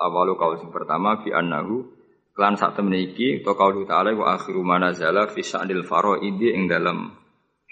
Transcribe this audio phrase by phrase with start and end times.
[0.00, 1.84] Awalu kaul sing pertama bi annahu
[2.32, 7.12] klan sak temen iki to kaulu ta'ala wa akhiru manazala fi sa'dil faraidi ing dalam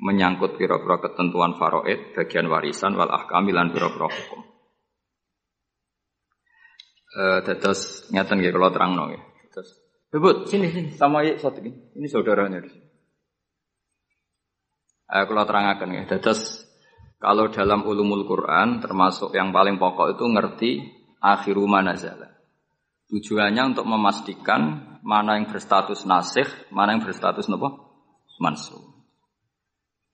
[0.05, 4.41] menyangkut pira-pira ketentuan faraid bagian warisan wal ahkami lan pira-pira hukum.
[7.19, 9.23] Eh tetes ngeten nggih kula terangno nggih.
[9.49, 11.73] Terus Bebut, sini sini sama yuk satu ini.
[11.93, 12.89] Ini saudaranya di sini.
[15.09, 16.65] Eh, kalau terangkan ya, tetes
[17.21, 20.73] kalau dalam ulumul Quran termasuk yang paling pokok itu ngerti
[21.23, 22.35] akhiru manazala.
[23.09, 27.89] Tujuannya untuk memastikan mana yang berstatus nasih, mana yang berstatus nopo
[28.39, 28.79] mansuh.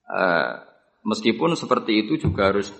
[0.04, 0.62] Uh,
[1.04, 2.70] meskipun seperti itu juga harus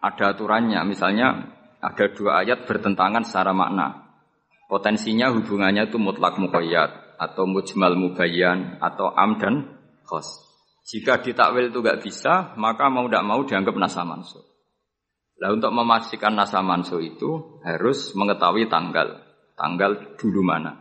[0.00, 0.80] ada aturannya.
[0.86, 1.50] Misalnya
[1.80, 4.16] ada dua ayat bertentangan secara makna.
[4.70, 10.46] Potensinya hubungannya itu mutlak muqayyad atau mujmal mubayyan atau am dan khos.
[10.86, 14.49] Jika ditakwil itu gak bisa, maka mau tidak mau dianggap nasa mansuh.
[15.40, 19.30] Nah untuk memastikan nasa mansuh itu harus mengetahui tanggal
[19.60, 20.72] tanggal dulu mana.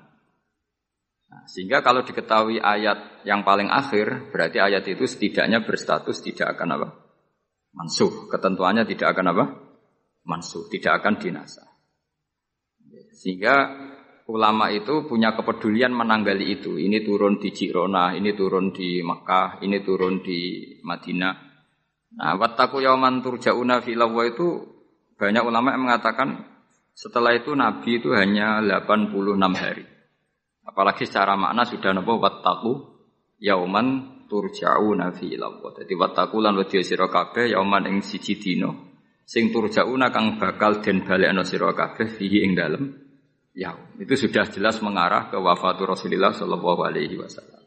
[1.29, 6.79] Nah, sehingga kalau diketahui ayat yang paling akhir, berarti ayat itu setidaknya berstatus tidak akan
[6.79, 6.87] apa?
[7.75, 8.31] Mansuh.
[8.31, 9.45] Ketentuannya tidak akan apa?
[10.25, 10.65] Mansuh.
[10.71, 11.69] Tidak akan dinasa.
[13.13, 13.77] Sehingga
[14.25, 16.81] ulama itu punya kepedulian menanggali itu.
[16.81, 20.39] Ini turun di Jirona, ini turun di Makkah, ini turun di
[20.81, 21.48] Madinah.
[22.17, 24.65] Nah, wattaku yauman turja'una filawwa itu
[25.19, 26.47] banyak ulama yang mengatakan
[26.97, 29.13] setelah itu Nabi itu hanya 86
[29.53, 29.85] hari.
[30.65, 32.71] Apalagi secara makna sudah napa wattaqu
[33.41, 35.73] yauman turja'una fi ilawwa.
[35.77, 37.09] Dadi wattaqu lan wedya sira
[37.45, 38.89] yauman ing siji dina
[39.29, 42.83] sing turja'una kang bakal den balekno sira kabeh fihi ing dalem
[43.53, 44.01] yaum.
[44.01, 47.58] Itu sudah jelas mengarah ke wafatu Rasulullah sallallahu alaihi wasallam.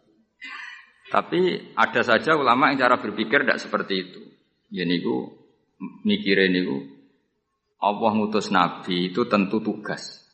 [1.12, 4.20] Tapi ada saja ulama yang cara berpikir tidak seperti itu.
[4.72, 5.28] Ya niku
[6.08, 6.88] mikire niku
[7.84, 10.24] Allah ngutus Nabi itu tentu tugas.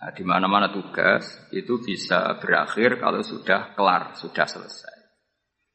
[0.00, 4.96] Nah, di mana-mana tugas itu bisa berakhir kalau sudah kelar, sudah selesai.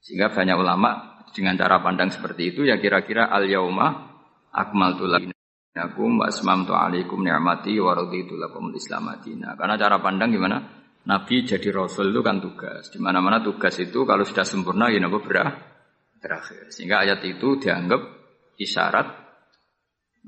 [0.02, 4.18] Sehingga banyak ulama dengan cara pandang seperti itu ya kira-kira al yauma
[4.56, 10.77] akmaltu lakum wa asmamtu alaikum ni'mati wa raditu lakum islam Karena cara pandang gimana?
[11.08, 12.92] Nabi jadi rasul itu kan tugas.
[12.92, 16.68] Di mana-mana tugas itu kalau sudah sempurna ya napa berakhir.
[16.68, 18.02] Sehingga ayat itu dianggap
[18.60, 19.08] isyarat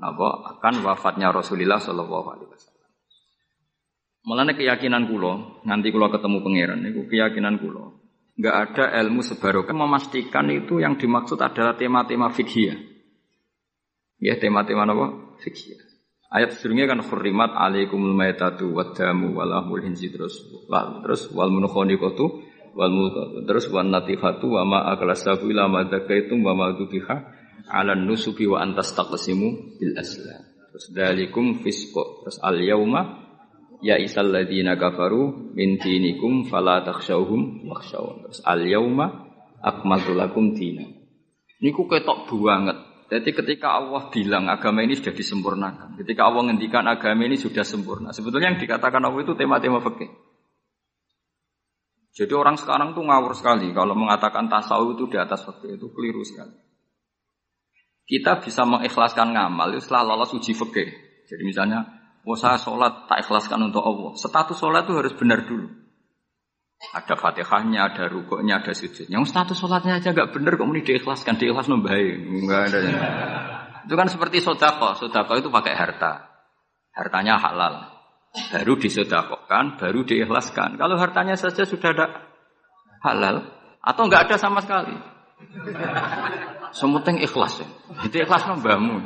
[0.00, 2.88] apa akan wafatnya Rasulullah Shallallahu Alaihi Wasallam.
[4.24, 8.00] Mulanya keyakinan kulo, nanti kulo ketemu pangeran, itu keyakinan kulo.
[8.40, 12.72] Enggak ada ilmu sebarokan memastikan itu yang dimaksud adalah tema-tema fikih.
[14.16, 15.36] Ya tema-tema apa?
[15.44, 15.89] Fikih.
[16.30, 22.24] Ayat sebelumnya kan khurrimat alaikumul maitatu wadamu walahul hinsi terus wal terus wal munukhoniqatu
[22.78, 22.92] wal
[23.50, 26.70] terus wan natifatu wa ma akalasabu ila ma dzakaitum wa ma
[27.70, 30.42] ala nusubi wa antas taqsimu bil aslam.
[30.70, 32.26] Terus dalikum fisqo.
[32.26, 33.02] Terus al yauma
[33.80, 37.70] ya isal ladina kafaru min dinikum fala takhshawhum.
[38.26, 39.30] Terus al yauma
[39.62, 40.86] akmaltu lakum dina.
[41.62, 42.89] Niku ketok banget.
[43.10, 48.14] Jadi ketika Allah bilang agama ini sudah disempurnakan, ketika Allah ngendikan agama ini sudah sempurna,
[48.14, 50.10] sebetulnya yang dikatakan Allah itu tema-tema fikih.
[52.14, 56.22] Jadi orang sekarang tuh ngawur sekali kalau mengatakan tasawuf itu di atas fikih itu keliru
[56.22, 56.70] sekali
[58.10, 60.90] kita bisa mengikhlaskan ngamal itu setelah lolos uji fikih.
[61.30, 61.86] Jadi misalnya,
[62.26, 64.18] mau saya sholat tak ikhlaskan untuk Allah.
[64.18, 65.70] Status sholat itu harus benar dulu.
[66.80, 69.20] Ada fatihahnya, ada rukuknya, ada sujudnya.
[69.20, 72.14] Yang status sholatnya aja gak benar kok mau diikhlaskan, diikhlas baik.
[72.24, 72.78] Enggak ada.
[73.84, 74.96] Itu kan seperti sodako.
[74.96, 76.32] Sodako itu pakai harta.
[76.96, 78.00] Hartanya halal.
[78.48, 80.80] Baru disodakokan, baru diikhlaskan.
[80.80, 82.06] Kalau hartanya saja sudah ada
[83.04, 83.44] halal,
[83.82, 84.96] atau nggak ada sama sekali.
[86.70, 87.68] Sementing ikhlas ya.
[88.06, 89.02] Jadi ikhlas mbahmu.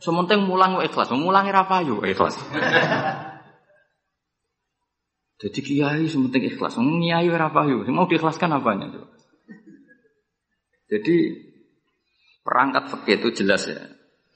[0.00, 2.36] Sementing mulang ikhlas, mulangi ra payu ikhlas.
[5.36, 7.84] Jadi kiai sementing ikhlas, kiai ora payu.
[7.92, 9.04] Mau diikhlaskan apanya tuh?
[10.86, 11.16] Jadi
[12.40, 13.84] perangkat fakih itu jelas ya.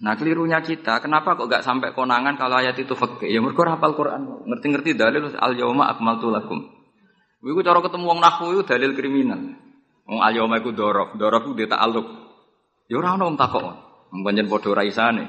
[0.01, 3.33] Nah kelirunya kita, kenapa kok gak sampai konangan kalau ayat itu fakih?
[3.33, 6.69] Ya mereka hafal Quran, ngerti-ngerti dalil al yauma akmaltu lakum.
[7.41, 9.41] Iku cara ketemu wong nahwu itu dalil kriminal.
[10.05, 12.07] Wong al yauma iku dorof, dorof dia ta'aluk.
[12.91, 13.65] Ya ora ono wong takok.
[14.11, 15.25] Mpanjen padha ra isane.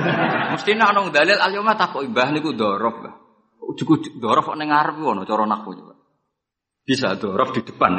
[0.56, 3.14] Mesti nek ono dalil alyoma takok mbah niku dorof, Mbah.
[3.62, 5.94] Ujug dorof kok ning ngarep ono cara nahwu coba.
[6.82, 7.94] Bisa dorof di depan.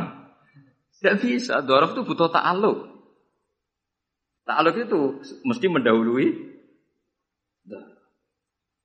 [0.99, 2.79] Tidak bisa, dorof itu butuh ta'aluk.
[4.43, 4.99] Ta'aluk itu
[5.47, 6.53] mesti mendahului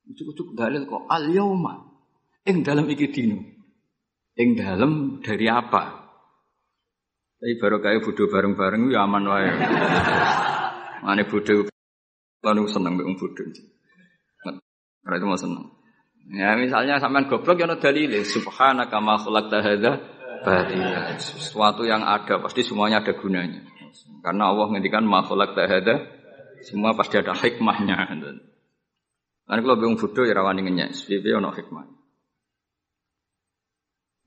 [0.08, 1.84] Ujuk-ujuk dalil kok al yauma.
[2.48, 3.44] Ing dalam iki dino.
[4.40, 6.08] Ing dalam dari apa?
[7.38, 9.50] Tapi baru kayak bodoh bareng-bareng ya aman wae.
[11.04, 11.68] Mane bodoh
[12.40, 13.46] lalu seneng mbek bodoh.
[15.04, 15.77] Karena itu mau seneng.
[16.28, 19.92] Ya misalnya sampean goblok ya ono dalile subhanaka ma khalaqta hadza
[20.44, 21.16] batila.
[21.16, 23.64] Sesuatu yang ada pasti semuanya ada gunanya.
[24.20, 25.94] Karena Allah ngendikan ma khalaqta hadza
[26.68, 27.96] semua pasti ada hikmahnya.
[29.48, 31.88] Kan kalau bingung bodoh ya rawani ngenyek, piye ono hikmah.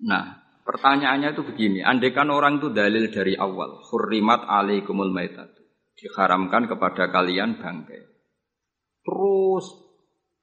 [0.02, 0.26] Nah,
[0.66, 5.54] pertanyaannya itu begini, andekan orang itu dalil dari awal, hurrimat alaikumul maitat.
[5.94, 8.02] Diharamkan kepada kalian bangkai.
[9.06, 9.91] Terus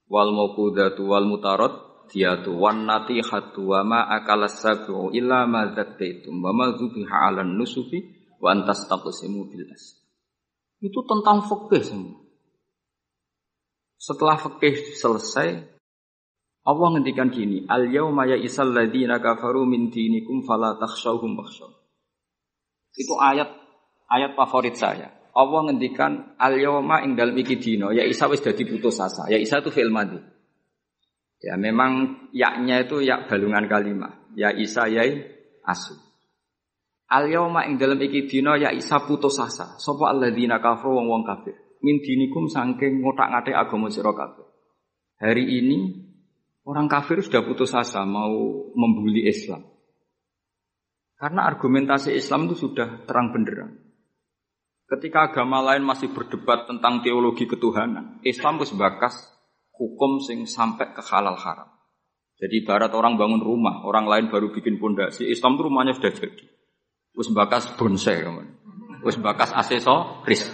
[0.08, 6.50] wal mauqudatu wal mutarad diatu wan natihatu wa ma akalas sabu illa ma zakkaitum wa
[6.56, 8.00] ma dzubiha 'alan nusufi
[8.40, 10.00] wa antas taqsimu bil as.
[10.81, 12.19] Itu tentang fikih semua.
[13.99, 15.58] Setelah fikih selesai,
[16.62, 21.70] Allah ngendikan gini, al yauma ya isal ladina kafaru min dinikum fala takhshawhum wakhshaw.
[22.94, 23.50] Itu ayat
[24.06, 25.18] ayat favorit saya.
[25.38, 29.31] Allah ngendikan al yauma ing dalem iki dina, ya Isa wis dadi putus asa.
[29.31, 30.19] Ya Isa itu fi'il madhi.
[31.38, 34.19] Ya memang yaknya itu yak balungan kalimat.
[34.35, 35.31] Ya Isa yai
[35.62, 35.94] asu.
[37.06, 39.79] Al yauma ing dalem iki dina ya Isa putus asa.
[39.79, 44.46] Sapa alladzina kafaru wong-wong kafir min dinikum sangking ngotak-ngatik agama sira kabeh.
[45.19, 45.79] Hari ini
[46.67, 49.62] orang kafir sudah putus asa mau membuli Islam.
[51.19, 53.75] Karena argumentasi Islam itu sudah terang benderang.
[54.88, 59.14] Ketika agama lain masih berdebat tentang teologi ketuhanan, Islam harus bakas
[59.76, 61.69] hukum sing sampai ke halal haram.
[62.40, 66.46] Jadi barat orang bangun rumah, orang lain baru bikin pondasi, Islam itu rumahnya sudah jadi.
[67.12, 68.25] Terus bakas bonsai,
[69.05, 70.49] terus bakas aksesoris.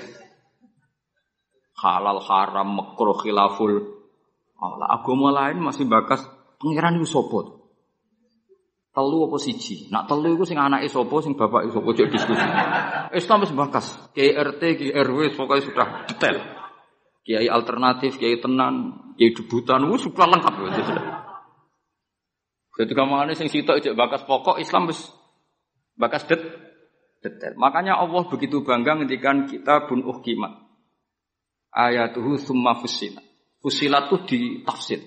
[1.79, 4.03] Halal haram makruh khilaful.
[4.59, 6.27] Allah agama lain masih bakas.
[6.59, 7.64] Pangeran itu sopo
[8.95, 9.91] telu apa siji?
[9.91, 12.47] Nak telu itu sing anake sopo sing bapak sopo cek diskusi.
[13.19, 16.37] Islam wis bakas KRT KRW pokoknya sudah detail.
[17.27, 20.55] Kiai alternatif kiai tenan kiai debutan itu sudah lengkap.
[22.75, 25.11] Jadi kamane sing sitok cek bakas pokok Islam wis
[25.99, 26.39] bakas det
[27.19, 27.59] detail.
[27.59, 30.65] Makanya Allah begitu bangga ngendikan kita bun uhkimat
[31.75, 33.27] ayatuhu summa fusilat.
[33.59, 35.01] Fusilat itu ditafsir.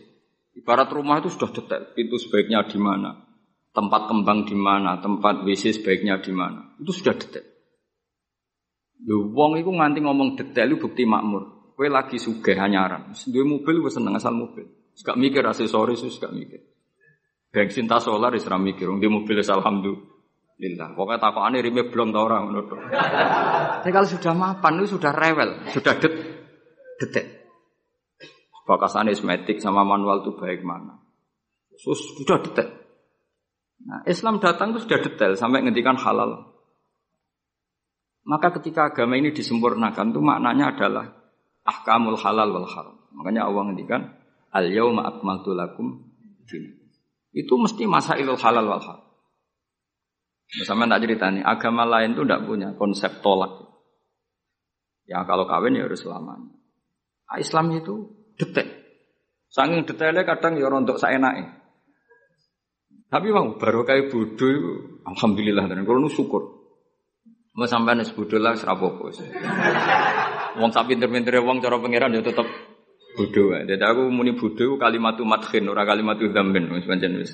[0.57, 1.93] Ibarat rumah itu sudah detail.
[1.93, 3.13] Pintu sebaiknya di mana,
[3.77, 6.73] tempat kembang di mana, tempat WC sebaiknya di mana.
[6.81, 7.45] Itu sudah detail.
[9.05, 11.69] Lho wong iku nganti ngomong detail itu bukti makmur.
[11.77, 13.13] Kowe lagi sugih hanyaran.
[13.13, 14.65] Duwe mobil wis seneng asal mobil.
[14.97, 16.57] Gak mikir aksesoris wis gak mikir.
[17.53, 18.89] Bensin tas solar wis ra mikir.
[18.89, 20.97] Wong mobil wis alhamdulillah.
[20.97, 22.65] Pokoknya takokane rime blong ta ora ngono
[23.85, 26.11] Tapi kalau sudah mapan itu sudah rewel, sudah det
[26.97, 27.25] detik.
[28.65, 30.97] Bakasan esmetik sama manual itu baik mana.
[31.77, 32.86] Sus, sudah detail.
[33.87, 36.51] Nah, Islam datang itu sudah detail sampai ngendikan halal.
[38.27, 41.07] Maka ketika agama ini disempurnakan itu maknanya adalah
[41.63, 42.99] ahkamul halal wal haram.
[43.15, 44.01] Makanya Allah ngendikan
[44.51, 46.03] al yauma akmaltu lakum.
[47.31, 49.07] Itu mesti masailul halal wal haram.
[50.67, 53.67] Sama tak cerita nih, agama lain itu tidak punya konsep tolak.
[55.07, 56.51] Ya kalau kawin ya harus selamanya.
[57.27, 58.67] Ah, Islam itu detek.
[59.47, 60.67] Saking detailnya kadang ya
[60.99, 61.66] saya naik.
[63.07, 64.51] Tapi bang baru kayak bodoh
[65.07, 66.59] alhamdulillah dan kalau nu syukur.
[67.55, 68.53] Mau sampai nes bodoh lah.
[70.59, 72.45] Wong sapi pinter-pinter wong cara pangeran ya tetap
[73.15, 73.55] bodoh.
[73.63, 77.31] Jadi aku muni bodoh kalimat matkin, ora kalimat dzambin wis pancen wis.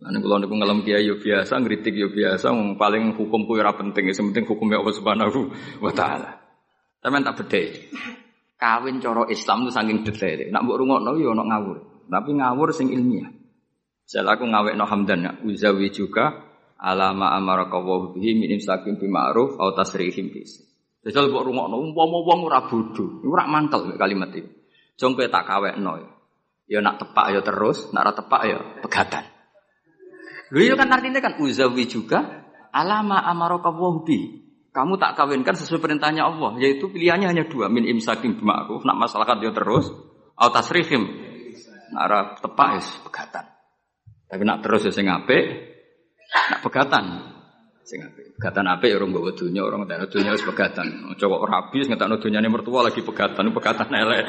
[0.00, 4.12] Lan kula niku ngelem kiai yo biasa, ngritik yo biasa, paling hukum ku ora penting,
[4.12, 5.40] sing penting hukumnya Allah Subhanahu
[5.80, 6.36] wa taala.
[7.00, 7.92] Sampeyan tak bedhe.
[8.56, 10.48] Kawin coro Islam itu saking detail.
[10.48, 11.78] Nak mbok rungokno yo ono ngawur.
[12.08, 13.35] Tapi ngawur sing ilmiah.
[14.06, 15.32] Saya aku ngawekno hamdan ya.
[15.42, 16.46] Uzawi juga
[16.78, 20.62] alama amaraka wa bihi min imsakin bi ma'ruf au tasrihim bis.
[21.02, 24.50] Jajal mbok rungokno umpama wong ora bodho, ora mangkel kalimat itu.
[24.94, 26.08] Jong kowe tak kawekno ya.
[26.66, 29.24] Ya nak tepak ya terus, nak ora tepak ya pegatan.
[30.54, 34.46] Lho iya kan artinya kan uzawi juga alama amaraka wa bihi.
[34.70, 39.24] Kamu tak kawinkan sesuai perintahnya Allah, yaitu pilihannya hanya dua, min imsakim bima'ruf, nak masalah
[39.40, 39.88] dia terus,
[40.36, 41.00] atau tasrihim,
[41.96, 43.55] nak tepak is pegatan.
[44.26, 45.44] Tapi nak terus ya sing apik,
[46.50, 47.04] nak pegatan.
[47.86, 48.34] Sing apik.
[48.36, 51.14] Pegatan apik ya orang bawa dunia, orang tak dunia wis pegatan.
[51.14, 54.26] Coba rabi ngetakno dunyane mertua lagi pegatan, pegatan elek.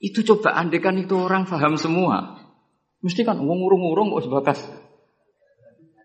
[0.00, 2.40] Itu coba andekan itu orang paham semua.
[3.04, 4.60] Mesti kan wong urung-urung kok sebatas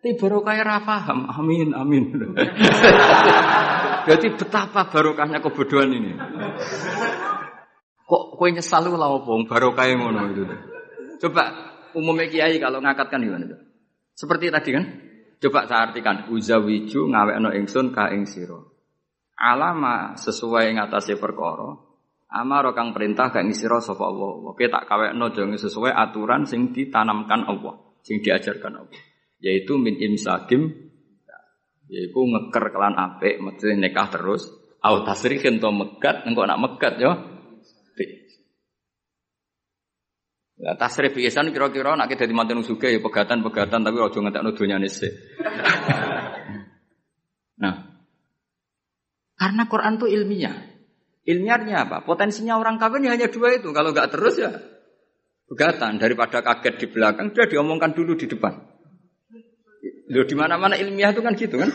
[0.05, 1.25] tapi barokah ra paham.
[1.33, 2.13] Amin, amin.
[4.05, 6.13] Berarti betapa barokahnya kebodohan ini.
[8.05, 10.45] Kok kowe nyesal lu lah opong barokah ngono itu.
[11.25, 13.61] Coba umumnya kiai kalau ngakatkan gimana tuh?
[14.13, 14.85] Seperti tadi kan?
[15.39, 18.59] Coba saya artikan uzawiju ngawekno ingsun ka ing sira.
[19.35, 21.75] Alama sesuai ngatasi perkara
[22.35, 24.51] Amar kang perintah kang ngisira sapa Allah.
[24.51, 28.99] Oke tak kawekno jangan sesuai aturan sing ditanamkan Allah, sing diajarkan Allah.
[29.39, 30.67] Yaitu min imsakim
[31.85, 34.51] yaitu ngeker kelan apik, mesti nikah terus.
[34.83, 37.13] Au tasrihin to megat, engko nak megat yo.
[40.65, 45.13] Ya tasrif biasan kira-kira nak dadi manten suge ya pegatan-pegatan tapi aja ngentekno donyane sik.
[47.61, 48.01] nah.
[49.37, 50.57] Karena Quran itu ilmiah.
[51.21, 52.01] Ilmiahnya apa?
[52.01, 53.69] Potensinya orang kawin ya hanya dua itu.
[53.69, 54.57] Kalau nggak terus ya
[55.45, 58.57] pegatan daripada kaget di belakang sudah diomongkan dulu di depan.
[60.09, 61.69] Loh di mana-mana ilmiah itu kan gitu kan?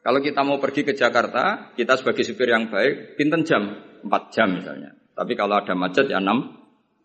[0.00, 3.76] Kalau kita mau pergi ke Jakarta, kita sebagai supir yang baik, pinten jam?
[4.02, 4.96] 4 jam misalnya.
[5.12, 6.61] Tapi kalau ada macet ya 6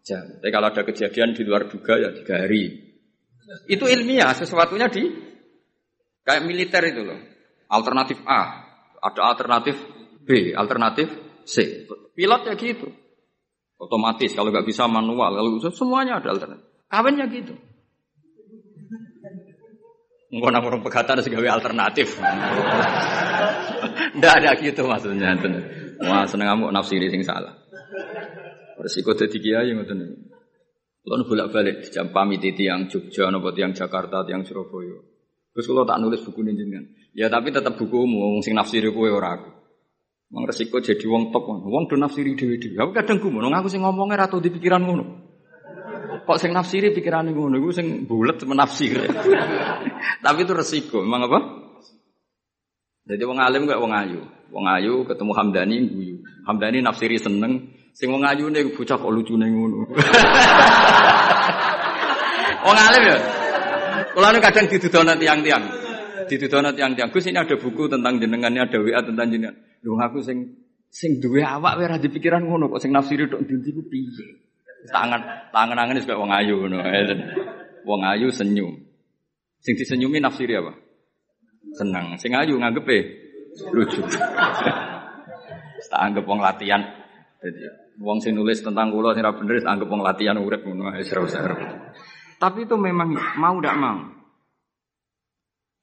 [0.07, 0.23] jam.
[0.39, 2.63] Tapi kalau ada kejadian di luar duga ya 3 hari.
[3.67, 5.03] Itu ilmiah, sesuatunya di
[6.23, 7.19] kayak militer itu loh.
[7.67, 8.63] Alternatif A,
[9.03, 9.75] ada alternatif
[10.23, 11.11] B, alternatif
[11.43, 11.83] C.
[12.15, 12.87] Pilot ya gitu.
[13.77, 16.65] Otomatis kalau nggak bisa manual, kalau semuanya ada alternatif.
[16.87, 17.53] Kawinnya gitu.
[20.27, 22.19] Enggak nak orang pegatan sebagai alternatif.
[24.19, 25.39] Ndak ada gitu maksudnya.
[26.03, 27.55] Wah seneng kamu nafsiri sing salah.
[28.77, 29.99] Resiko jadi kiai ngoten.
[31.07, 34.99] Kalau bolak-balik jam pamit yang Jogja, nopo yang Jakarta, yang Surabaya.
[35.55, 36.83] Terus kalau tak nulis buku jenengan.
[37.15, 39.49] Ya tapi tetap bukumu, wong sing nafsiri kowe ora aku.
[40.35, 42.77] Wong resiko jadi wong top, wong do nafsiri dhewe-dhewe.
[42.77, 45.05] Aku kadang gumun, aku sing ngomongnya atau di pikiran ngono.
[46.27, 48.99] Kok sing nafsiri pikiran ngono iku sing bulet menafsir.
[50.27, 51.39] Tapi itu resiko, memang apa?
[53.07, 54.21] Jadi wong alim gak wong ayu.
[54.51, 55.77] Wong ayu ketemu Hamdani.
[56.43, 59.89] Hamdani nafsiri seneng, sing wong ayu nih bocah kok lucune ngono.
[62.65, 63.17] wong alim ya.
[64.13, 65.63] Kalau nu kadang didudono tiang-tiang.
[66.29, 67.09] Didudono tiang-tiang.
[67.09, 69.57] Gus ini ada buku tentang jenengannya, ada WA tentang jenengan.
[69.81, 70.61] Lho aku sing
[70.93, 74.45] sing duwe awak ora dipikiran ngono kok sing nafsiri tok ndi ku piye?
[74.93, 76.85] Tangan tangan angen juga wong ayu ngono.
[77.81, 78.77] Wong ayu senyum.
[79.57, 80.77] Sing disenyumi nafsiri apa?
[81.73, 82.13] Senang.
[82.21, 82.97] Sing ayu nganggepe
[83.73, 84.05] lucu.
[85.77, 86.81] Tak anggap wong latihan.
[87.37, 91.11] Jadi wong sing nulis tentang kula sing ora bener anggap wong latihan urip ngono wis
[92.37, 93.97] Tapi itu memang mau tidak mau.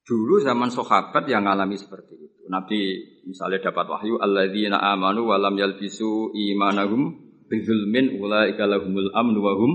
[0.04, 2.44] Dulu zaman sahabat yang ngalami seperti itu.
[2.46, 2.80] Nabi
[3.24, 7.16] misalnya dapat wahyu alladzina amanu wa lam yalbisu imanahum
[7.48, 9.72] bizulmin ulaika lahumul amnu wa hum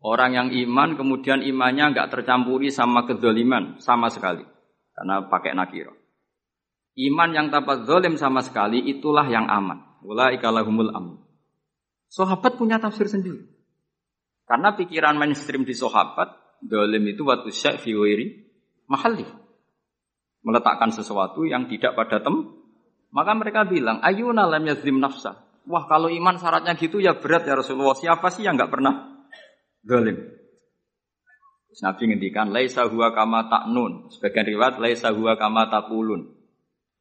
[0.00, 4.42] orang yang iman kemudian imannya enggak tercampuri sama kedoliman sama sekali
[4.96, 5.92] karena pakai nakiro.
[6.92, 10.00] Iman yang tanpa zolim sama sekali itulah yang aman.
[10.04, 11.31] Ulaika lahumul amnu.
[12.12, 13.40] Sahabat punya tafsir sendiri.
[14.44, 18.52] Karena pikiran mainstream di sahabat, dolim itu waktu syak fiwiri
[18.84, 19.24] mahali.
[20.44, 22.52] Meletakkan sesuatu yang tidak pada tem.
[23.16, 25.40] Maka mereka bilang, ayuna lam yazlim nafsa.
[25.64, 27.96] Wah kalau iman syaratnya gitu ya berat ya Rasulullah.
[27.96, 29.24] Siapa sih yang nggak pernah
[29.86, 30.18] zalim?
[31.80, 34.12] Nabi ngendikan laisa huwa kama ta'nun.
[34.12, 36.28] Sebagian riwayat laisa huwa kama taqulun.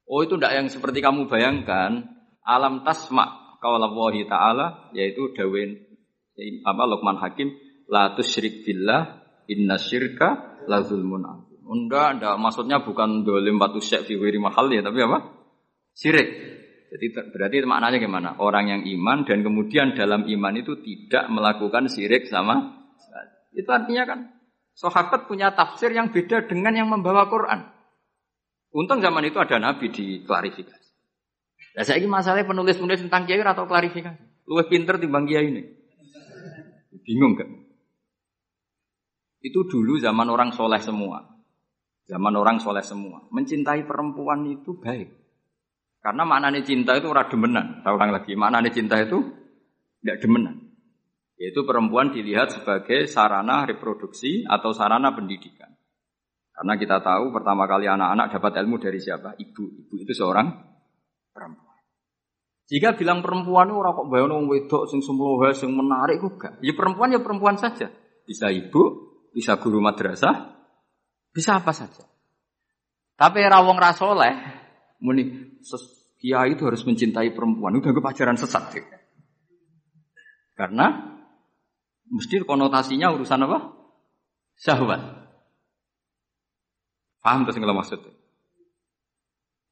[0.07, 2.07] Oh itu tidak yang seperti kamu bayangkan.
[2.47, 5.77] Alam tasma kaulallahi taala yaitu dawin
[6.65, 7.53] apa Luqman Hakim
[7.87, 14.19] la tusyrik billah inna syirka la zulmun Unda, ndak maksudnya bukan dolim batu syek fi
[14.35, 15.23] mahal ya, tapi apa?
[15.95, 16.27] Syirik.
[16.91, 18.29] Jadi berarti maknanya gimana?
[18.43, 22.81] Orang yang iman dan kemudian dalam iman itu tidak melakukan syirik sama
[23.51, 24.19] itu artinya kan
[24.75, 27.67] sahabat punya tafsir yang beda dengan yang membawa Quran.
[28.71, 30.80] Untung zaman itu ada nabi di klarifikasi.
[31.71, 34.47] Nah, saya ini masalahnya penulis-penulis tentang kiai atau klarifikasi.
[34.47, 35.63] Lu pinter timbang kiai ini.
[37.07, 37.47] Bingung kan?
[39.41, 41.23] Itu dulu zaman orang soleh semua.
[42.05, 43.23] Zaman orang soleh semua.
[43.31, 45.09] Mencintai perempuan itu baik.
[46.01, 47.81] Karena maknanya cinta itu ora demenan.
[47.85, 49.21] Saya ulang lagi, maknanya cinta itu
[50.01, 50.55] tidak demenan.
[51.37, 55.73] Yaitu perempuan dilihat sebagai sarana reproduksi atau sarana pendidikan.
[56.53, 59.33] Karena kita tahu pertama kali anak-anak dapat ilmu dari siapa?
[59.39, 59.63] Ibu.
[59.87, 60.70] Ibu itu seorang
[61.31, 61.79] perempuan.
[62.71, 66.53] Jika bilang perempuan itu orang kok bayang wedok sing semlohe sing menarik kok gak.
[66.63, 67.91] Ya perempuan ya perempuan saja.
[68.23, 70.55] Bisa ibu, bisa guru madrasah,
[71.35, 72.07] bisa apa saja.
[73.19, 74.33] Tapi rawong rasoleh,
[75.03, 75.59] muni
[76.21, 77.75] kiai itu harus mencintai perempuan.
[77.75, 78.71] Udah pacaran sesat.
[78.71, 78.83] Ya.
[80.55, 81.17] Karena
[82.07, 83.59] mesti konotasinya urusan apa?
[84.61, 85.01] Syahwat.
[87.21, 88.13] Paham terus kalau maksudnya?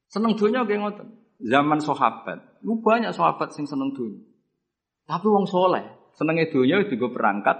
[0.09, 1.07] Seneng dunia kayak ngoten.
[1.39, 4.19] Zaman sahabat, lu banyak sahabat sing seneng dunia.
[5.07, 7.57] Tapi wong soleh, senengnya dunia juga perangkat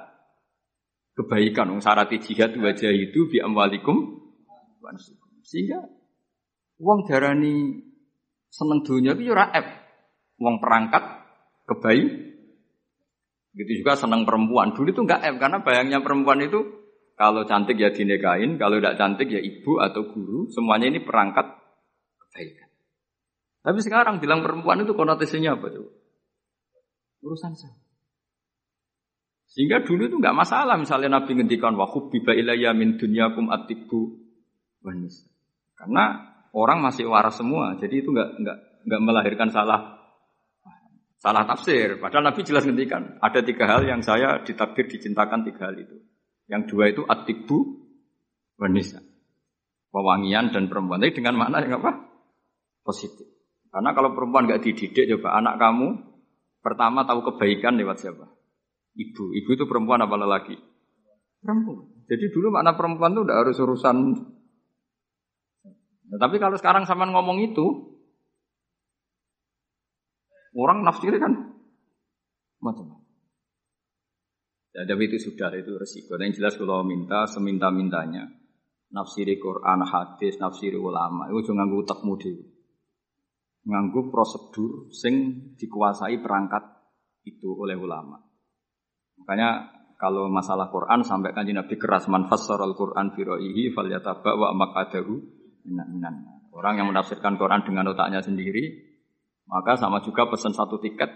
[1.16, 1.72] kebaikan.
[1.72, 4.20] Wong syarat jihad wajah itu bi amwalikum
[5.48, 5.80] sehingga
[6.78, 7.80] wong darani
[8.52, 9.68] seneng dunia itu ora ep.
[10.40, 11.04] Wong perangkat
[11.68, 12.08] kebaik.
[13.56, 14.72] Gitu juga senang perempuan.
[14.72, 16.64] Dulu itu enggak M karena bayangnya perempuan itu
[17.20, 21.52] kalau cantik ya dinikahin, kalau tidak cantik ya ibu atau guru, semuanya ini perangkat
[22.16, 22.69] kebaikan.
[23.60, 25.92] Tapi sekarang bilang perempuan itu konotasinya apa coba?
[27.20, 27.76] Urusan saya.
[29.50, 34.16] Sehingga dulu itu nggak masalah misalnya Nabi ngendikan wa hubbiba ilayya min dunyakum atibu
[34.86, 35.26] wanis.
[35.76, 40.00] Karena orang masih waras semua, jadi itu nggak nggak nggak melahirkan salah
[41.20, 42.00] salah tafsir.
[42.00, 45.98] Padahal Nabi jelas ngendikan ada tiga hal yang saya ditakdir dicintakan tiga hal itu.
[46.48, 47.90] Yang dua itu atibu
[48.56, 49.02] wanisa.
[49.90, 51.02] Pewangian dan perempuan.
[51.02, 52.06] Tapi dengan mana yang apa?
[52.86, 53.39] Positif.
[53.70, 55.88] Karena kalau perempuan nggak dididik, coba anak kamu
[56.60, 58.26] pertama tahu kebaikan lewat siapa?
[58.98, 59.26] Ibu.
[59.38, 60.58] Ibu itu perempuan apa lelaki?
[61.40, 61.86] Perempuan.
[62.10, 63.98] Jadi dulu makna perempuan itu udah harus urusan.
[66.10, 67.66] Nah, tapi kalau sekarang sama ngomong itu,
[70.58, 71.54] orang nafsir kan
[72.58, 73.06] macam-macam.
[74.74, 76.18] Ya, tapi itu sudah itu resiko.
[76.18, 78.26] Dan yang jelas kalau minta seminta-mintanya
[78.90, 82.34] nafsiri Quran, hadis, nafsiri ulama itu jangan nganggu utak mudi.
[83.68, 85.16] Nganggu prosedur sing
[85.60, 86.64] dikuasai perangkat
[87.28, 88.20] itu oleh ulama.
[89.20, 89.68] Makanya
[90.00, 95.14] kalau masalah Quran sampai kan Nabi keras man fassara al-Quran fi ra'yihi falyataba wa maqadahu
[95.68, 96.24] minan
[96.56, 98.90] Orang yang menafsirkan Quran dengan otaknya sendiri
[99.46, 101.10] maka sama juga pesan satu tiket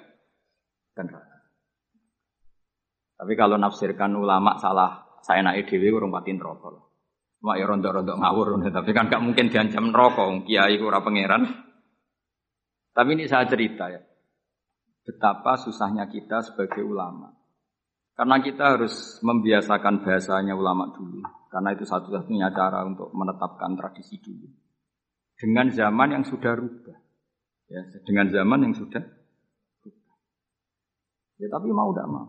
[0.94, 1.10] dan
[3.24, 6.76] tapi kalau nafsirkan ulama salah, saya naik dewi urung pati neraka.
[7.40, 11.48] Mak ya rontok-rontok ngawur, tapi kan gak mungkin diancam neraka, kiai ora pangeran.
[12.94, 14.02] Tapi ini saya cerita ya.
[15.04, 17.34] Betapa susahnya kita sebagai ulama.
[18.14, 21.26] Karena kita harus membiasakan bahasanya ulama dulu.
[21.50, 24.46] Karena itu satu-satunya cara untuk menetapkan tradisi dulu.
[25.34, 26.98] Dengan zaman yang sudah rubah.
[27.68, 29.02] Ya, dengan zaman yang sudah
[29.82, 30.18] rubah.
[31.42, 32.28] Ya tapi mau tidak mau.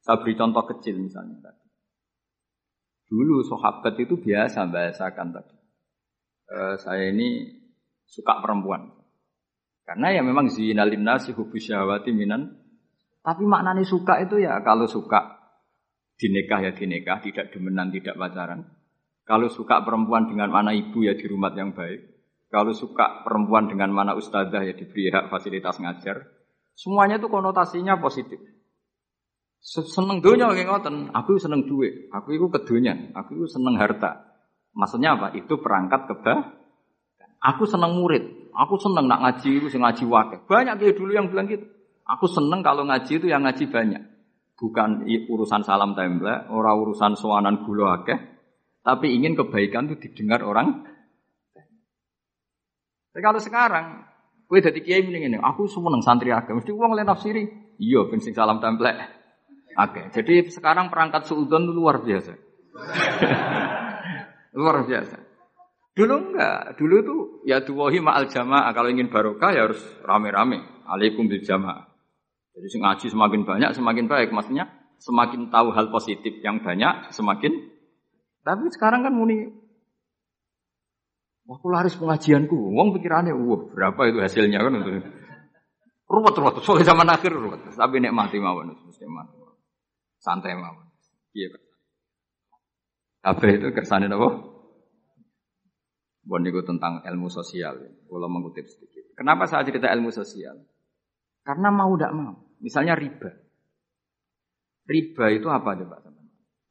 [0.00, 1.66] Saya beri contoh kecil misalnya tadi.
[3.10, 5.56] Dulu sahabat itu biasa bahasakan tadi.
[6.46, 7.50] E, saya ini
[8.06, 8.99] suka perempuan.
[9.90, 12.54] Karena ya memang zinalin nasi hubus syahwati minan.
[13.26, 15.34] Tapi maknanya suka itu ya kalau suka
[16.14, 18.70] dinikah ya dinikah, tidak demenan, tidak pacaran.
[19.26, 22.06] Kalau suka perempuan dengan mana ibu ya di rumah yang baik.
[22.54, 26.22] Kalau suka perempuan dengan mana ustazah ya diberi hak fasilitas ngajar.
[26.78, 28.38] Semuanya itu konotasinya positif.
[29.58, 31.10] Seneng dunia kayak ngoten.
[31.18, 32.06] Aku seneng duit.
[32.14, 33.10] Aku itu kedunian.
[33.18, 34.38] Aku itu seneng harta.
[34.70, 35.34] Maksudnya apa?
[35.34, 36.59] Itu perangkat keba.
[37.40, 38.52] Aku seneng murid.
[38.52, 40.38] Aku seneng nak ngaji itu ngaji wakil.
[40.44, 41.64] Banyak kayak dulu yang bilang gitu.
[42.04, 44.02] Aku seneng kalau ngaji itu yang ngaji banyak.
[44.60, 48.18] Bukan urusan salam tembak, orang urusan soanan gula akeh,
[48.84, 50.84] tapi ingin kebaikan itu didengar orang.
[53.10, 54.04] Tapi kalau sekarang,
[54.44, 57.44] gue dari kiai ini, aku seneng santri agama, mesti uang lain nafsiri.
[57.80, 59.00] Iya, bensin salam template.
[59.80, 62.36] Oke, jadi sekarang perangkat suudon luar biasa.
[64.60, 65.29] luar biasa.
[65.90, 67.16] Dulu enggak, dulu itu
[67.50, 68.70] ya tuwahi ma'al jamaah.
[68.70, 70.62] Kalau ingin barokah ya harus rame-rame.
[70.86, 71.90] Alaikum bil jamaah.
[72.54, 74.30] Jadi ngaji semakin banyak semakin baik.
[74.30, 74.70] Maksudnya
[75.02, 77.52] semakin tahu hal positif yang banyak semakin.
[78.46, 79.60] Tapi sekarang kan muni
[81.50, 85.02] Waktu laris pengajianku, uang pikirannya, wah berapa itu hasilnya kan untuk
[86.06, 89.34] ruwet ruwet, soalnya zaman akhir ruwet, tapi mati mawon, mesti mati
[90.22, 90.86] santai mawon.
[91.34, 91.62] Iya kan.
[93.34, 94.49] Apa itu kersane apa?
[96.20, 97.80] Bon itu tentang ilmu sosial.
[98.06, 99.16] Kalau mengutip sedikit.
[99.16, 100.60] Kenapa saya cerita ilmu sosial?
[101.40, 102.34] Karena mau tidak mau.
[102.60, 103.32] Misalnya riba.
[104.84, 106.26] Riba itu apa coba teman?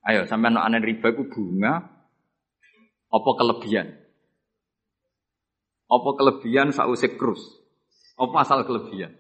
[0.05, 1.81] Ayo sampai no aneh riba itu bunga.
[3.09, 3.89] Apa kelebihan?
[5.89, 7.41] Apa kelebihan sausik krus?
[8.13, 9.17] Apa asal kelebihan?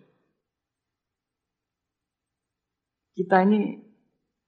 [3.17, 3.81] Kita ini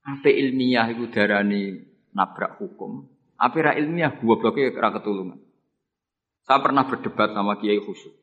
[0.06, 1.82] apa ilmiah itu darani
[2.14, 3.10] nabrak hukum.
[3.34, 5.51] Apa ilmiah gua bloknya ketulungan.
[6.42, 8.14] Saya pernah berdebat sama Kiai Khusyuk.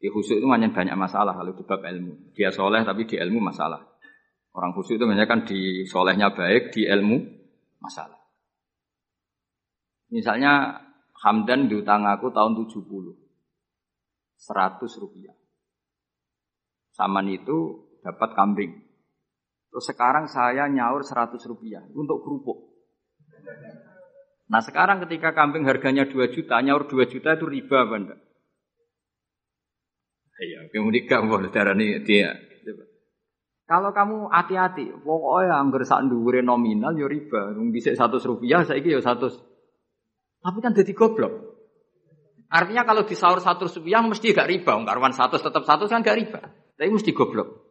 [0.00, 2.32] Kiai Khusyuk itu banyak banyak masalah kalau debat ilmu.
[2.32, 3.96] Dia soleh tapi di ilmu masalah.
[4.56, 7.20] Orang khusyuk itu banyak kan di solehnya baik, di ilmu
[7.84, 8.16] masalah.
[10.08, 10.80] Misalnya
[11.20, 12.88] Hamdan diutang aku tahun 70.
[14.36, 15.36] 100 rupiah.
[16.92, 18.72] Saman itu dapat kambing.
[19.68, 22.64] Terus sekarang saya nyaur 100 rupiah untuk kerupuk.
[24.46, 28.20] Nah sekarang ketika kambing harganya 2 juta, nyaur 2 juta itu riba apa enggak?
[30.36, 32.36] Iya, kemudian kamu darah nih dia.
[33.66, 37.50] Kalau kamu hati-hati, pokoknya anggar sak nominal ya riba.
[37.50, 39.26] Wong dhisik 100 rupiah saiki ya 100.
[40.38, 41.34] Tapi kan jadi goblok.
[42.46, 44.78] Artinya kalau disaur 100 rupiah mesti gak riba.
[44.78, 46.40] Wong karuan 100 tetap 100 kan gak riba.
[46.78, 47.66] Tapi mesti goblok.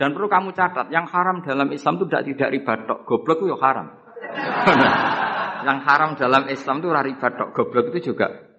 [0.00, 2.72] Dan perlu kamu catat, yang haram dalam Islam itu tidak tidak riba.
[3.04, 3.86] Goblok itu ya haram.
[5.64, 7.48] yang haram dalam Islam itu riba tok.
[7.56, 8.50] Goblok itu juga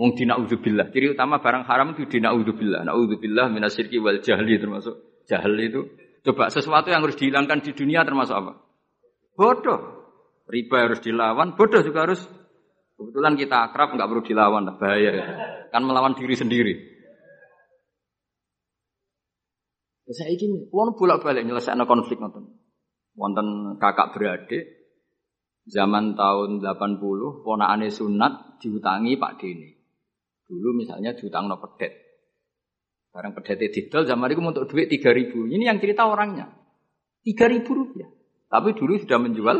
[0.00, 0.88] Wong dina udzubillah.
[0.96, 2.88] Ciri utama barang haram itu dina udzubillah.
[2.88, 4.96] Naudzubillah minasyirki wal jahli termasuk
[5.28, 5.80] jahil itu.
[6.24, 8.64] Coba sesuatu yang harus dihilangkan di dunia termasuk apa?
[9.36, 10.00] Bodoh.
[10.48, 12.24] Riba harus dilawan, bodoh juga harus.
[12.96, 15.10] Kebetulan kita akrab nggak perlu dilawan, bahaya.
[15.12, 15.24] Ya.
[15.68, 16.74] Kan melawan diri sendiri.
[20.08, 22.56] Ya, saya ingin, wong bolak-balik nyelesaikan konflik nonton.
[23.14, 24.79] Wonten kakak beradik,
[25.68, 29.70] zaman tahun 80, ponakane sunat diutangi Pak Dini.
[30.48, 31.92] Dulu misalnya diutang no pedet.
[33.10, 35.50] Barang pedete didol zaman itu untuk duit 3 ribu.
[35.50, 36.46] Ini yang cerita orangnya.
[37.26, 38.10] 3 ribu rupiah.
[38.50, 39.56] Tapi dulu sudah menjual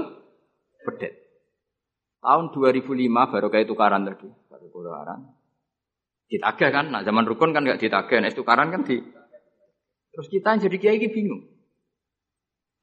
[0.87, 1.15] pedet.
[2.23, 4.29] Tahun 2005 baru kayak tukaran tadi.
[4.51, 5.35] Baru tukaran.
[6.31, 9.03] Ditagih kan, nah zaman rukun kan nggak ditagih, nah tukaran kan di
[10.11, 11.47] Terus kita jadi kiai bingung.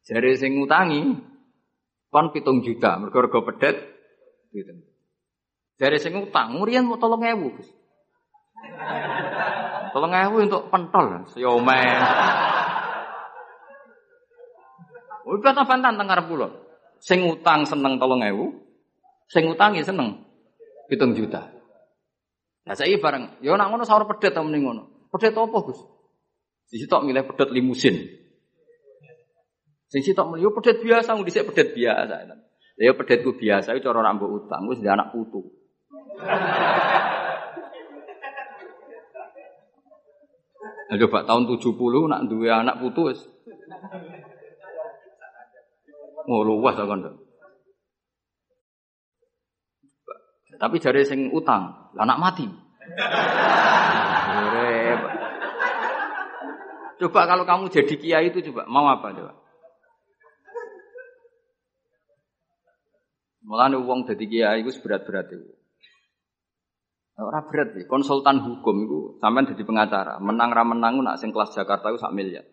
[0.08, 1.04] Jadi sing ngutangi
[2.12, 3.78] kon pitung juta, mergo rego pedet
[4.56, 4.74] gitu.
[5.78, 7.54] Jadi sing ngutang, murian mau tolong ewu.
[9.94, 12.02] Tolong ewu untuk pentol, siomen.
[15.28, 16.50] Udah tak bantan tengah pulau.
[16.98, 18.58] Sing utang seneng tolong ewu,
[19.30, 20.24] sing utangi seneng
[20.90, 21.52] pitung juta.
[22.66, 25.08] Nah saya bareng, yo nak ngono sahur pedet temen ngono.
[25.14, 25.80] Pedet apa Gus?
[26.68, 27.96] Di situ milih pedet limusin.
[29.88, 32.16] Sing sitok milih pedet biasa, nggak dhisik pedet biasa.
[32.78, 35.42] Ya pedetku biasa itu cara rambut utang, wis anak putu.
[40.88, 41.68] Nah, coba tahun 70
[42.08, 43.20] nak dua anak putu wis.
[46.28, 47.02] Oh, luas kan.
[50.58, 52.46] Tapi jari sing utang, anak mati.
[56.98, 59.47] Coba kalau kamu jadi kiai itu coba mau apa coba?
[63.48, 65.56] Mulane uang jadi kiai itu berat-berat itu.
[67.18, 70.22] Orang berat sih, konsultan hukum itu sampai jadi pengacara.
[70.22, 72.46] Menang ra menang nak sing kelas Jakarta itu sak miliar.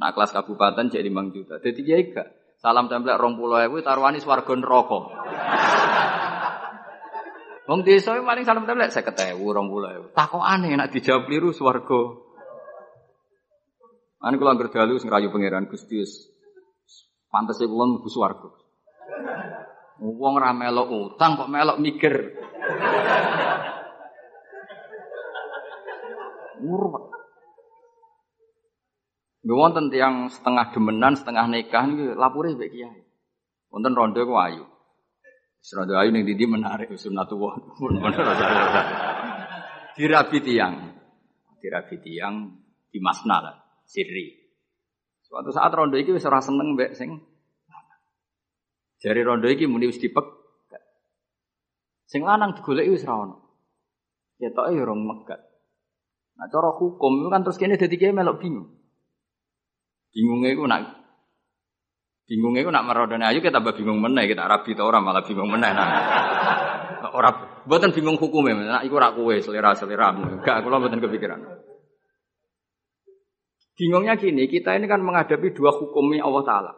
[0.00, 1.60] Nak kelas kabupaten jadi 5 juta.
[1.60, 2.28] Jadi kiai gak.
[2.56, 4.98] Salam pulau ewu taruhani swarga neraka.
[7.68, 10.06] Wong desa paling salam pulau ewu.
[10.16, 12.00] Takok aneh nak dijawab liru swarga.
[14.24, 16.32] Ane kula anggere dalu sing rayu pangeran Gusti wis
[17.28, 18.50] pantese kula mlebu swarga.
[19.98, 22.14] Wong ora melok utang kok melok mikir.
[29.38, 33.02] Nggih wonten tiyang setengah demenan, setengah nikah niku lapure mbek kiai.
[33.74, 34.64] Wonten rondo ku ayu.
[35.74, 37.58] Rondo ayu ning ndi menarik sunatullah.
[39.98, 40.74] Dirabi tiang.
[41.58, 42.34] Dirabi tiang
[42.86, 44.30] di masna lah sirri.
[45.26, 47.18] Suatu saat rondo iki wis ora seneng mbek sing
[48.98, 50.26] Jari rondo iki muni wis dipek.
[52.08, 53.36] Sing lanang digoleki wis ora ono.
[54.38, 55.40] Ketoke ya rong megat.
[56.38, 58.70] Nah cara hukum itu kan terus kene dadi kiai melok bingung.
[60.14, 60.80] Bingungnya iku nak
[62.24, 65.50] bingungnya iku nak merodone ayo kita tambah bingung meneh kita rabi ta ora malah bingung
[65.50, 65.88] meneh nah.
[67.14, 70.14] Ora mboten bingung hukume, nak iku ora kowe selera-selera.
[70.14, 71.40] Enggak kula mboten kepikiran.
[73.78, 76.72] Bingungnya gini, kita ini kan menghadapi dua hukumnya Allah Ta'ala.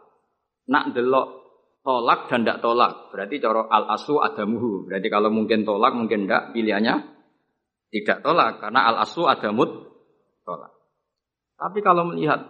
[0.69, 1.40] Nak delok
[1.81, 3.09] tolak dan tidak tolak.
[3.09, 4.85] Berarti coro al asu ada muhu.
[4.87, 6.53] Berarti kalau mungkin tolak, mungkin tidak.
[6.53, 6.95] Pilihannya
[7.89, 8.61] tidak tolak.
[8.61, 9.69] Karena al asu ada mud
[10.45, 10.71] tolak.
[11.57, 12.41] Tapi kalau melihat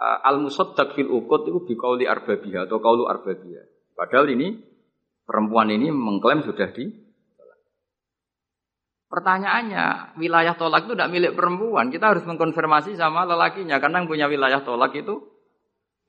[0.00, 3.96] uh, al musaddaq fil ukut itu bikauli arbabiyah atau kaulu arbabiyah.
[3.96, 4.52] Padahal ini
[5.24, 7.06] perempuan ini mengklaim sudah di
[9.06, 11.94] Pertanyaannya, wilayah tolak itu tidak milik perempuan.
[11.94, 13.78] Kita harus mengkonfirmasi sama lelakinya.
[13.78, 15.22] Karena yang punya wilayah tolak itu,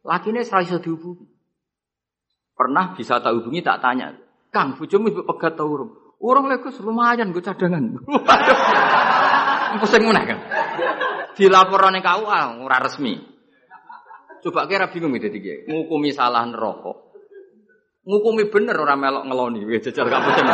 [0.01, 1.36] lakinya serasa dihubungi.
[2.57, 4.17] Pernah bisa tak hubungi, tak tanya.
[4.49, 5.91] Kang, bujumu ibu pegat tau urung.
[6.17, 8.01] Urung lekus lumayan, gue cadangan.
[9.81, 10.39] Pusing mana kan?
[11.37, 13.13] Dilaporan yang KUA, ora resmi.
[14.41, 15.69] Coba kira bingung itu tiga.
[15.69, 17.13] Ngukumi salah rokok.
[18.09, 19.61] Ngukumi bener orang melok ngeloni.
[19.77, 20.47] Jajal gak pusing.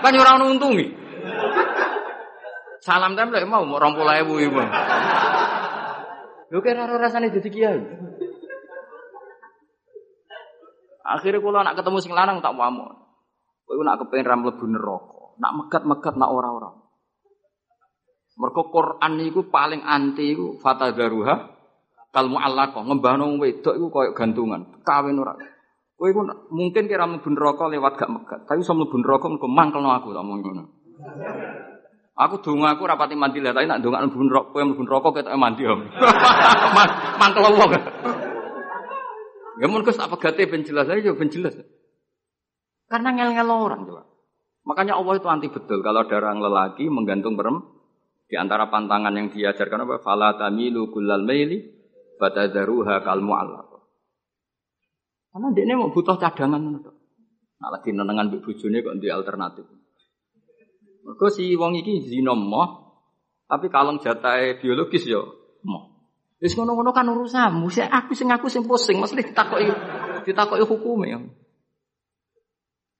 [0.00, 0.86] Kan orang untungi.
[2.84, 4.60] Salam template mau mau rompul ewu ibu.
[6.52, 7.80] Lu kira rasanya jadi kiai.
[11.04, 12.88] Akhirnya kalau nak ketemu sing lanang tak mau.
[13.68, 15.36] Kowe nak kepengen ram lebu neraka.
[15.36, 16.70] Nak megat-megat nak ora-ora.
[18.34, 21.54] Mergo Quran niku paling anti iku fatadaruha
[22.10, 24.80] kal mu'allaqah ngembahno wedok iku koyo gantungan.
[24.82, 25.36] Kawin ora.
[25.94, 29.94] Kowe iku mungkin kira mlebu neraka lewat gak megat, tapi iso mlebu neraka engko mangkelno
[29.94, 30.64] aku tak ngono.
[32.14, 35.38] Aku donga aku rapati mandi lah, tapi nak donga mlebu neraka, kowe mlebu neraka ketok
[35.38, 35.80] mandi om.
[37.22, 37.70] Mangkel wong.
[39.62, 41.54] Ya mun Gus apa gate ben jelas aja ben jelas.
[42.90, 44.02] Karena ngel-ngel orang coba.
[44.64, 47.62] Makanya Allah itu anti betul kalau ada orang lelaki menggantung perem
[48.26, 50.00] di antara pantangan yang diajarkan apa?
[50.00, 51.60] Fala tamilu kullal maili
[52.16, 53.70] fatadharuha kal mu'allaq.
[55.34, 56.62] Karena dia ini mau butuh cadangan
[57.54, 59.64] Nah, lagi nenengan mbek bojone kok di alternatif.
[61.04, 63.00] Mergo si wong iki zina moh,
[63.48, 65.43] tapi kalong jatahe biologis ya moh.
[66.44, 67.72] Wis ngono-ngono kan urusanmu.
[67.72, 69.64] Sing aku sing aku sing pusing, mesti ditakoki
[70.28, 71.08] ditakoki hukume.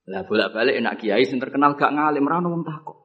[0.08, 2.96] Lah bolak-balik enak kiai sing terkenal gak ngalim ra wong takok.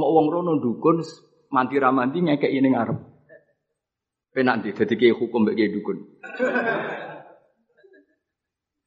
[0.00, 1.04] Mau wong rono dukun
[1.52, 2.98] mandi ra mandi ngekeki ning ngarep.
[4.32, 5.98] Penak ndi dadi kiai hukum mbek kiai dukun.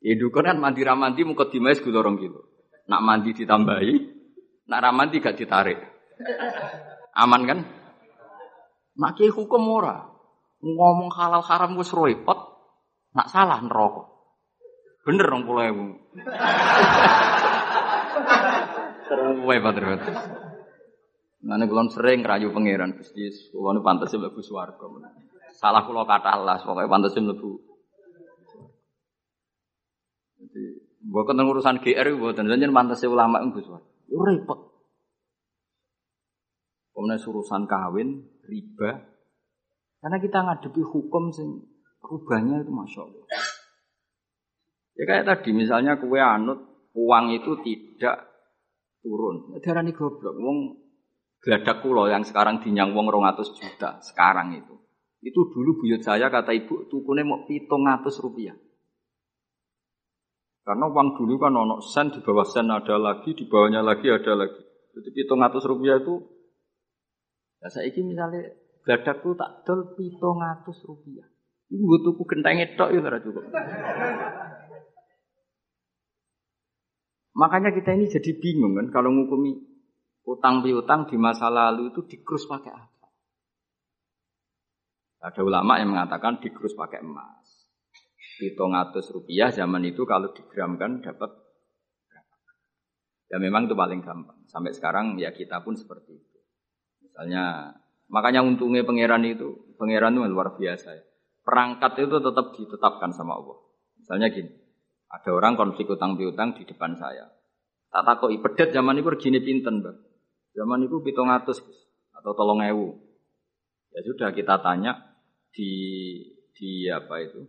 [0.02, 2.50] Ya dukun kan mandi ra mandi muka dimais gula rong kilo.
[2.90, 3.94] Nak mandi ditambahi,
[4.74, 5.78] nak ra mandi gak ditarik.
[7.14, 7.60] Aman kan?
[8.98, 10.11] Nak kiai hukum ora.
[10.62, 12.38] Ngomong halal haram wis repot.
[13.18, 14.08] Nak salah neraka.
[15.02, 15.86] Bener rong puluh ewu.
[19.10, 19.76] Terus hebat.
[21.42, 24.86] Mana kulon sering rayu pangeran Gusti, kulon pantas mlebu swarga.
[25.58, 27.52] Salah kulo kata Allah, pokoknya pantas mlebu.
[30.42, 30.64] Jadi,
[31.02, 33.90] bukan urusan GR, bukan jangan pantas ulama mlebu swarga.
[34.14, 34.60] Repot.
[36.94, 39.11] Kemudian urusan kawin, riba.
[40.02, 41.62] Karena kita ngadepi hukum sing
[42.02, 43.26] rubahnya itu masya Allah.
[44.98, 46.58] Ya kayak tadi misalnya kue anut
[46.98, 48.28] uang itu tidak
[49.06, 49.54] turun.
[49.62, 50.34] Darah ini goblok.
[50.42, 50.58] Wong
[51.42, 54.76] geladak kulo yang sekarang dinyang wong 200 juta sekarang itu.
[55.22, 58.58] Itu dulu buyut saya kata ibu tukune mau pitung atus rupiah.
[60.62, 64.34] Karena uang dulu kan ono sen di bawah sen ada lagi, di bawahnya lagi ada
[64.34, 64.62] lagi.
[64.98, 66.22] Jadi pitung atus rupiah itu,
[67.62, 68.46] ya saya ini misalnya
[68.86, 71.28] gadakku tak dol pitung atus rupiah.
[71.72, 73.46] Ibu gue tuku genteng itu ya cukup.
[77.32, 79.56] Makanya kita ini jadi bingung kan kalau ngukumi
[80.28, 83.08] utang piutang di masa lalu itu dikrus pakai apa?
[85.22, 87.72] Ada ulama yang mengatakan dikrus pakai emas.
[88.42, 91.30] Hitung atus rupiah zaman itu kalau digramkan dapat
[93.32, 94.44] Ya memang itu paling gampang.
[94.52, 96.40] Sampai sekarang ya kita pun seperti itu.
[97.08, 97.72] Misalnya,
[98.12, 101.04] makanya untungnya pangeran itu, pangeran itu luar biasa ya.
[101.42, 103.58] Perangkat itu tetap ditetapkan sama Allah.
[103.98, 104.52] Misalnya gini,
[105.10, 107.34] ada orang konflik utang piutang di depan saya.
[107.90, 109.98] Tak takoki pedet zaman itu begini pinten, Bang.
[110.54, 111.64] Zaman itu pitung atus
[112.12, 113.00] atau tolong ewu.
[113.92, 115.18] Ya sudah kita tanya
[115.52, 115.72] di
[116.56, 117.44] di apa itu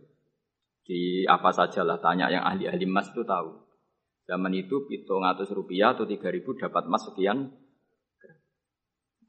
[0.83, 3.63] di apa saja lah tanya yang ahli-ahli emas itu tahu.
[4.27, 7.51] Zaman itu pitung atus rupiah atau tiga ribu dapat emas sekian.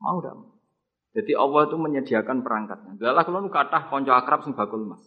[0.03, 0.54] Mau dah.
[1.15, 2.99] Jadi Allah itu menyediakan perangkatnya.
[2.99, 5.03] Dalah kalau nu konco akrab sing bakul emas.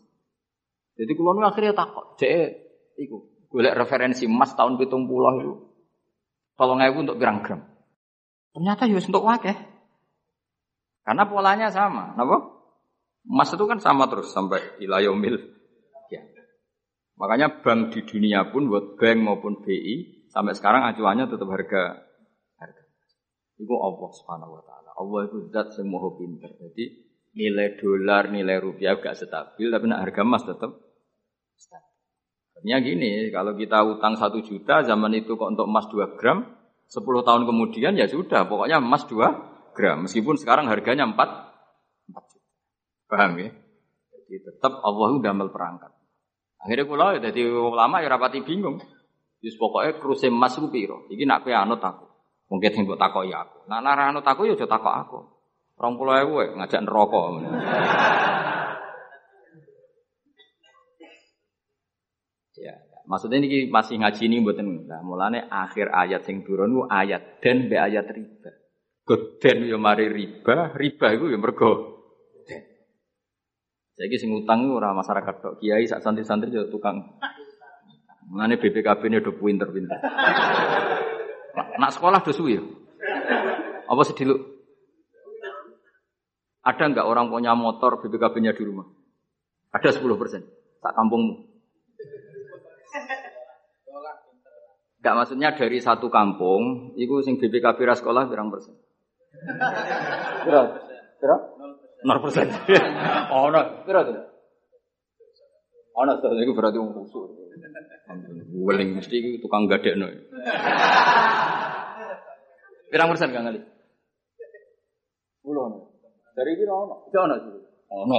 [0.96, 2.50] Jadi kalau nu akhirnya takut, cek,
[2.96, 5.54] iku golek referensi emas tahun pitung puluh itu.
[6.58, 7.62] Tolong aku untuk gram-gram.
[8.56, 9.54] Ternyata ya untuk wakeh.
[11.06, 12.58] Karena polanya sama, kenapa?
[13.28, 15.38] Emas itu kan sama terus sampai ilayomil.
[16.10, 16.24] Ya.
[17.20, 22.07] Makanya bank di dunia pun, buat bank maupun BI, sampai sekarang acuannya tetap harga.
[23.58, 24.90] Itu Allah subhanahu wa ta'ala.
[24.98, 26.54] Allah itu zat yang mau pinter.
[26.58, 26.86] Jadi
[27.38, 30.72] nilai dolar, nilai rupiah gak stabil, tapi nak harga emas tetap
[31.58, 31.96] stabil.
[32.58, 36.42] Artinya gini, kalau kita utang satu juta, zaman itu kok untuk emas 2 gram,
[36.90, 40.10] 10 tahun kemudian ya sudah, pokoknya emas 2 gram.
[40.10, 42.50] Meskipun sekarang harganya 4, 4 juta.
[43.06, 43.50] Paham ya?
[44.10, 45.92] Jadi tetap Allah udah perangkat.
[46.58, 48.82] Akhirnya kula ya dadi ulama ya rapati bingung.
[49.38, 51.06] Wis pokoke kruse emas ku piro?
[51.14, 52.07] Iki nak kowe anut aku.
[52.48, 53.68] Mungkin sing mbok takoki aku.
[53.68, 55.20] Nak lara anut aku ya aja takok aku.
[55.78, 57.22] 20.000 ngajak neraka.
[62.66, 62.74] ya,
[63.06, 64.90] maksudnya ini masih ngaji ini mboten.
[64.90, 68.52] Nah, mulane akhir ayat sing turun ayat dan be ayat riba.
[69.08, 71.98] Goden yo mari riba, riba iku yo mergo
[73.98, 77.18] saya sing utang orang masyarakat tok kiai sak santri-santri juga tukang.
[78.30, 79.98] Mana BPKB ini udah pinter-pinter.
[81.58, 82.64] Nak sekolah suwi ya?
[83.88, 84.36] Apa sih dulu?
[86.62, 88.86] Ada nggak orang punya motor BPKB-nya di rumah?
[89.72, 90.44] Ada 10 persen.
[90.84, 91.48] Tak kampungmu.
[95.00, 98.76] Enggak maksudnya dari satu kampung, itu sing BPKB ra sekolah berang persen?
[100.44, 100.84] Berapa?
[101.24, 101.46] Berapa?
[102.04, 102.48] Nol persen.
[103.34, 103.84] Oh, no.
[103.84, 104.04] Kira
[105.98, 106.14] Oh, no.
[106.22, 107.26] Itu berarti wong kusuk.
[108.54, 110.06] Weling mesti tukang gadek no.
[112.94, 113.60] Pirang persen kang kali?
[115.42, 115.90] Ulo
[116.38, 117.10] Dari iki ono.
[117.10, 117.54] Iki ono sih.
[117.90, 118.18] Ono.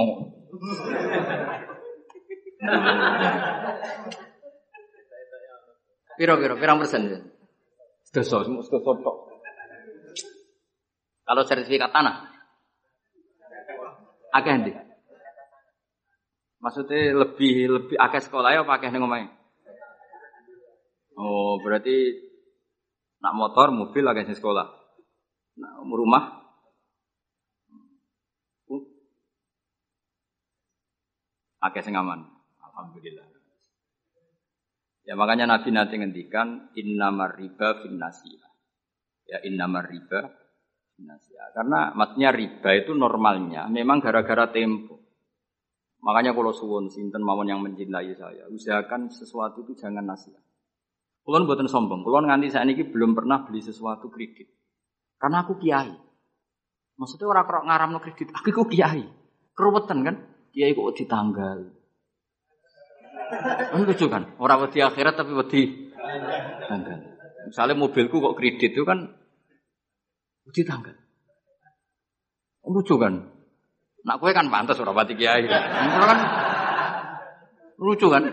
[6.19, 7.31] Piro piro pirang persen?
[8.03, 9.17] Sedoso, sedoso tok.
[11.23, 12.25] Kalau sertifikat tanah,
[14.33, 14.88] akeh ndi?
[16.59, 19.31] Maksudnya lebih lebih akeh sekolah ya pakai ning omahe.
[21.15, 22.15] Oh, berarti
[23.19, 24.67] nak motor, mobil akeh sing sekolah.
[25.59, 26.39] Nah, rumah
[31.59, 32.23] akeh sing aman.
[32.63, 33.27] Alhamdulillah.
[35.03, 37.97] Ya makanya Nabi nanti ngendikan innamar riba fin
[39.25, 40.19] Ya innamar riba
[40.95, 41.09] fin
[41.55, 45.08] Karena maksudnya riba itu normalnya memang gara-gara tempo.
[45.99, 50.39] Makanya kalau suwon sinten mawon yang mencintai saya, usahakan sesuatu itu jangan nasihat.
[51.27, 54.47] Kulon buatan sombong, kulon nganti saat ini belum pernah beli sesuatu kredit.
[55.19, 55.91] Karena aku kiai.
[56.95, 59.03] Maksudnya orang kerok ngaram no kredit, aku kok kiai.
[59.51, 60.15] Keruwetan kan?
[60.55, 61.59] Kiai kok ditanggal.
[63.69, 64.23] Kan lucu kan?
[64.39, 65.91] Orang wedi akhirat tapi wedi
[66.65, 66.99] tanggal.
[67.51, 69.11] Misalnya mobilku kok kredit itu kan
[70.47, 70.95] wedi tanggal.
[72.63, 73.38] Lucu kan?
[74.07, 75.43] Nak kue kan pantas orang pati kiai.
[75.49, 76.19] kan
[77.79, 78.23] lucu kan?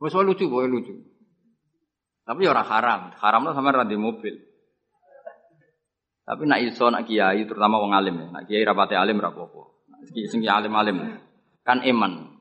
[0.00, 0.96] Wes lucu, boleh lucu.
[2.24, 3.00] Tapi ya orang haram.
[3.20, 4.32] Haram tuh sama di mobil.
[6.24, 8.26] Tapi nak iso nak kiai terutama wong alim ya.
[8.32, 9.84] Nak kiai rapati alim rapopo.
[10.08, 11.20] Sing alim-alim
[11.60, 12.40] kan iman.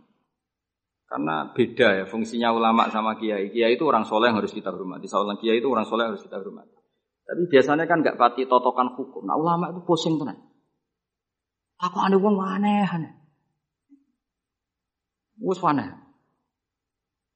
[1.09, 3.51] Karena beda ya fungsinya ulama sama kiai.
[3.51, 5.09] Kiai itu orang soleh yang harus kita hormati.
[5.09, 6.78] Seorang kiai itu orang soleh yang harus kita hormati.
[7.29, 9.29] Tapi biasanya kan nggak pati totokan hukum.
[9.29, 10.41] Nah ulama itu pusing tenan.
[11.77, 13.13] Aku ada uang aneh aneh.
[15.37, 15.93] Wes aneh.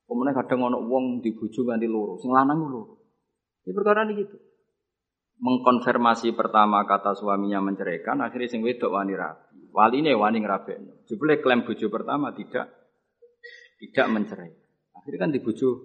[0.09, 3.05] Kemudian kadang ono uang dibujuk ganti loro, sing lanang loro.
[3.63, 4.35] Ini perkara ini gitu.
[5.39, 9.69] Mengkonfirmasi pertama kata suaminya menceraikan, akhirnya sing wedok wani rapi.
[9.73, 11.05] Wali ini wani ngerabekno.
[11.05, 12.69] Jebule klaim bojo pertama tidak
[13.77, 14.53] tidak mencerai.
[14.97, 15.77] Akhirnya kan dibujuk.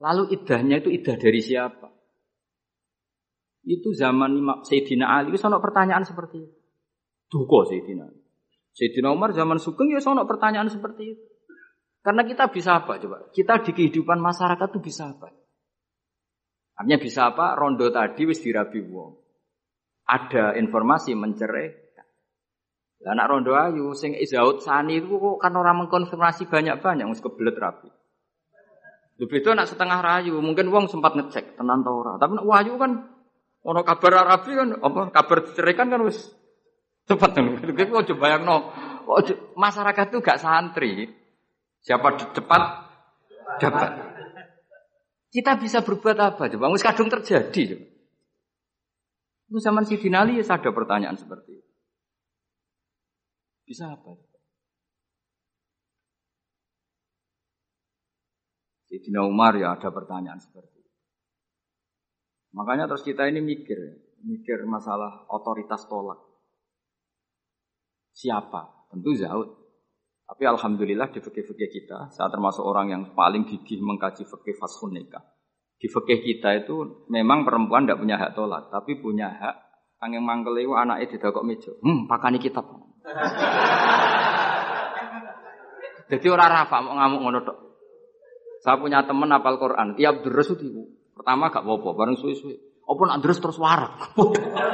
[0.00, 1.95] Lalu idahnya itu idah dari siapa?
[3.66, 6.56] Itu zaman Sayyidina Ali, itu ada pertanyaan seperti itu.
[7.26, 8.06] Duko Sayyidina.
[8.70, 11.24] Sayyidina Umar zaman Sugeng ya ada pertanyaan seperti itu.
[12.06, 13.26] Karena kita bisa apa coba?
[13.34, 15.26] Kita di kehidupan masyarakat itu bisa apa?
[16.78, 17.58] Artinya bisa apa?
[17.58, 19.18] Rondo tadi wis dirabi wong.
[20.06, 21.86] Ada informasi mencerai,
[23.02, 27.56] lah anak rondo ayu sing izaut sani itu kok kan orang mengkonfirmasi banyak-banyak mesti kebelet
[27.58, 27.90] rapi.
[29.16, 31.92] Lebih itu anak setengah rayu, mungkin wong sempat ngecek tenan ta.
[32.20, 33.15] Tapi wahyu kan
[33.66, 36.30] ono kabar rapi kan apa kabar cerai kan wis
[37.10, 37.44] cepat kan.
[37.58, 38.70] Kita kok coba yang no.
[39.58, 41.10] Masyarakat itu gak santri.
[41.82, 42.62] Siapa cepat
[43.58, 43.90] dapat.
[45.30, 46.70] Kita bisa berbuat apa coba?
[46.70, 47.86] Wis kadung terjadi coba.
[49.46, 51.70] Itu zaman Sidin Ali ya ada pertanyaan seperti itu.
[53.66, 54.26] Bisa apa?
[59.06, 60.75] Dina Umar ya ada pertanyaan seperti itu.
[62.56, 63.76] Makanya terus kita ini mikir,
[64.24, 66.16] mikir masalah otoritas tolak.
[68.16, 68.88] Siapa?
[68.88, 69.48] Tentu Zaud.
[70.26, 75.22] Tapi alhamdulillah di fikih-fikih kita, saya termasuk orang yang paling gigih mengkaji fikih fashun nikah.
[75.76, 79.56] Di fikih kita itu memang perempuan tidak punya hak tolak, tapi punya hak
[79.96, 81.72] Kang yang mangkel itu anaknya didokok meja.
[81.80, 82.68] Hmm, pakani kitab.
[86.06, 87.40] Jadi orang rafa mau ngamuk ngono.
[88.60, 92.54] Saya punya teman apal Quran, tiap deres itu pertama gak apa-apa, bareng suwe-suwe.
[92.86, 94.14] Apa nak deres terus warak.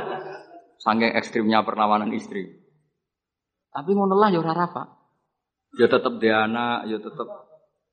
[0.85, 2.45] Saking ekstrimnya perlawanan istri.
[3.73, 4.85] Tapi ngono lah ya ora rafa.
[5.79, 7.25] Ya tetep dia anak, ya tetep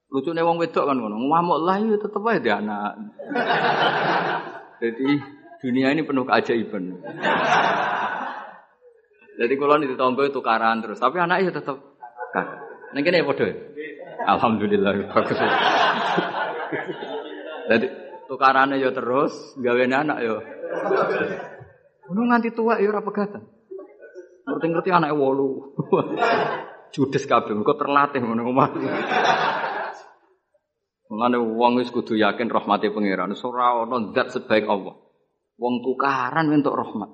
[0.10, 1.16] lucu nih wong wedok kan ngono.
[1.16, 2.92] Ngamuk lah ya tetep aja dia anak.
[4.84, 5.08] Jadi
[5.64, 6.84] dunia ini penuh keajaiban.
[9.40, 11.80] Jadi kalau di tonggo itu tukaran terus, tapi anaknya tetap
[12.36, 12.60] kakak.
[12.92, 13.48] Neng kene padha.
[14.28, 15.40] Alhamdulillah bagus.
[17.70, 17.88] Jadi
[18.30, 20.38] tukarannya yo terus, gawe anak yo.
[22.06, 23.42] Ngono nganti tua yo ora pegatan.
[24.46, 25.78] Ngerti-ngerti anake wolu.
[26.94, 28.70] Judes kabeh, kok terlatih ngono omah.
[31.10, 33.34] Mulane wong wis kudu yakin rahmati pangeran.
[33.34, 34.94] Ora ana zat sebaik Allah.
[35.58, 37.10] Wong tukaran untuk rahmat.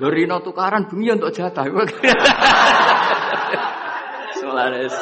[0.00, 1.64] Lho rino tukaran bumi untuk jatah.
[4.40, 4.96] Solaris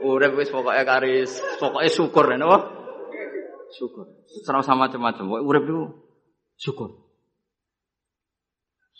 [0.00, 2.77] urip wis pokoke karis, pokoke syukur ya napa?
[3.74, 4.06] Syukur.
[4.44, 5.24] Serang sama macam-macam.
[5.28, 5.80] Pokoke urip itu
[6.56, 6.90] syukur.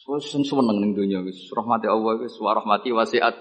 [0.09, 3.35] Wis seneng ning donya wis rahmati Allah wis wa rahmati wasiat.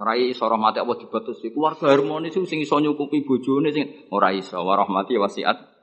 [0.00, 1.52] Ora iso rahmati Allah dibatasi.
[1.52, 5.78] Keluarga harmonis sing iso nyukupi bojone sing ora iso wa rahmati wasiat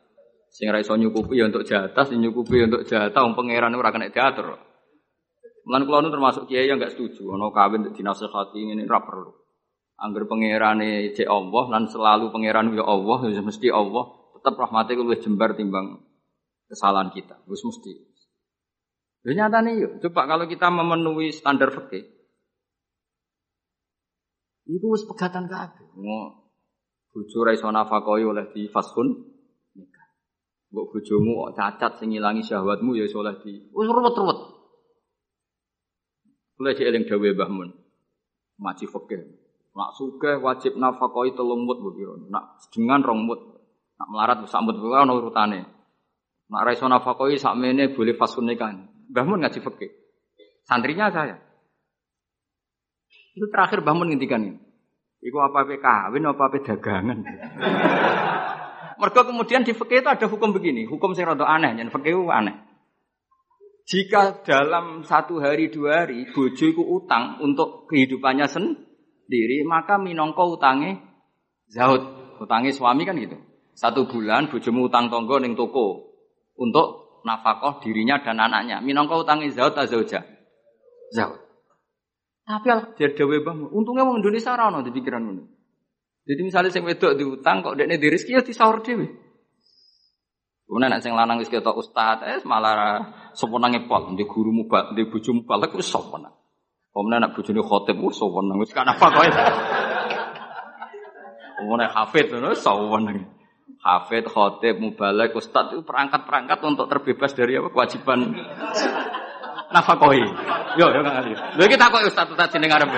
[0.55, 3.91] Sing ra iso nyukupi ya untuk jatah, sing nyukupi ya untuk jatah wong pangeran ora
[3.91, 4.55] kena diatur.
[5.67, 9.35] Mulan kula termasuk kiai yang enggak setuju ono kawin dinasehati ngene ora perlu.
[9.95, 15.15] Angger pangerane cek Allah lan selalu pangeran ya Allah, ya mesti Allah, tetap rahmate luwih
[15.23, 16.03] jembar timbang
[16.67, 17.39] kesalahan kita.
[17.47, 17.93] Wis mesti.
[19.23, 22.03] Ya nyatane yuk, coba kalau kita memenuhi standar fikih.
[24.67, 25.87] Iku wis pegatan kabeh.
[25.95, 26.19] Ngo
[27.15, 29.35] bojo ra iso nafakoi oleh di fashun
[30.75, 33.63] Mbok bojomu cacat sing ngilangi syahwatmu ya soleh di.
[33.71, 34.39] Wis ruwet-ruwet.
[36.59, 37.69] Cek eling dawuh Mbah Mun.
[38.59, 39.44] Maci fikih.
[39.75, 41.83] Nak suge wajib nafkahi telung mut.
[42.31, 43.39] Nak dengan rong mut.
[43.99, 45.67] Nak melarat sak mut kuwi ana urutane.
[46.47, 48.71] Nak ra iso nafkahi sakmene boleh fasun nikah.
[49.11, 49.91] Mbah Mun ngaji fikih.
[50.63, 51.35] Santrinya saya.
[53.35, 54.25] Itu terakhir Mbah Mun ini.
[55.25, 57.19] Iku apa apa kawin apa apa dagangan.
[59.01, 62.55] Mereka kemudian di fikih itu ada hukum begini, hukum sing rada aneh, yang fikih aneh.
[63.85, 68.84] Jika dalam satu hari dua hari bojo utang untuk kehidupannya sendiri,
[69.65, 71.01] maka minongko utangnya
[71.69, 72.01] zaud.
[72.35, 73.39] Utangnya suami kan gitu.
[73.75, 76.15] Satu bulan bojomu utang tonggo ning toko
[76.55, 78.79] untuk nafkah dirinya dan anaknya.
[78.79, 80.23] Minongko utangnya zaud atau zauja?
[81.11, 81.39] Zaud.
[82.45, 85.43] Tapi al dia dewe bang, untungnya orang Indonesia rano di pikiran ini.
[86.25, 89.09] Jadi misalnya sing wedok diutang kok dekne di rezeki ya disaur dhewe.
[90.65, 95.05] Kemudian nek sing lanang wis ketok ustaz, eh malah soponange pol, di guru mubal, di
[95.05, 96.33] bojo mubal iku soponan.
[96.95, 99.27] Kemudian nek bojone khotib wis soponan wis kan apa kowe.
[101.59, 103.35] Kemudian hafid ngono soponan.
[103.83, 108.33] Hafid, khotib, mubalek, ustaz itu perangkat-perangkat untuk terbebas dari apa kewajiban
[109.75, 110.23] nafakoi.
[110.79, 111.35] Yo, yo kali.
[111.35, 112.89] Lha kita kok ustaz ustaz jeneng arep.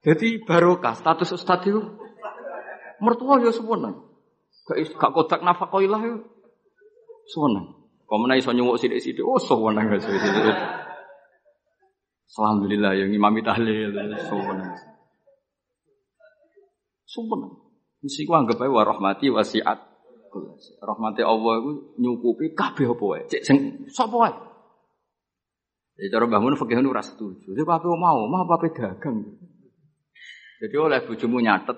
[0.00, 1.84] Jadi barokah status ustad itu
[3.04, 4.08] mertua ya sewenang.
[4.64, 6.16] Gak gak kodak nafakoilah ya
[7.28, 7.76] sewenang.
[8.08, 10.87] Komena iso nyuwuk sithik-sithik, oh sewenang ya sithik-sithik.
[12.36, 13.94] Alhamdulillah yang imami tahlil
[14.28, 14.76] sewenang.
[17.08, 17.52] Sewenang.
[18.04, 19.80] Mesti ku anggap ae wa rahmati wasiat.
[20.84, 23.22] Rahmati Allah itu nyukupi kabeh apa wae.
[23.32, 23.56] Cek sing
[23.88, 24.34] sapa wae.
[25.98, 27.56] Jadi cara bangun fikih ora setuju.
[27.56, 29.18] Jadi apa mau, mau apa dagang.
[30.62, 31.74] Jadi oleh bujumu nyatet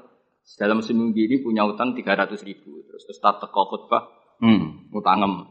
[0.60, 2.84] dalam seminggu ini punya utang 300 ribu.
[2.84, 4.02] Terus Ustaz teko khutbah,
[4.44, 5.46] hmm, utangem.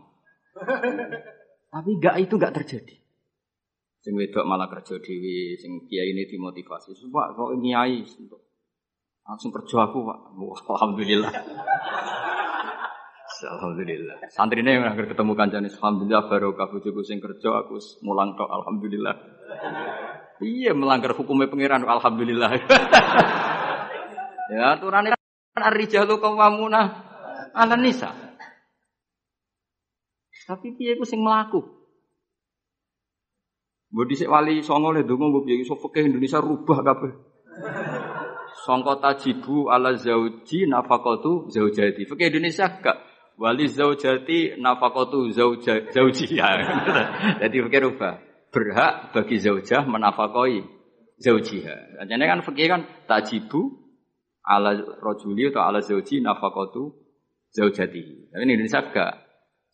[1.74, 2.99] Tapi enggak itu enggak terjadi.
[4.00, 6.96] Sing wedok malah kerja dewi, sing kiai ini dimotivasi.
[7.12, 8.00] Pak, kok kiai
[9.28, 10.20] langsung kerja aku, Pak.
[10.40, 11.32] Wah, alhamdulillah.
[13.48, 14.28] alhamdulillah.
[14.28, 19.16] Santri ini yang ketemu kanjani, alhamdulillah barokah bojoku sing kerja aku mulang tok alhamdulillah.
[20.40, 22.52] Iya melanggar hukumnya pangeran alhamdulillah.
[24.56, 26.82] ya aturan kan ar-rijalu qawwamuna
[27.56, 28.12] 'ala nisa.
[30.50, 31.79] Tapi piye ku sing mlaku?
[33.90, 37.14] Mbok dhisik wali songo le donga mbok piye iso Indonesia rubah kabeh.
[38.66, 42.06] Sangka tajibu ala zauji nafaqatu zaujati.
[42.06, 42.98] Fikih Indonesia gak
[43.42, 44.62] wali zaujati
[45.34, 46.50] zauja zauji ya.
[47.42, 48.22] Jadi fikih rubah
[48.54, 50.62] berhak bagi zaujah menafakoi
[51.18, 52.06] zaujiha.
[52.06, 53.90] Jadi kan fikih kan tajibu
[54.46, 56.94] ala rojuli atau ala zauji nafakotu
[57.50, 58.30] zaujati.
[58.30, 59.14] Tapi ini Indonesia gak.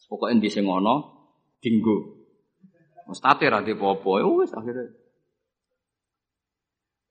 [0.07, 0.95] Pokoknya di sengono.
[3.05, 4.89] Mustate ra popo, ya wis akhirnya.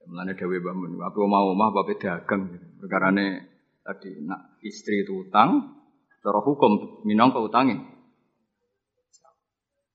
[0.05, 2.61] Mulane dewe bangun, aku mau omah bape dagang.
[2.77, 3.27] Perkarane
[3.81, 5.81] tadi nak istri itu utang,
[6.21, 7.81] cara hukum minangka utangin.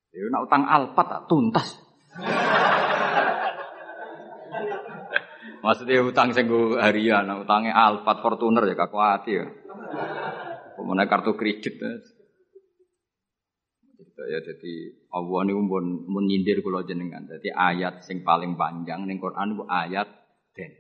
[0.10, 1.68] Ya nak utang alpat tak tuntas.
[5.60, 6.48] Maksudnya utang sing
[6.80, 9.46] harian, utangnya Alphard Fortuner ya kak hati ya.
[10.80, 11.76] Kemudian kartu kredit.
[14.28, 14.74] Ya jadi
[15.16, 17.24] Allah ini pun menyindir kalau jenengan.
[17.30, 20.08] Jadi ayat sing paling panjang ning Quran itu ayat
[20.52, 20.72] den.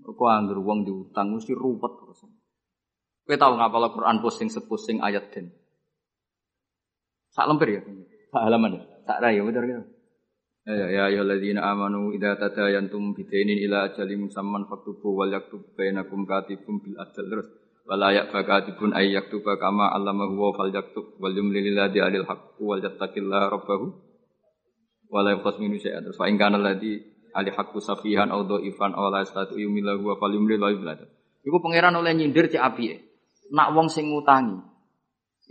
[0.00, 2.24] Kau anggur uang diutang mesti ruwet terus.
[3.24, 5.52] Kau tahu ngapa kalau Quran pusing sepusing ayat den?
[7.34, 7.82] Sak lemper ya?
[8.30, 8.82] Sak halaman ya?
[9.04, 9.84] Sak raya betul gitu.
[10.64, 16.24] Ya ya ya alladzina amanu idza tadayantum bidainin ila ajalin musamman faktubu wal yaktub bainakum
[16.24, 17.52] katibun bil adl terus
[17.84, 23.46] wala yakatibun ay yaktuba kama allamahu wa fal yaktub wal ladzi alil haqq wal yattaqillaha
[23.52, 23.92] rabbahu
[25.12, 26.00] wala yaqas minu syai'an.
[26.00, 26.98] Terus fa in kana ladzi
[27.36, 31.04] ali haqqu safihan aw dhaifan aw la yastatu yumilahu wa fal yumlil la yublad
[31.44, 32.96] iku pangeran oleh nyindir cek apike.
[33.52, 34.56] Nak wong sing ngutangi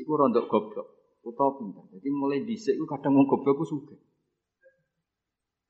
[0.02, 0.88] iku rondok goblok.
[1.24, 1.88] Utawa pinter.
[1.88, 3.96] Jadi mulai dhisik iku kadang wong goblok ku sugih.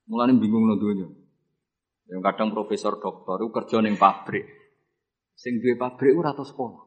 [0.09, 1.11] Mulane bingung dunia.
[2.09, 4.62] Yang kadang profesor doktor itu kerja neng pabrik.
[5.43, 6.79] Sing duwe pabrik ora tau sekolah.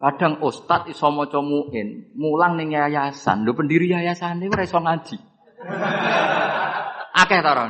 [0.00, 3.44] Kadang ustad iso maca muin, mulang ning yayasan.
[3.44, 5.16] Lho pendiri yayasan niku ora iso ngaji.
[7.12, 7.68] Akeh ta ora?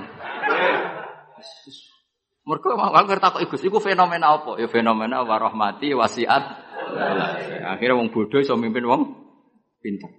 [2.47, 4.55] Mergo aku ngerti takok Gus, iku fenomena apa?
[4.63, 6.45] Ya fenomena warahmati wasiat.
[7.75, 9.03] Akhirnya wong bodoh iso mimpin wong
[9.83, 10.15] pinter.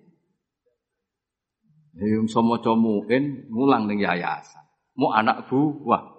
[1.95, 4.68] Ya iso maca mulang ning yayasan.
[4.99, 6.14] Mu anak buah.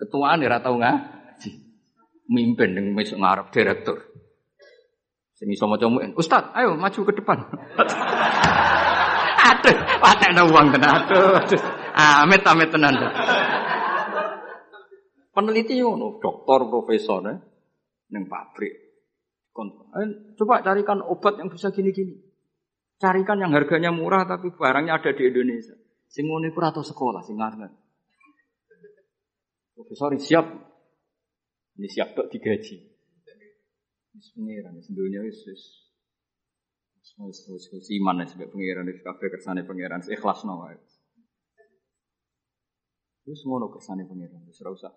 [0.00, 1.50] Ketuaan ora tau ngaji.
[2.32, 4.00] Mimpin ning mesuk ngarep direktur.
[5.36, 5.88] Sing iso maca
[6.56, 7.36] ayo maju ke depan.
[9.50, 11.04] aduh, patekno uang tenan.
[11.04, 11.62] Aduh, aduh.
[11.96, 12.96] Amit amit tenan.
[15.30, 17.38] Peneliti ngono, dokter, profesor, eh,
[18.12, 18.74] neng pabrik.
[20.00, 20.08] Eh,
[20.40, 22.16] coba carikan obat yang bisa gini-gini.
[23.00, 25.76] Carikan yang harganya murah tapi barangnya ada di Indonesia.
[26.08, 27.36] Sing ngono sekolah sing.
[29.80, 30.46] Profesor siap.
[31.80, 32.76] Ini siap kok digaji.
[34.12, 35.62] Wis pengiran wis dunya wis wis
[37.16, 40.76] wis wis wis iman wis pengiran wis kabeh kersane pengiran ikhlasno wae.
[43.24, 44.92] Wis ngono kersane pengiran wis ora usah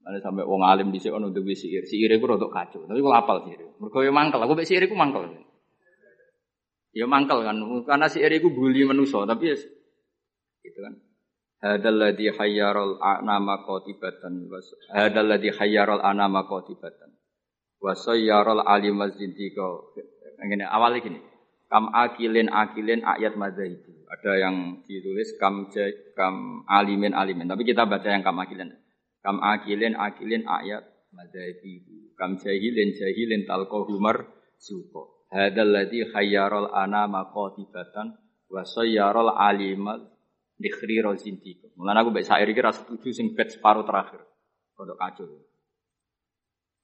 [0.00, 2.88] ada sampai wong alim di sini untuk siir, siir itu untuk kacau.
[2.88, 4.40] Tapi kalau apal siir, mereka yang mangkel.
[4.40, 5.28] Aku siir itu mangkel.
[6.96, 9.28] Ya mangkel kan, karena siir itu bully manusia.
[9.28, 9.56] Tapi ya,
[10.64, 10.94] gitu kan.
[11.60, 14.48] Hadal ladhi hayyarul anama qatibatan
[14.96, 17.12] Hadal ladhi hayyarul anama qatibatan.
[17.80, 19.92] Wa sayyarul alim wazintika
[20.40, 21.20] Ini awalnya gini
[21.70, 25.70] kam akilin akilin ayat itu ada yang ditulis kam
[26.18, 27.46] kam alimin alimin.
[27.46, 28.74] Tapi kita baca yang kam akilin.
[29.22, 30.82] Kam akilin akilin ayat
[31.14, 31.86] madzhabi.
[32.18, 34.00] Kam jahilin jahilin talqahu
[34.58, 35.28] suko.
[35.30, 38.18] Hadal ladzi khayyarul anama qatibatan.
[38.50, 40.10] Wa sayyarul alimal
[40.60, 41.72] dikhri rozintiku.
[41.80, 44.20] Mulane aku mbek sair iki ra setuju sing bet separuh terakhir.
[44.76, 45.26] Kodok kacau.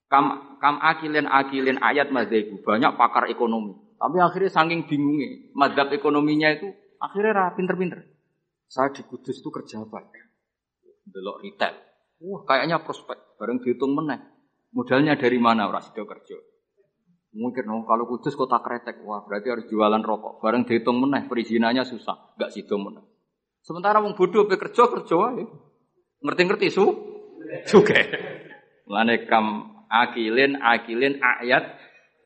[0.09, 2.57] Kam kam akilin akilin ayat madzhabi.
[2.65, 3.77] Banyak pakar ekonomi.
[3.97, 6.69] Tapi akhirnya saking bingungnya, madhab ekonominya itu
[7.01, 8.05] akhirnya ra pinter-pinter.
[8.69, 10.05] Saya di Kudus itu kerja apa?
[11.07, 11.73] Delok retail.
[12.19, 13.39] Wah, kayaknya prospek.
[13.39, 14.19] Bareng dihitung meneh.
[14.75, 16.35] Modalnya dari mana orang sido kerja?
[17.37, 20.41] Mungkin oh, kalau kudus kota kretek, wah berarti harus jualan rokok.
[20.41, 23.05] Bareng dihitung meneh, perizinannya susah, nggak sido meneh.
[23.67, 25.43] Sementara wong bodoh bekerja kerja wae.
[26.23, 26.87] Ngerti-ngerti su?
[27.67, 27.99] Juga.
[28.87, 31.75] Lane kam akilin akilin ayat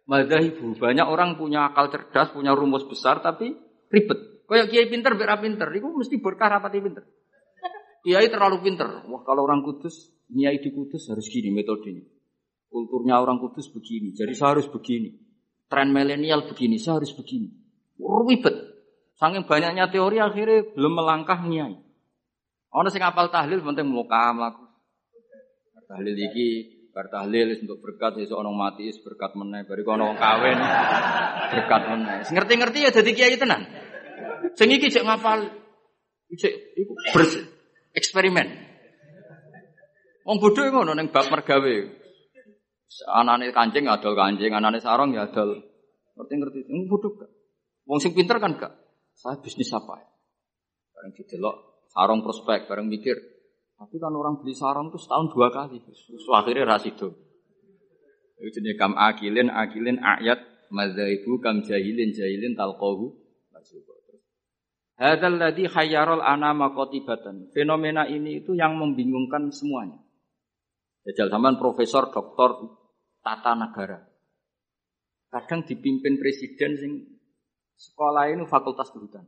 [0.06, 3.58] ibu Banyak orang punya akal cerdas, punya rumus besar tapi
[3.90, 4.46] ribet.
[4.46, 5.66] Kayak kiai pinter, biar pinter.
[5.74, 7.10] Itu mesti berkah rapati pinter.
[8.06, 9.02] Kiai terlalu pinter.
[9.10, 12.06] Wah kalau orang kudus, niai di kudus harus gini metodenya.
[12.70, 15.12] Kulturnya orang kudus begini, jadi saya harus begini.
[15.68, 17.52] Tren milenial begini, saya harus begini.
[18.00, 18.61] Ribet.
[19.22, 21.78] Saking banyaknya teori akhirnya belum melangkah niai.
[22.74, 24.66] Ono sing apal tahlil penting muka mlaku.
[25.86, 26.48] Tahlil iki
[26.90, 30.58] bar tahlil untuk berkat sesuk ono mati berkat meneh, bariku ono kawin
[31.54, 32.18] berkat meneh.
[32.34, 33.62] Ngerti-ngerti ya jadi kiai tenan.
[34.58, 35.54] Sing iki cek ngapal
[36.34, 37.46] cek iku bersih
[37.94, 38.48] eksperimen.
[40.26, 41.76] Wong bodoh ngono ning bab mergawe.
[43.14, 45.62] Anane kancing adol kancing, anane sarong ya adol.
[46.18, 46.66] Ngerti-ngerti.
[46.74, 47.30] Wong bodoh gak?
[47.86, 48.74] Wong sing pinter kan gak?
[49.22, 50.10] Saya bisnis apa ya?
[50.98, 51.56] Bareng didelok
[51.94, 53.14] sarong prospek, bareng mikir.
[53.78, 55.78] Tapi kan orang beli sarong tuh setahun dua kali.
[55.78, 57.14] Terus akhirnya rasido.
[58.42, 60.42] Itu jenis kam akilin, akilin ayat
[60.74, 63.22] mazaibu kam jahilin, jahilin talqahu.
[65.02, 67.50] Hadal ladhi khayyarul anama qatibatan.
[67.54, 69.98] Fenomena ini itu yang membingungkan semuanya.
[71.02, 72.70] Jajal zaman profesor, doktor,
[73.26, 73.98] tata negara.
[75.34, 76.92] Kadang dipimpin presiden sing
[77.82, 79.26] sekolah ini fakultas kehutanan.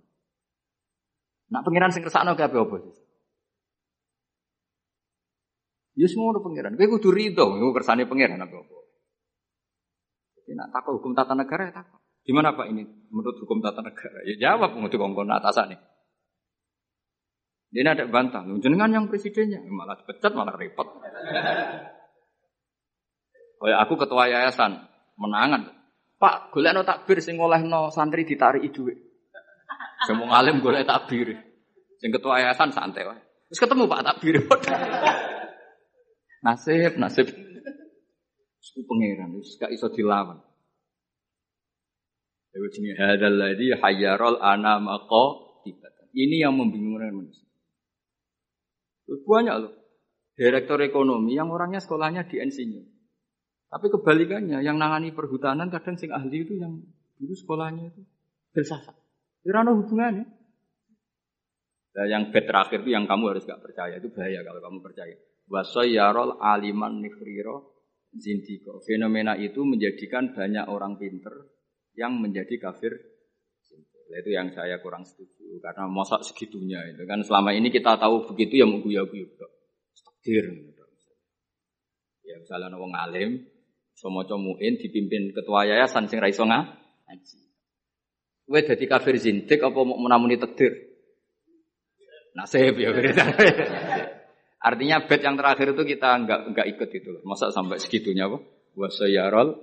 [1.50, 2.78] Nak pengiran sing kersakno kabeh apa?
[5.94, 6.74] Ya semua pengiran.
[6.74, 8.78] Kowe kudu rido, iku kersane pengiran apa apa.
[10.44, 12.02] Jadi nak takut hukum tata negara ya takut.
[12.24, 14.26] Gimana Pak ini menurut hukum tata negara?
[14.26, 15.82] Ya jawab menurut kongkong atasan nih.
[17.74, 20.86] Dia ada bantah, jenengan yang presidennya malah dipecat malah repot.
[23.58, 24.78] Oh ya, aku ketua yayasan
[25.18, 25.74] menangan.
[26.24, 28.96] Pak, golek no takbir sing no santri ditarik duit.
[30.08, 31.36] Semua ngalim golek takbir.
[32.00, 33.20] Sing ketua yayasan santai wae.
[33.52, 34.40] Terus ketemu Pak takbir.
[36.48, 37.28] nasib, nasib.
[38.64, 40.40] Suku pangeran, wis gak iso dilawan.
[42.56, 45.04] Itu jenis hadal ladhi hayyarol anama
[45.68, 46.08] tibatan.
[46.16, 47.44] Ini yang membingungkan manusia.
[49.04, 49.74] Terus banyak loh.
[50.40, 52.93] Direktur ekonomi yang orangnya sekolahnya di insinyur.
[53.74, 56.78] Tapi kebalikannya, yang nangani perhutanan kadang sing ahli itu yang
[57.18, 58.06] dulu sekolahnya itu
[58.54, 58.94] filsafat.
[59.42, 60.30] Ada hubungannya.
[61.94, 65.18] Nah, yang bed terakhir itu yang kamu harus gak percaya itu bahaya kalau kamu percaya.
[65.50, 67.74] Wasoyarol aliman nikriro
[68.14, 68.78] zindiko.
[68.86, 71.34] Fenomena itu menjadikan banyak orang pinter
[71.98, 72.94] yang menjadi kafir.
[74.14, 78.62] Itu yang saya kurang setuju karena masa segitunya itu kan selama ini kita tahu begitu
[78.62, 80.46] ya mau guyu-guyu takdir.
[82.22, 83.42] Ya misalnya wong alim,
[83.94, 87.38] sama muin dipimpin ketua yayasan sing ra iso ngaji.
[88.44, 90.76] Kowe dadi kafir zindik apa mau menamuni takdir?
[92.36, 92.92] Nasib ya
[94.68, 97.12] Artinya bed yang terakhir itu kita enggak enggak ikut itu.
[97.24, 98.42] Masa sampai segitunya apa?
[98.76, 99.60] Wasayarol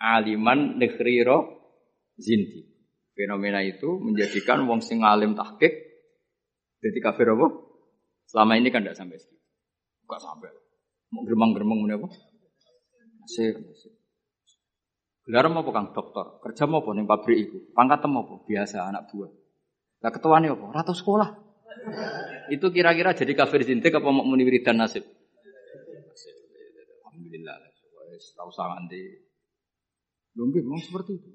[0.00, 1.60] aliman nekhriro
[2.16, 2.66] zinti.
[3.14, 5.90] Fenomena itu menjadikan wong sing alim tahqiq
[6.80, 7.46] jadi kafir apa?
[8.24, 9.44] Selama ini kan enggak sampai segitu.
[10.08, 10.50] Enggak sampai.
[11.12, 12.08] Mau geremang-geremang apa?
[13.30, 13.94] Nasib, nasib.
[15.22, 17.62] Gelar mau kang dokter, kerja mau ning pabrik itu?
[17.70, 18.26] Pangkat mau?
[18.42, 19.30] Biasa anak buah.
[20.02, 20.66] Lah ketuane apa?
[20.74, 21.38] Ratu sekolah.
[22.50, 25.06] Itu kira-kira jadi kafir zintik apa mau muni wiridan nasib?
[27.06, 27.54] Alhamdulillah.
[28.34, 28.98] Tahu sangat nganti.
[30.34, 31.30] Mungkin memang seperti itu.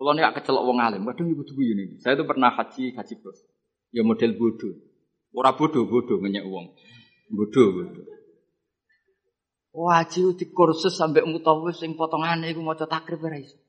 [0.00, 2.00] Kalau nih kecelok wong alim, kadang ibu tuh ini.
[2.00, 3.44] Saya itu pernah haji haji bos.
[3.92, 4.72] Ya model bodoh.
[5.36, 6.72] Ora bodoh bodoh ngenyek uang.
[7.28, 8.16] Bodoh bodoh.
[9.76, 13.60] Wajib di kursus sampai mutawif sing potongane iku maca takrib ora iso.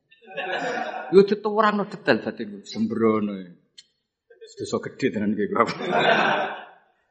[1.11, 3.35] Yo dituwurang no detail batin sembrono.
[4.57, 5.65] Dosa gede dengan kayak gue.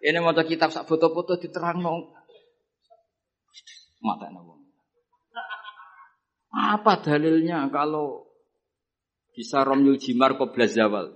[0.01, 2.01] Ini mau kitab sak foto-foto diterang nong.
[4.01, 4.64] Mata nong.
[6.57, 8.24] Apa dalilnya kalau
[9.36, 11.12] bisa Romyul Jimar kok zawal?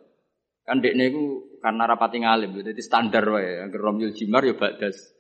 [0.68, 3.64] Kan dek niku karena rapati ngalim, jadi standar wae.
[3.72, 5.19] Romyul Jimar ya badas.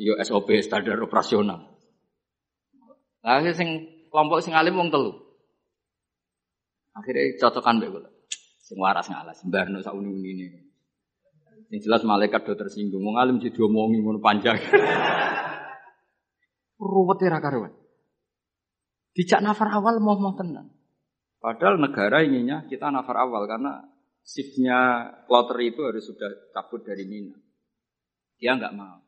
[0.00, 1.76] Yo SOP standar operasional.
[3.20, 5.12] Lah sing kelompok sing alim wong telu.
[6.96, 8.10] Akhirnya cocokan mbek kula.
[8.64, 10.66] Sing waras ngalas, mbarno sak uni-unine.
[11.68, 14.56] Yang jelas malaikat do tersinggung, wong alim jadi omongi ngono panjang.
[16.80, 17.72] Ruwet ra karuan.
[19.16, 20.68] Dijak nafar awal mau mau tenang.
[21.40, 23.80] Padahal negara inginnya kita nafar awal karena
[24.26, 27.38] shiftnya kloter itu harus sudah cabut dari Mina.
[28.36, 29.05] Dia nggak mau.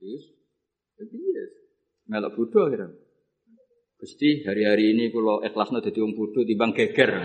[0.00, 0.24] Yes.
[1.00, 1.52] Jadi yes.
[2.06, 2.94] Melok bodoh akhirnya.
[3.96, 7.16] Gusti hari-hari ini kalau ikhlasnya jadi wong bodoh timbang geger.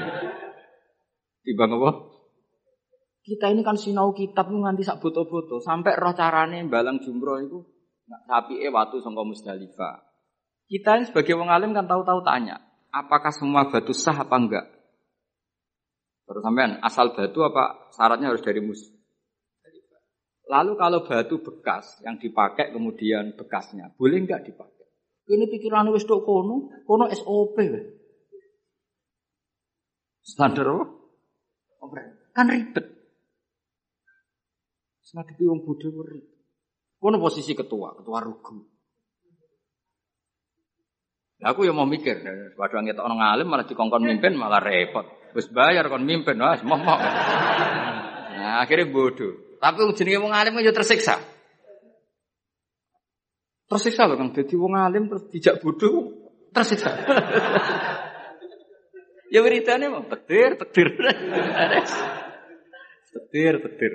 [1.43, 1.91] Timbang apa?
[3.21, 7.59] Kita ini kan sinau kitab nganti sak boto-boto sampai roh carane balang jumroh itu
[8.25, 10.01] sapi eh watu sangka Musdalifah.
[10.65, 12.57] Kita ini sebagai wong alim kan tahu-tahu tanya,
[12.89, 14.65] apakah semua batu sah apa enggak?
[16.25, 18.79] Terus sampean asal batu apa syaratnya harus dari mus?
[20.51, 24.83] Lalu kalau batu bekas yang dipakai kemudian bekasnya, boleh enggak dipakai?
[25.31, 27.55] Ini pikiran wis kono, kono SOP.
[30.19, 30.85] Standar apa?
[32.35, 32.83] Kan ribet.
[35.11, 36.35] Ngadepi wong bodho ribet.
[36.99, 38.67] Kono posisi ketua, ketua rugu.
[41.41, 42.21] aku ya mau mikir,
[42.53, 45.33] padahal ngetok orang alim malah dikongkon mimpin malah repot.
[45.33, 46.99] Wis bayar kon mimpin, wah mau.
[48.41, 49.50] Nah, akhirnya bodoh.
[49.61, 51.21] Tapi jenenge wong alim ya tersiksa.
[53.69, 56.11] Tersiksa loh kan, jadi wong alim terus dijak bodoh,
[56.51, 56.91] tersiksa.
[59.31, 60.91] Ya beritanya mau petir, petir.
[63.15, 63.93] petir, petir.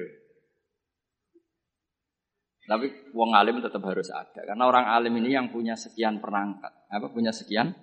[2.64, 7.12] Tapi wong alim tetap harus ada karena orang alim ini yang punya sekian perangkat, apa
[7.12, 7.76] punya sekian.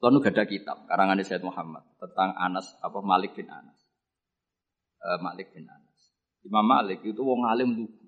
[0.00, 3.87] Lalu gak ada kitab karangan Sayyid Muhammad tentang Anas apa Malik bin Anas.
[4.98, 6.00] E, Malik bin Anas.
[6.42, 8.06] Imam Malik itu wong alim lugu.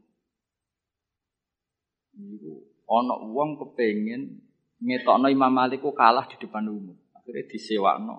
[2.18, 4.43] Itu ono wong kepengen
[4.82, 6.99] ngetokno Imam Malik kok kalah di depan umum.
[7.14, 8.18] Akhirnya disewakno.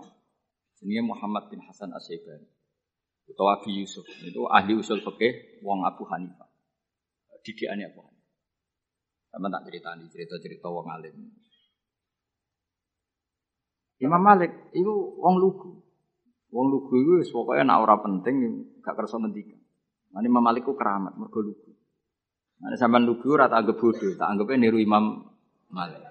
[0.79, 1.91] Jenenge Muhammad bin Hasan.
[1.91, 4.07] Atau Abi Yusuf.
[4.23, 6.47] Itu ahli usul fikih wong Abu Hanifah.
[7.41, 8.29] Didikane Abu Hanifah.
[9.31, 11.15] Sama tak ceritani cerita-cerita wong alim.
[14.01, 15.80] Imam Malik itu wong lugu.
[16.51, 19.55] Wong lugu itu pokoknya nak ora penting gak kerasa ngendikan.
[20.11, 21.71] Nah, Imam Malik keramat mergo lugu.
[22.59, 25.31] Nah, sampean lugu ora tak anggap bodoh, tak anggapnya niru Imam
[25.71, 26.03] Malik.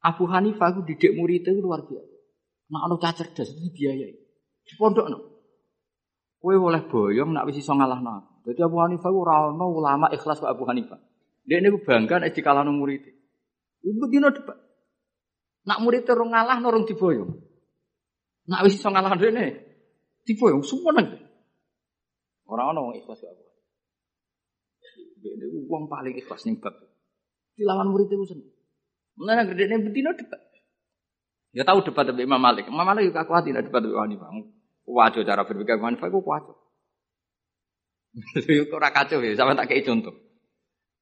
[0.00, 2.16] Abu Hanifah itu didik murid itu luar biasa.
[2.72, 5.18] Nak ono cah cerdas itu pondok no.
[6.40, 8.40] Kue boleh boyong nak wis iso ngalahno.
[8.48, 10.96] Jadi Abu Hanifah ora ono ulama ikhlas kok Abu Hanifah.
[11.44, 13.02] Dia ini bangga nek dikalahno murid.
[13.84, 14.56] Ibu dino debat.
[15.68, 17.32] Nak murid itu ngalah norong diboyong.
[18.48, 19.46] Nak wis iso ngalahno dene
[20.24, 21.08] diboyong semua nang.
[22.50, 23.50] Orang ono ikhlas kok
[25.20, 26.74] ini uang paling ikhlas nih bab.
[27.54, 28.50] Dilawan murid itu sendiri.
[29.20, 30.40] Mulane gedene betina debat.
[31.52, 32.70] Ya tahu debat dengan Imam Malik.
[32.70, 34.30] Imam Malik juga kuat tidak debat dengan Imam Hanifah.
[34.88, 36.42] Wajo cara berpikir Imam Hanifah itu kuat.
[38.10, 40.14] Kok ora kacau ya, sampe tak kei contoh.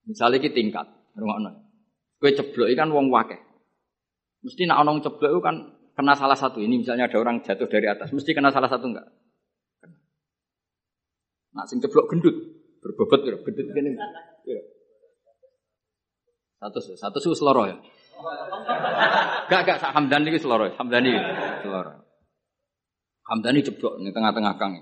[0.05, 1.69] Misalnya iki tingkat, rungokno.
[2.21, 3.41] Kowe ceblok kan wong wakeh.
[4.43, 5.57] Mesti nak ono ceblok itu kan
[5.99, 6.63] kena salah satu.
[6.63, 9.07] Ini misalnya ada orang jatuh dari atas, mesti kena salah satu enggak?
[11.59, 12.37] Nak sing ceblok gendut,
[12.79, 13.99] berbobot ya, gendut gini.
[14.47, 14.63] Ya.
[16.63, 17.77] Satu satu su seloro ya.
[19.51, 21.15] Gak gak sak Hamdan iki seloro, Hamdani
[21.67, 22.07] seloro.
[23.27, 24.75] Hamdani ceblok di tengah-tengah kang.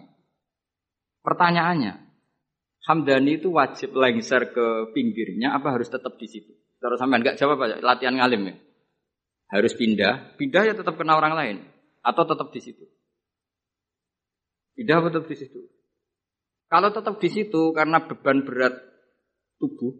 [1.24, 1.94] Pertanyaannya,
[2.86, 6.52] Hamdani itu wajib lengser ke pinggirnya apa harus tetap di situ?
[6.76, 8.54] Terus sampean enggak jawab aja, latihan ngalim ya.
[9.47, 11.57] Harus pindah, pindah ya tetap kena orang lain
[12.03, 12.84] atau tetap di situ.
[14.74, 15.61] Pindah tetap di situ.
[16.66, 18.74] Kalau tetap di situ karena beban berat
[19.62, 19.94] tubuh,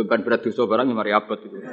[0.00, 1.56] beban berat dosa barang yang mari abad itu.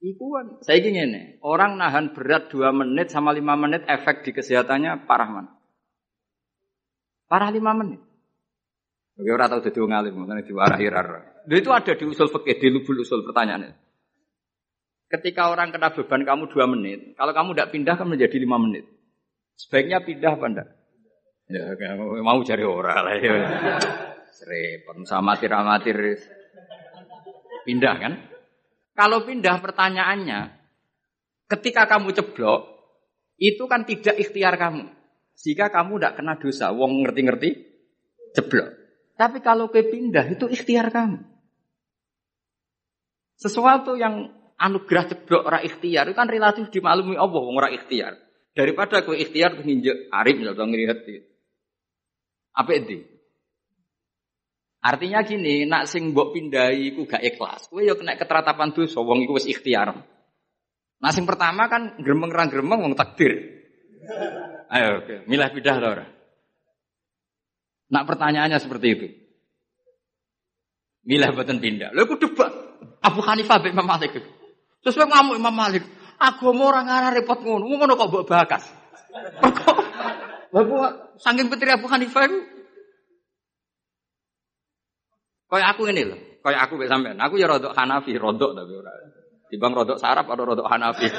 [0.00, 4.32] Iku kan, saya ingin nih, orang nahan berat dua menit sama lima menit efek di
[4.32, 5.52] kesehatannya parah mana?
[7.28, 8.00] Parah lima menit.
[9.20, 11.20] Oke, orang tahu jadi ngalim, makanya diwarahi rara.
[11.44, 13.89] Itu ada di usul fikih, di lubul usul pertanyaannya.
[15.10, 18.86] Ketika orang kena beban kamu dua menit, kalau kamu tidak pindah kan menjadi lima menit.
[19.58, 20.68] Sebaiknya pindah apa enggak?
[21.50, 23.34] Ya, mau cari orang lah ya.
[24.30, 25.98] Serepot, sama amatir
[27.66, 28.12] pindah kan?
[28.94, 30.40] Kalau pindah pertanyaannya,
[31.50, 32.70] ketika kamu ceblok,
[33.34, 34.86] itu kan tidak ikhtiar kamu.
[35.34, 36.70] Sehingga kamu tidak kena dosa.
[36.70, 37.50] Wong ngerti-ngerti,
[38.38, 38.68] ceblok.
[39.18, 41.18] Tapi kalau ke pindah, itu ikhtiar kamu.
[43.34, 44.30] Sesuatu yang
[44.60, 48.20] anugerah ceblok ora ikhtiar itu kan relatif dimaklumi Allah wong ora ikhtiar.
[48.52, 50.98] Daripada kowe ikhtiar nginjek arif misalnya ngelihat
[52.52, 53.08] Apa itu?
[54.80, 57.72] Artinya gini, nak sing mbok pindahi iku gak ikhlas.
[57.72, 59.96] Kowe yo kena keteratapan dosa wong iku wis ikhtiar.
[61.00, 63.64] Nah sing pertama kan gremeng ra gremeng wong takdir.
[64.70, 65.26] Ayo, oke.
[65.26, 66.06] milah pindah to ora?
[67.90, 69.06] Nak pertanyaannya seperti itu.
[71.04, 71.90] Milah boten pindah.
[71.90, 72.52] Lha debat
[73.00, 74.39] Abu Hanifah Imam Malik.
[74.80, 75.84] Terus kowe ngamuk Imam Malik.
[76.20, 77.64] Agama ora ngarah repot ngono.
[77.68, 78.64] Ngono kok mbok bakas.
[80.52, 82.38] Bapak saking putri Abu Hanifah itu
[85.50, 87.18] Kayak aku ini loh, kayak aku kayak sampean.
[87.18, 88.94] Aku ya rodok Hanafi, rodok tapi ora.
[89.50, 91.10] Dibang rodok sarap atau rodok Hanafi.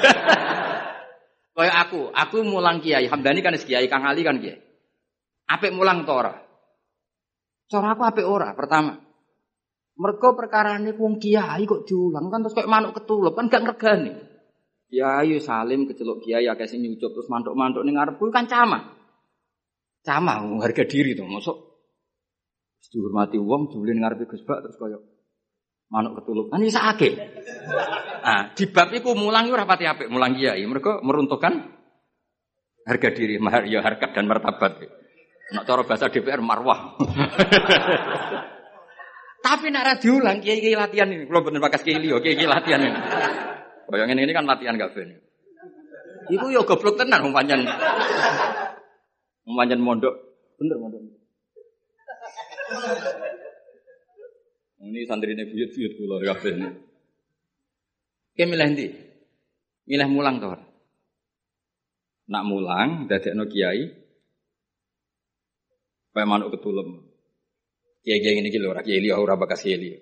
[1.60, 3.12] kayak aku, aku mulang kiai.
[3.12, 4.56] Hamdani kan kiai, Kang Ali kan kiai.
[5.52, 6.32] Apik mulang tora.
[7.68, 8.96] Cara aku apik ora, pertama.
[10.02, 14.12] Perkara ini wong kiai kok diulang kan terus kayak manuk ketulup kan gak ngergani.
[14.90, 18.98] Kiai salim kecelok kiai akeh sing nyucup terus mantuk-mantuk ning ngarepku kan cama.
[20.02, 21.56] Cama harga diri tuh, masuk
[22.92, 24.98] dihormati wong julin ngarepe Gus Bak terus kaya
[25.88, 26.50] manuk ketulup.
[26.50, 27.12] Kan isa akeh.
[28.22, 30.60] Nah, di bab iku mulang ora pati apik mulang kiai.
[30.66, 31.52] Mereka meruntuhkan
[32.84, 33.38] harga diri,
[33.70, 34.82] ya harkat dan martabat.
[35.52, 36.96] Nak cara bahasa DPR marwah.
[39.42, 41.26] Tapi nak diulang kiai-kiai latihan ini.
[41.26, 43.00] Kalau bener bakas kiai liyo, kiai-kiai latihan ini.
[43.90, 45.18] Bayangin ini kan latihan gak ben.
[46.30, 47.58] Iku yo goblok tenan umpamanya.
[49.42, 50.14] Umpamanya mondok.
[50.56, 51.02] Bener mondok.
[54.82, 56.52] Ini santri ini buyut-buyut kula kabeh.
[58.38, 58.86] Ki milih ndi?
[59.90, 60.54] Milih mulang to
[62.30, 63.90] Nak mulang dadekno kiai
[66.14, 67.11] manuk ketulem.
[68.02, 69.94] Kiai-kiai ini lho ora kiai liya ora bakas kiai.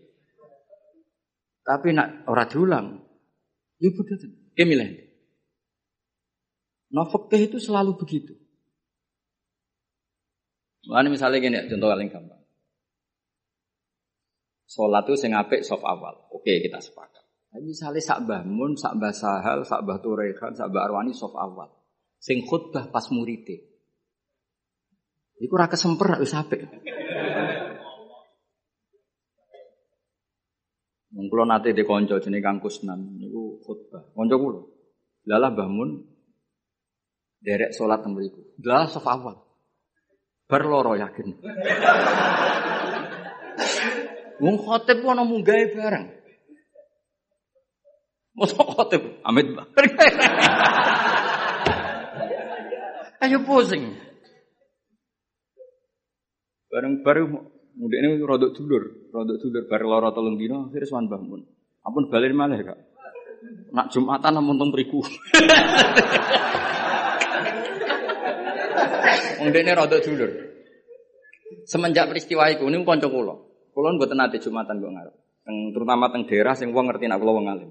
[1.61, 2.97] Tapi nak ora diulang,
[3.77, 3.89] ya
[4.57, 4.91] Ki milih.
[6.91, 8.35] No itu selalu begitu.
[10.91, 12.43] Mana misalnya gini, contoh paling gampang.
[14.71, 16.31] Sholat itu sing apik soft awal.
[16.31, 17.27] Oke, kita sepakat.
[17.51, 21.71] Tapi misalnya sak Mun, sak Mbah Sahal, sak Mbah Turekan, sak Mbah Arwani soft awal.
[22.23, 23.67] Sing khutbah pas murite.
[25.43, 26.63] Iku ora kesemper wis apik.
[31.11, 34.15] Wong kula nate de kanca jenenge Kang Kusnan niku khutbah.
[34.15, 34.63] Kanca kula.
[35.27, 36.07] Lalah Mbah Mun
[37.43, 38.39] derek salat teng mriku.
[38.63, 39.43] Lah soft awal.
[40.47, 40.63] Bar
[40.99, 41.35] yakin.
[44.41, 46.07] Wong khotib ana munggahe bareng.
[48.39, 49.95] Mosok khotib amit bareng.
[53.21, 54.01] Ayo pusing.
[56.73, 57.29] Bareng baru
[57.77, 61.43] ini rodok dulur, rodok dulur bareng lara telung dina sowan bangun.
[61.85, 62.79] Ampun balik malih, Kak.
[63.73, 65.01] Nak Jumatan namun teng mriku.
[69.41, 70.31] Wong dene rodok dulur.
[71.65, 73.35] Semenjak peristiwa iku niku kanca kula.
[73.71, 75.15] Kulon buat nanti jumatan gue ngarep.
[75.75, 77.71] terutama teng daerah sing wong ngerti nak kulo wong alim.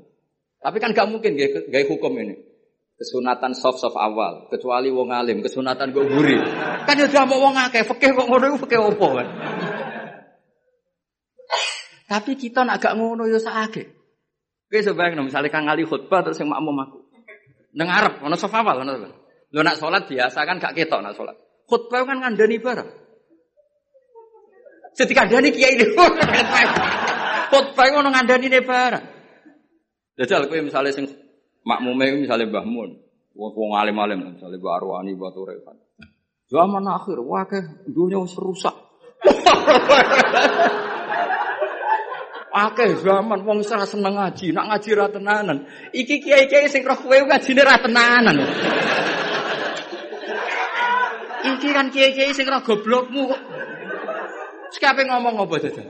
[0.60, 2.36] Tapi kan gak mungkin gak hukum ini.
[3.00, 6.36] Kesunatan soft-soft awal, kecuali wong alim, kesunatan gue buri.
[6.84, 9.28] Kan ya mau wong akeh, fikih kok ngono iku fikih opo kan.
[12.10, 13.86] Tapi kita nak gak ngono ya sakake.
[14.66, 16.98] Kowe sebayang misalnya kang ngali khutbah terus yang makmum aku.
[17.78, 18.94] Nang arep ono soft awal ono.
[19.54, 21.38] Lo nak sholat biasa kan gak ketok nak sholat.
[21.70, 22.90] Khutbah kan ngandani barang.
[24.98, 25.86] Ketika dani kiai ini
[27.54, 29.06] khutbah ngono ngandani ne barang.
[30.18, 31.06] Jajal kowe misalnya sing
[31.62, 32.98] makmume misalnya Mbah Mun,
[33.38, 35.78] wong alim-alim misalnya Mbah Arwani, Mbah Turekan.
[36.50, 37.46] Zaman akhir, wah
[37.86, 38.74] dunia rusak.
[42.60, 45.64] Akeh zaman wong ora seneng ngaji, nak ngaji ra tenanan.
[45.96, 48.36] Iki kiai-kiai sing roh kowe ngajine ra tenanan.
[51.56, 53.42] Iki kan kiai-kiai sing roh goblokmu kok.
[54.80, 55.84] Ngomong apa saja.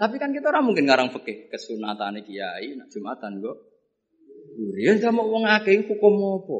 [0.00, 3.58] Tapi kan kita orang mungkin ngarang fikih kesunatan kiai, nak jumatan kok.
[4.78, 6.58] Ya sama wong akeh hukum apa?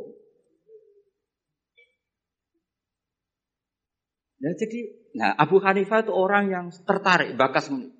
[4.41, 7.91] Nah, jadi, nah Abu Hanifah itu orang yang tertarik, bakas ini.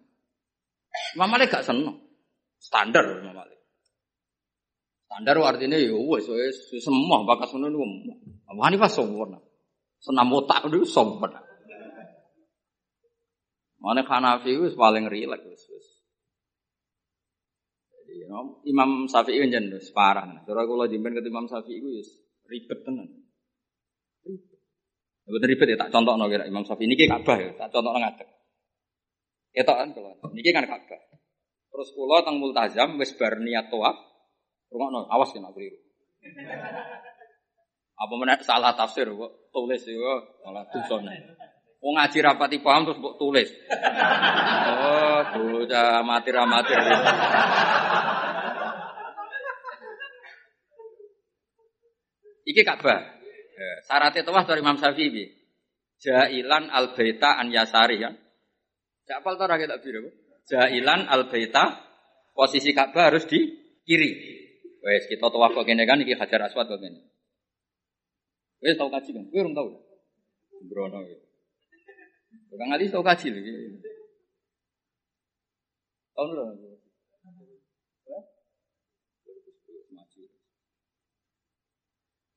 [1.15, 1.99] Imam Malik gak seneng.
[2.61, 3.59] Standar Imam Malik.
[5.07, 7.67] Standar artinya ya wes wes semua bakas ini
[8.47, 9.39] Abu Hanifah sempurna.
[10.01, 11.51] Senam otak itu sempurna.
[13.81, 15.87] Mana Hanafi itu paling rileks wis wis.
[17.89, 18.29] Jadi
[18.69, 20.45] Imam Syafi'i kan jen separah.
[20.45, 21.89] Cara kula jemben ke Imam Syafi'i itu
[22.45, 23.09] ribet tenan.
[25.31, 25.39] Ribet.
[25.39, 28.27] Betul ribet ya tak contohno kira Imam Syafi'i niki Ka'bah ya, tak contohno ngadeg.
[29.55, 31.01] Ketok kan kalau niki kan Ka'bah.
[31.71, 33.95] Terus kula teng multazam wis bar niat tawaf.
[34.71, 35.79] Rungokno, awas ya nak keliru.
[38.01, 41.39] Apa menak salah tafsir kok tulis yo malah dosane.
[41.81, 43.49] Wong ngaji rapati paham terus mbok tulis.
[44.71, 46.79] Oh, bocah amatir-amatir.
[52.47, 53.20] Iki Ka'bah.
[53.61, 55.25] Eh, syaratnya itu dari Imam Syafi'i.
[56.01, 58.09] Jailan al baita an yasari ya.
[59.05, 60.09] Siapa tahu rakyat tak biru?
[60.49, 61.77] Jailan al baita
[62.33, 63.45] posisi Ka'bah harus di
[63.85, 64.11] kiri.
[64.81, 67.05] Wes kita tawaf kok gini kan iki Hajar Aswad kok gini.
[68.65, 69.29] Wes tau kaji kan?
[69.29, 69.69] Kowe urung tau.
[70.65, 71.25] Brono gitu.
[72.49, 73.53] Bukan ngali tau kaji lagi.
[76.17, 76.81] Tahun lalu.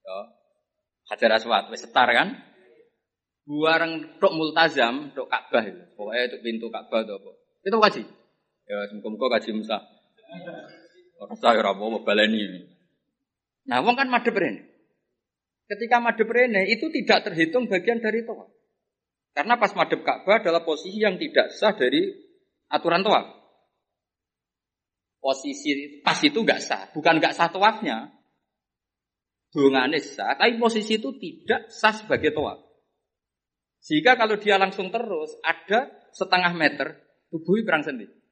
[0.04, 0.43] Ya.
[1.12, 2.40] Hajar Aswad wis setar kan?
[3.44, 5.84] Buareng tok multazam, tok Ka'bah itu.
[6.00, 7.32] Pokoknya tok pintu Ka'bah itu apa?
[7.68, 8.04] Itu kaji.
[8.64, 9.84] Ya, semoga kaji Musa.
[11.20, 12.64] Ora saya ora mau baleni.
[13.68, 14.64] Nah, wong kan madhep rene.
[15.68, 18.52] Ketika madhep rene itu tidak terhitung bagian dari tawaf.
[19.36, 22.12] Karena pas madhep Ka'bah adalah posisi yang tidak sah dari
[22.72, 23.28] aturan tawaf.
[25.20, 28.12] Posisi pas itu nggak sah, bukan nggak sah tawafnya.
[29.54, 32.58] Dungane sah, tapi posisi itu tidak sah sebagai tawaf.
[33.78, 36.98] Sehingga kalau dia langsung terus ada setengah meter
[37.30, 38.24] tubuh perang sendiri.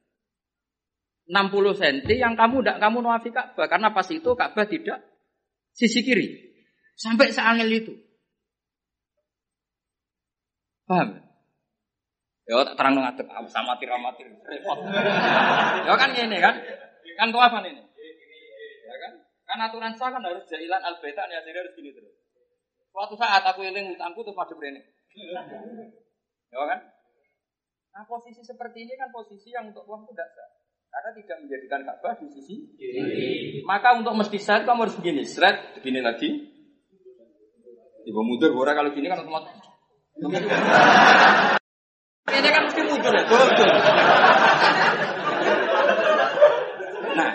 [1.30, 4.98] 60 cm yang kamu tidak kamu nawafi Ka'bah karena pas itu Ka'bah tidak
[5.70, 6.26] sisi kiri
[6.98, 7.94] sampai seangel itu.
[10.90, 11.22] Paham?
[12.42, 14.78] Ya tak terang ngadep sama tiramatir repot.
[15.86, 16.58] ya kan ini kan?
[17.14, 17.82] Kan tuafan ini.
[19.52, 22.16] Kan aturan sah kan harus jailan al beta ya jadi harus gini terus.
[22.88, 24.80] Suatu saat aku eling utangku terus pada berani.
[26.48, 26.80] Ya kan?
[27.92, 30.48] Nah posisi seperti ini kan posisi yang untuk uang itu tidak sah.
[30.92, 33.60] Karena tidak menjadikan Ka'bah di sisi kiri.
[33.64, 36.48] Maka untuk mesti sah kamu harus begini, seret, begini lagi.
[38.08, 39.56] Ibu mundur, orang kalau gini kan otomatis.
[42.28, 43.24] Ini kan mesti mundur ya.
[47.12, 47.30] Nah,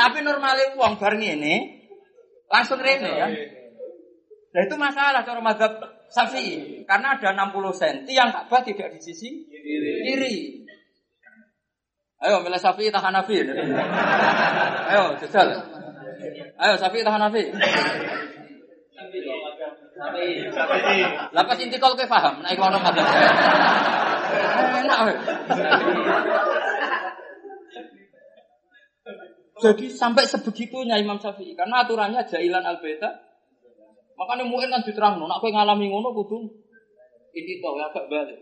[0.00, 1.84] tapi normalnya uang bareng ini
[2.48, 3.30] langsung rene kan.
[4.50, 5.76] Nah itu masalah cara madhab
[6.08, 9.92] Syafi'i karena ada 60 cm yang Ka'bah tidak di sisi kiri.
[10.08, 10.34] kiri.
[12.24, 13.44] Ayo milih Syafi'i tahan Hanafi.
[14.88, 15.48] Ayo jajal.
[16.56, 17.44] Ayo Syafi'i tahan Hanafi.
[21.30, 23.06] Lah pas inti kalau paham, nek ngono madhab.
[24.80, 24.98] Enak
[29.60, 33.12] Jadi sampai sebegitunya Imam Syafi'i karena aturannya jailan al beta.
[34.16, 36.44] Makanya mungkin kan diterang, nak kowe ngalami ngono kudu
[37.32, 38.36] ini tau ya agak balik.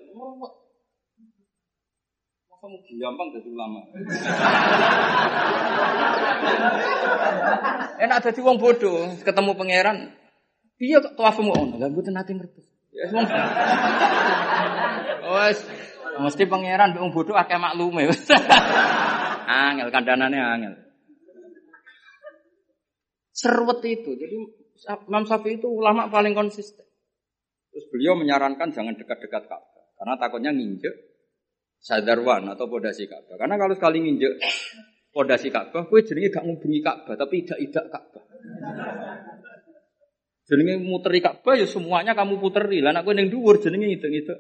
[2.49, 3.81] Masa mau gampang jadi ulama.
[8.03, 10.11] Enak jadi wong bodoh, ketemu pangeran.
[10.79, 12.63] Iya kok tawafmu ono, lha mboten nate ngerti.
[13.15, 13.27] Wong.
[15.29, 15.59] Wes
[16.23, 18.09] mesti pangeran wong bodoh akeh maklume.
[19.49, 20.75] angel, kandanannya angel.
[23.39, 24.19] Serwet itu.
[24.19, 24.37] Jadi
[25.07, 26.83] Imam Syafi'i itu ulama paling konsisten.
[27.71, 30.95] Terus beliau menyarankan jangan dekat-dekat Ka'bah karena takutnya nginjek
[31.79, 33.39] sadarwan atau podasi Ka'bah.
[33.39, 34.33] Karena kalau sekali nginjek
[35.15, 38.25] podasi Ka'bah, kue jenenge gak ngubungi Ka'bah tapi tidak Ka'bah.
[40.49, 42.83] Jenenge muteri Ka'bah ya semuanya kamu puteri.
[42.83, 44.35] Nek kowe ning dhuwur jenenge itu-itu.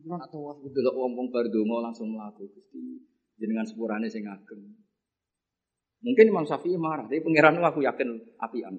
[0.00, 3.09] Nak tawaf delok wong-wong donga langsung Gusti.
[3.40, 4.60] Jenengan sepurane sing ageng.
[6.00, 8.08] Mungkin Imam Syafi'i marah, tapi pangeran aku yakin
[8.40, 8.72] apian.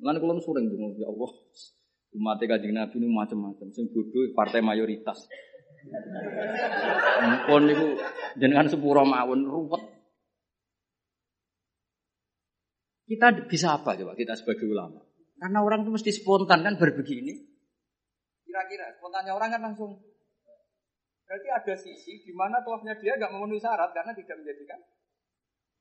[0.00, 1.30] Lan kula sering donga ya Allah.
[2.16, 3.68] Umat kanjeng Nabi ini macam-macam.
[3.68, 5.28] Sing bodoh partai mayoritas.
[7.20, 7.86] Mumpun niku
[8.40, 9.82] jenengan sepuro mawon ruwet.
[13.08, 15.00] Kita bisa apa coba kita sebagai ulama?
[15.40, 17.40] Karena orang itu mesti spontan kan berbegini.
[18.44, 19.96] Kira-kira spontannya orang kan langsung.
[21.28, 24.80] Berarti ada sisi di mana tuafnya dia nggak memenuhi syarat karena tidak menjadikan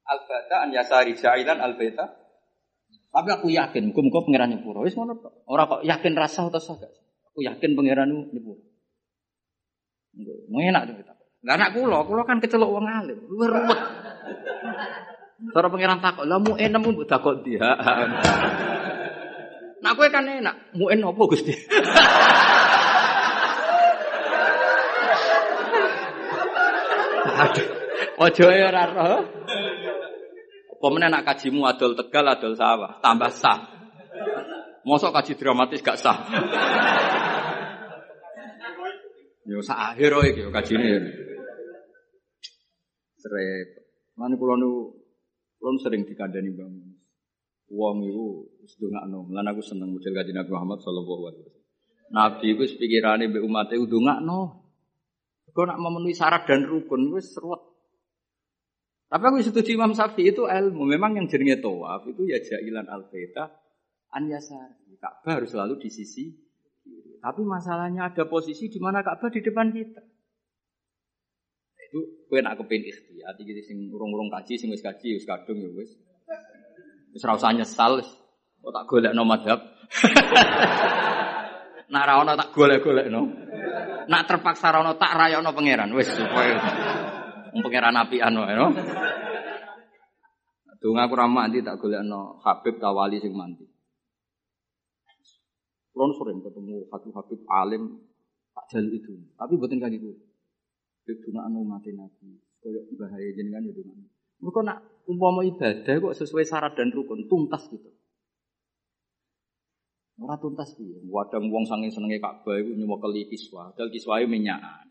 [0.03, 2.27] al-bata an yasari jailan al-bata.
[3.07, 4.83] Tapi aku yakin, muga-muga pangeran nyepuro.
[4.83, 5.47] Wis ngono tok.
[5.47, 6.91] Ora kok yakin rasa atau sagak.
[7.31, 8.59] Aku yakin pangeran nyepuro.
[10.51, 11.13] Enak tuh kita.
[11.47, 13.19] Lah anak kula, kula kan kecelok wong alim.
[13.31, 13.79] Luwih ruwet.
[15.53, 17.61] Cara pangeran takok, "Lah mu enem mu takok dia."
[19.77, 21.53] Nah kowe kan enak, mu en apa Gusti?
[27.37, 27.67] Aduh,
[28.17, 29.21] ojo ya ora roh.
[30.77, 33.77] Apa meneh nak kajimu adol Tegal adol sawah, tambah sah.
[34.85, 36.17] Mosok kaji dramatis gak sah.
[39.47, 41.01] Yo sak akhir iki yo kajine.
[43.19, 43.67] Srep.
[44.19, 44.91] Lan kula nu
[45.59, 46.71] kula sering dikandani Bang.
[47.71, 49.27] Wong iku wis ndongakno.
[49.31, 51.65] Lan aku seneng model kaji Nabi Muhammad sallallahu alaihi wasallam.
[52.11, 54.66] Nabi iku pikirane mbek umat e ndongakno.
[55.57, 57.57] Kau nak memenuhi syarat dan rukun, wis seruat.
[59.09, 60.85] Tapi aku setuju Imam Syafi'i itu ilmu.
[60.85, 63.49] Memang yang jenenge tawaf itu ya jailan al-baita
[64.13, 64.93] an yasari.
[65.01, 66.29] Ka'bah harus selalu di sisi.
[67.17, 70.05] Tapi masalahnya ada posisi di mana Ka'bah di depan kita.
[71.89, 75.73] Itu kowe nak kepin ikhtiar iki sing urung-urung kaji sing wis kaji wis kadung ya
[75.73, 75.97] wis.
[77.17, 78.05] Wis ora usah nyesal.
[78.61, 79.65] Kok tak golekno madhab.
[81.87, 83.21] Nak ra ono tak golek-golekno.
[84.07, 86.55] Nak terpaksa ra ono tak rayono pangeran wis supaya
[87.51, 88.67] pangeran apian wae no.
[90.77, 93.65] Donga aku ra mandi tak golekno Habib Tawali sing mandi.
[95.91, 97.83] Kulon sering ketemu Habib-Habib alim
[98.53, 99.13] tak jalan itu.
[99.33, 100.15] Tapi buatin kaki gue.
[101.25, 102.37] Donga anu mati nabi.
[102.61, 104.05] Koyok bahaya jenengan ya donga.
[104.37, 104.77] Mereka nak
[105.09, 107.89] umpama ibadah kok sesuai syarat dan rukun tuntas gitu.
[110.17, 110.97] Ora tuntas piye.
[111.13, 113.69] Wadang wong saking senenge Ka'bah iku nyewekeli kiswa.
[113.77, 114.89] Dal kiswae minyakan.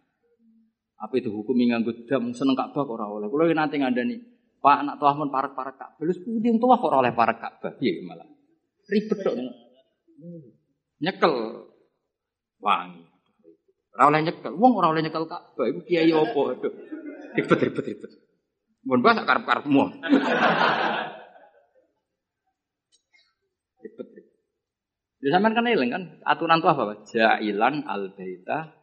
[0.96, 3.26] Apa itu hukum nganggo dam seneng Ka'bah ora oleh.
[3.26, 4.16] Kulo nanti ngandani,
[4.62, 6.02] Pak anak tuah men parek-parek Ka'bah.
[6.06, 7.74] Lus pundi wong tuah kok ora oleh parek Ka'bah.
[7.74, 8.06] Piye.
[8.86, 9.34] Ribet tok.
[11.02, 11.34] Nyekel
[12.62, 13.02] wangi.
[13.98, 14.52] Ora oleh nyekel.
[14.54, 16.54] Wong ora oleh nyekel Ka'bah iku kiai opo?
[16.54, 16.70] Aduh.
[17.34, 18.10] Ribet ribet ribet.
[18.86, 19.90] Mun bah sak karep-karepmu.
[23.82, 24.26] Ribet ribet.
[25.26, 27.02] Ya sampean kan eling kan aturan tuh apa?
[27.10, 28.78] Jailan al baita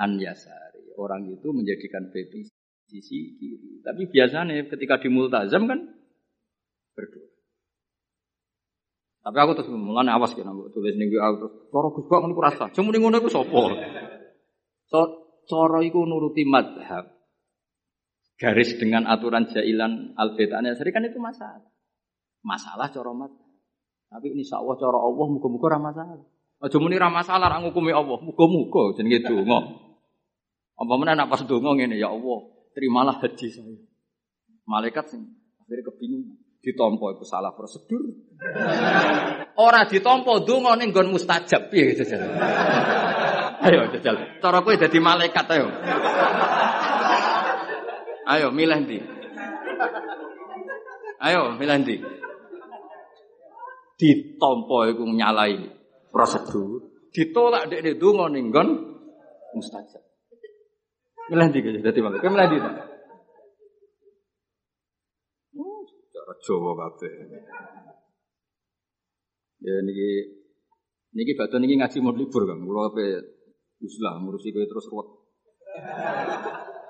[0.00, 0.96] an yasari.
[0.96, 2.48] Orang itu menjadikan baby
[2.88, 3.84] sisi kiri.
[3.84, 5.92] Tapi biasanya ketika di multazam kan
[6.96, 7.28] berdoa.
[9.20, 12.40] Tapi aku terus mulane awas kena mbok tulis ning WA terus cara Gus kok ngono
[12.40, 12.64] rasa.
[12.72, 13.60] Cuma ning ngono iku sapa?
[15.44, 17.20] Cara iku nuruti madhab.
[18.40, 21.68] Garis dengan aturan jailan al baitane seri kan itu masalah.
[22.40, 23.41] Masalah cara madhab.
[24.12, 26.20] Tapi insya Allah cara Allah muga-muga ora masalah.
[26.60, 29.72] Aja muni ra masalah ra ngukumi Allah, muga-muga jenenge donga.
[30.76, 32.38] Apa meneh nak pas donga ngene ya Allah,
[32.76, 33.76] terimalah haji saya.
[34.68, 35.32] Malaikat sing
[35.64, 36.36] akhirnya kebingungan.
[36.62, 37.98] Ditompo itu salah prosedur.
[39.58, 42.14] Ora ditompo donga ning nggon mustajab piye gitu.
[43.62, 44.38] Ayo jajal.
[44.38, 45.66] Cara kowe dadi malaikat ayo.
[48.28, 48.98] Ayo milih ndi?
[51.18, 51.96] Ayo milih ndi?
[54.02, 55.62] Ditompo iku nyalai
[56.10, 58.68] prosedur, ditolak dek dek donga ning nggon
[59.54, 60.02] mustajab.
[61.30, 62.18] Milih ndi kaya dadi malah.
[62.18, 62.58] Kowe milih ndi?
[65.54, 66.86] Oh, cara Jawa.
[69.62, 70.10] Ya niki
[71.14, 72.58] niki batu niki ngaji mau libur kan.
[72.58, 73.06] Kula ape
[73.86, 75.08] uslah ngurusi terus ruwet.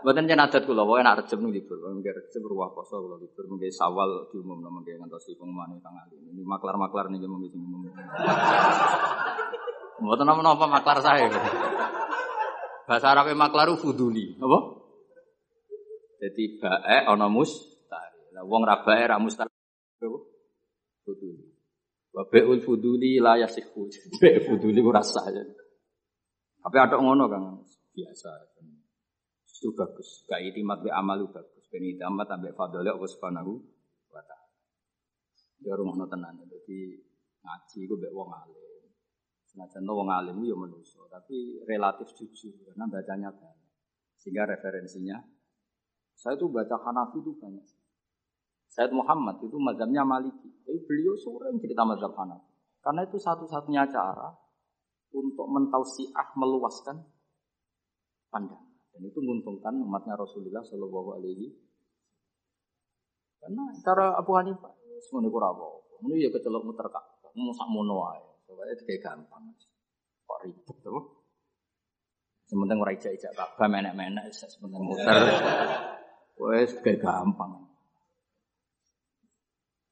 [0.03, 3.46] Mboten yen adat kula wae nek rejeb ning libur, mengke rejeb ruwah poso kula libur,
[3.46, 6.18] mengke sawal diumumno mengke ngantos pengumuman tang ali.
[6.18, 7.86] Ini maklar-maklar niki mengke sing umum.
[10.03, 11.30] Mboten napa-napa maklar saya.
[12.82, 14.34] Bahasa Arab maklaru fuduli.
[14.42, 14.59] Apa?
[16.18, 18.34] Jadi bae ana mustari.
[18.34, 19.55] Lah wong ra bae ra mustari.
[21.07, 21.46] Fuduli.
[22.11, 23.86] Wa bai'ul fuduli la yasihu.
[24.20, 25.30] Bae fuduli ora sah.
[26.62, 27.42] Tapi ada ngono kan
[27.94, 28.51] biasa.
[29.62, 30.26] Itu bagus.
[30.26, 31.70] Gak itimat be amalu bagus.
[31.70, 33.62] Ben itimat ambek fadhole Allah Subhanahu
[34.10, 34.50] wa taala.
[35.62, 36.34] Ya rumah tenan.
[36.42, 36.98] Jadi
[37.46, 38.90] ngaji ku mbek wong alim.
[39.46, 43.70] Senajan wong alim ya manusia, tapi relatif jujur karena bacanya banyak.
[44.18, 45.22] Sehingga referensinya
[46.18, 47.62] saya tuh baca Hanafi itu banyak.
[48.66, 50.50] Said Muhammad itu mazhabnya Maliki.
[50.66, 52.50] Tapi beliau sering cerita mazhab Hanafi.
[52.82, 54.34] Karena itu satu-satunya cara
[55.14, 56.98] untuk mentausiah meluaskan
[58.26, 58.71] pandangan.
[58.93, 61.49] Dan itu menguntungkan umatnya Rasulullah Shallallahu Alaihi
[63.40, 64.70] Karena cara Abu Hanifah
[65.03, 65.66] semuanya kurang apa.
[66.07, 68.07] Ini ya kecelok muter kak, mau sak mono
[68.47, 69.43] Pokoknya itu kayak gampang.
[70.28, 71.03] Kok ribet tuh?
[72.47, 75.14] Sementara ora ijak-ijak Ka'bah menek-menek sementara muter.
[76.36, 77.64] Wes kayak gampang.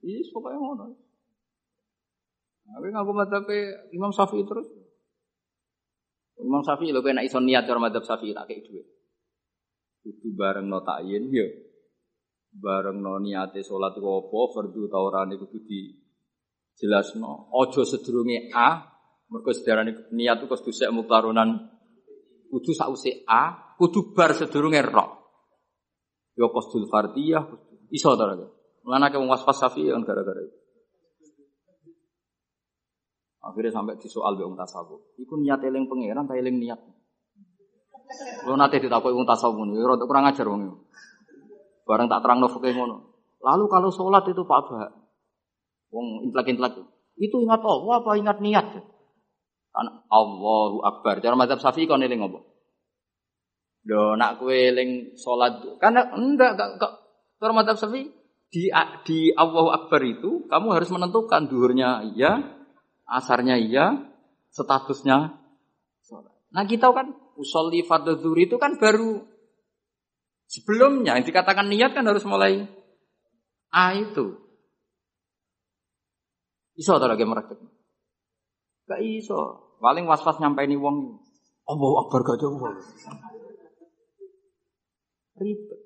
[0.01, 0.87] Iya, pokoknya ngono.
[2.71, 3.59] Tapi ngaku madhabe
[3.93, 4.69] Imam Syafi'i terus.
[6.41, 8.86] Imam Syafi'i lho kena iso niat cara madhab Syafi'i tak kei dhuwit.
[10.01, 11.47] Kudu bareng no takyin ya.
[12.51, 15.80] Bareng no niate salat iku apa, fardu ta ora niku kudu di
[16.76, 17.53] jelasno.
[17.53, 18.68] Ojo sedurunge A,
[19.30, 21.49] mergo sedarane niat itu kudu sek muktarunan
[22.51, 25.07] kudu sause A, kudu bar sedurunge ro.
[26.36, 27.45] Ya qasdul fardiyah
[27.93, 28.49] iso ta ora.
[28.84, 30.60] Mulane wong waswas safi kan gara-gara itu.
[33.41, 35.16] Akhirnya sampai di soal be tasawuf.
[35.16, 36.80] Iku niat eling pangeran ta eling niat.
[38.45, 40.91] Lo nate ditakoki wong tasawuf ini, rada kurang ajar wong
[41.88, 42.97] Barang tak terang fikih ngono.
[43.43, 44.93] Lalu kalau sholat itu Pak Bah,
[45.91, 46.78] Wong intelek-intelek
[47.20, 48.66] itu ingat Allah apa ingat niat?
[49.74, 51.18] Kan Allahu Akbar.
[51.18, 52.41] Cara mazhab Syafi'i kon eling apa?
[53.84, 56.93] Do nak kowe eling salat karena enggak enggak, enggak.
[57.43, 58.09] Cara mazhab Syafi'i
[58.51, 58.70] di
[59.05, 62.38] di Allahu Akbar itu kamu harus menentukan duhurnya iya,
[63.11, 64.07] asarnya iya,
[64.55, 65.35] statusnya
[66.07, 66.35] sholat.
[66.55, 69.27] Nah kita kan usolli fardhu itu kan baru
[70.47, 72.71] sebelumnya yang dikatakan niat kan harus mulai
[73.71, 74.35] A itu.
[76.75, 77.59] Iso ta lagi merakit.
[78.91, 79.71] Gak iso.
[79.79, 81.23] Paling was-was ini wong.
[81.71, 82.59] Allah Akbar gak jauh.
[85.39, 85.81] Ribet.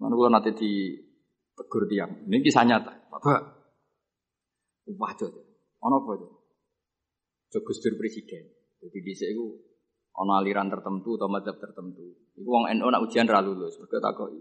[0.00, 0.72] Mana gue nanti di
[1.52, 2.24] tegur tiang.
[2.24, 3.12] Ini kisah nyata.
[3.12, 3.57] Bapak.
[4.88, 5.28] Itu.
[5.84, 6.28] Ono apa itu?
[7.52, 8.44] Jogus presiden.
[8.78, 9.44] Jadi di sini
[10.18, 12.32] ono aliran tertentu atau mazhab tertentu.
[12.34, 13.78] Iku wong NU nak ujian ra lulus.
[13.78, 14.32] Mergo.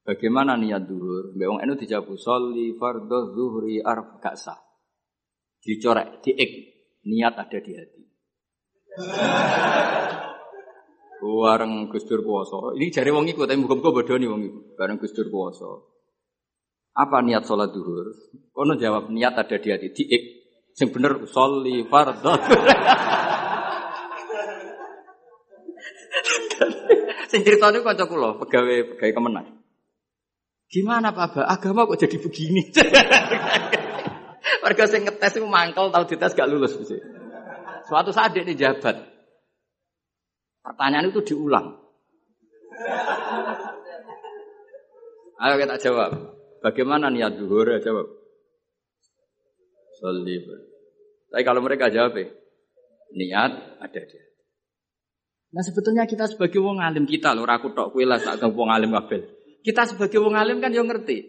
[0.00, 1.36] Bagaimana niat duhur?
[1.36, 4.56] Mbak wong enu dijawab sholli fardhu zuhri arf gak sah.
[5.60, 6.50] Dicorek, diik.
[7.04, 8.02] Niat ada di hati.
[11.20, 12.24] Wareng Gus Dur.
[12.76, 14.58] Ini jari wong iku tapi muga-muga bodoni wong iku.
[14.76, 15.68] Bareng Gus Dur puasa.
[16.94, 18.10] Apa niat sholat duhur?
[18.50, 19.88] Kono jawab niat ada di hati.
[19.94, 20.22] Diik.
[20.74, 22.32] Sing bener sholli fardhu.
[27.30, 29.46] Sing ceritane kanca kula, pegawai pegawai kemenang.
[30.70, 31.44] Gimana Pak Abah?
[31.46, 32.74] Agama kok jadi begini?
[34.62, 36.98] Warga sing ngetes itu mangkel tahu dites gak lulus sih.
[37.86, 38.98] Suatu saat dia jabat.
[40.62, 41.74] Pertanyaan itu diulang.
[45.40, 46.39] Ayo kita jawab.
[46.60, 47.72] Bagaimana niat duhur?
[47.72, 48.08] Ya jawab.
[50.00, 50.44] Salib.
[51.30, 52.28] Tapi kalau mereka jawab, ya,
[53.16, 54.22] niat ada dia.
[55.50, 58.94] Nah sebetulnya kita sebagai wong alim kita loh, aku tok kue lah, tak wong alim
[58.94, 59.26] kabel.
[59.66, 61.26] Kita sebagai wong alim kan yang ngerti.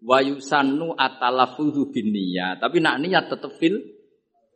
[0.00, 2.58] Wa yusanu atalafudhu bin niat.
[2.58, 3.78] Tapi nak niat tetep fil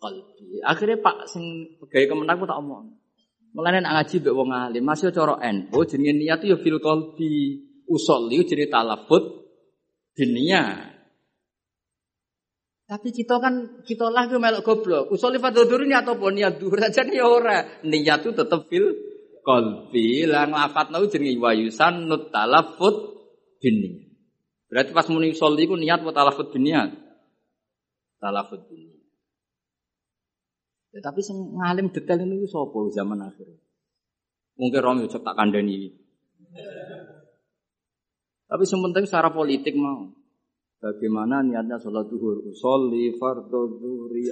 [0.01, 0.61] qalbi.
[0.65, 2.97] Akhirnya Pak sing pegawai kemenang tak omong.
[3.55, 7.63] Mulane nak ngaji mbek wong alim, masih cara NU jenenge niat ya fil qalbi.
[7.85, 9.44] Usolli jadi talafut
[10.23, 10.95] niat.
[12.85, 15.11] Tapi kita kan kita lah ke melok goblok.
[15.11, 17.83] Usolli fadhur ini atau pun niat duhur saja nih ora.
[17.83, 18.95] Niat itu tetep fil.
[19.45, 22.97] Lah nglafat nau jenenge wa yusannu talafut
[23.61, 24.09] bin
[24.73, 26.97] Berarti pas muni sholli ku niat buat talafut niat.
[28.23, 28.95] Talafut bin
[30.95, 33.51] Ya, tapi sing ngalim detail ini sapa zaman akhir.
[34.55, 35.91] Mungkin Romi cek tak kandani.
[38.45, 40.13] Tapi yang penting secara politik mau.
[40.81, 42.45] Bagaimana niatnya sholat duhur?
[42.45, 44.29] Usolli fardhu dhuhri.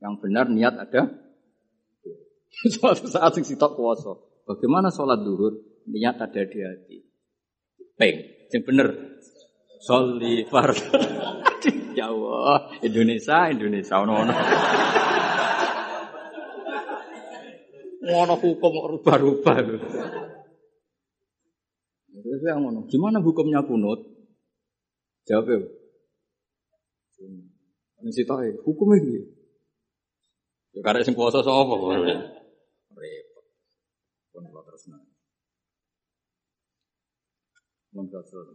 [0.00, 1.02] Yang benar niat ada.
[2.72, 4.16] Suatu saat sing sitok kuasa.
[4.48, 5.60] Bagaimana sholat duhur?
[5.84, 6.98] Niat ada di hati
[7.98, 8.16] peng.
[8.50, 8.88] Yang bener.
[9.84, 10.96] Soli fardhu.
[11.98, 14.34] ya Allah, Indonesia, Indonesia ono ono.
[18.04, 19.56] Ngono hukum rubah-rubah
[22.34, 24.02] Terus yang ngono, gimana hukumnya kunut?
[25.22, 25.58] Jawab ya.
[28.02, 29.22] Ini tahu hukumnya gitu.
[30.74, 31.94] Ya karena sing puasa sapa kok.
[32.90, 33.44] Repot.
[34.34, 35.06] Pun terus nang.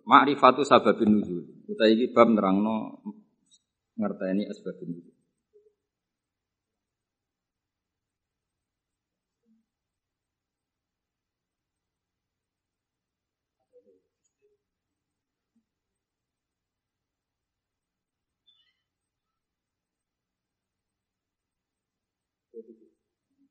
[0.04, 1.48] Ma'rifatu sababin nuzul.
[1.72, 3.00] Utai iki bab nerangno
[3.96, 5.16] ngerteni asbabun nuzul.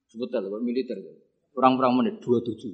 [0.09, 0.97] Sebentar, Pak militer.
[1.53, 2.73] Kurang-kurang menit, dua tujuh.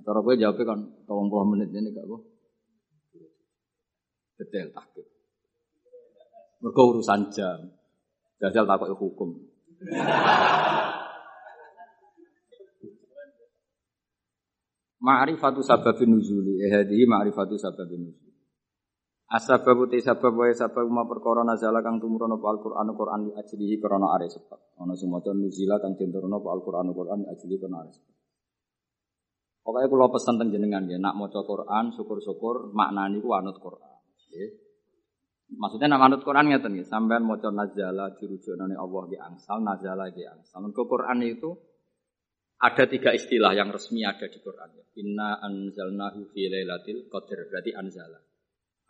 [0.00, 2.22] Cara gue jawabnya kan, tolong puluh menit ini gak kok.
[4.40, 5.06] Detail takut.
[6.64, 7.58] Mereka urusan jam.
[8.40, 9.36] Jajal takut hukum.
[15.00, 16.60] Ma'rifatu sababin nuzuli.
[16.64, 18.29] Eh, hadihi ma'rifatu sababin nuzuli.
[19.30, 23.78] Asbab uti sabab wae sabab ma perkara nazala kang tumurun apa Al-Qur'an Qur'an li ajlihi
[23.78, 24.58] krana are sebab.
[24.82, 28.14] Ana sing maca nuzila kang tinturun apa Al-Qur'an Qur'an li ajlihi krana are sebab.
[29.62, 34.02] Pokoke kula pesen teng jenengan nggih, nak maca Qur'an syukur-syukur maknane ku anut Qur'an.
[34.02, 34.50] Nggih.
[35.50, 40.22] Maksudnya nak anut Quran ngeten nggih, sampean maca nazala dirujukane Allah di angsal, nazala di
[40.22, 40.62] angsal.
[40.62, 41.50] Mergo Quran itu
[42.62, 44.70] ada tiga istilah yang resmi ada di Quran.
[45.02, 48.29] Inna anzalnahu fi lailatul qadr, berarti anzala.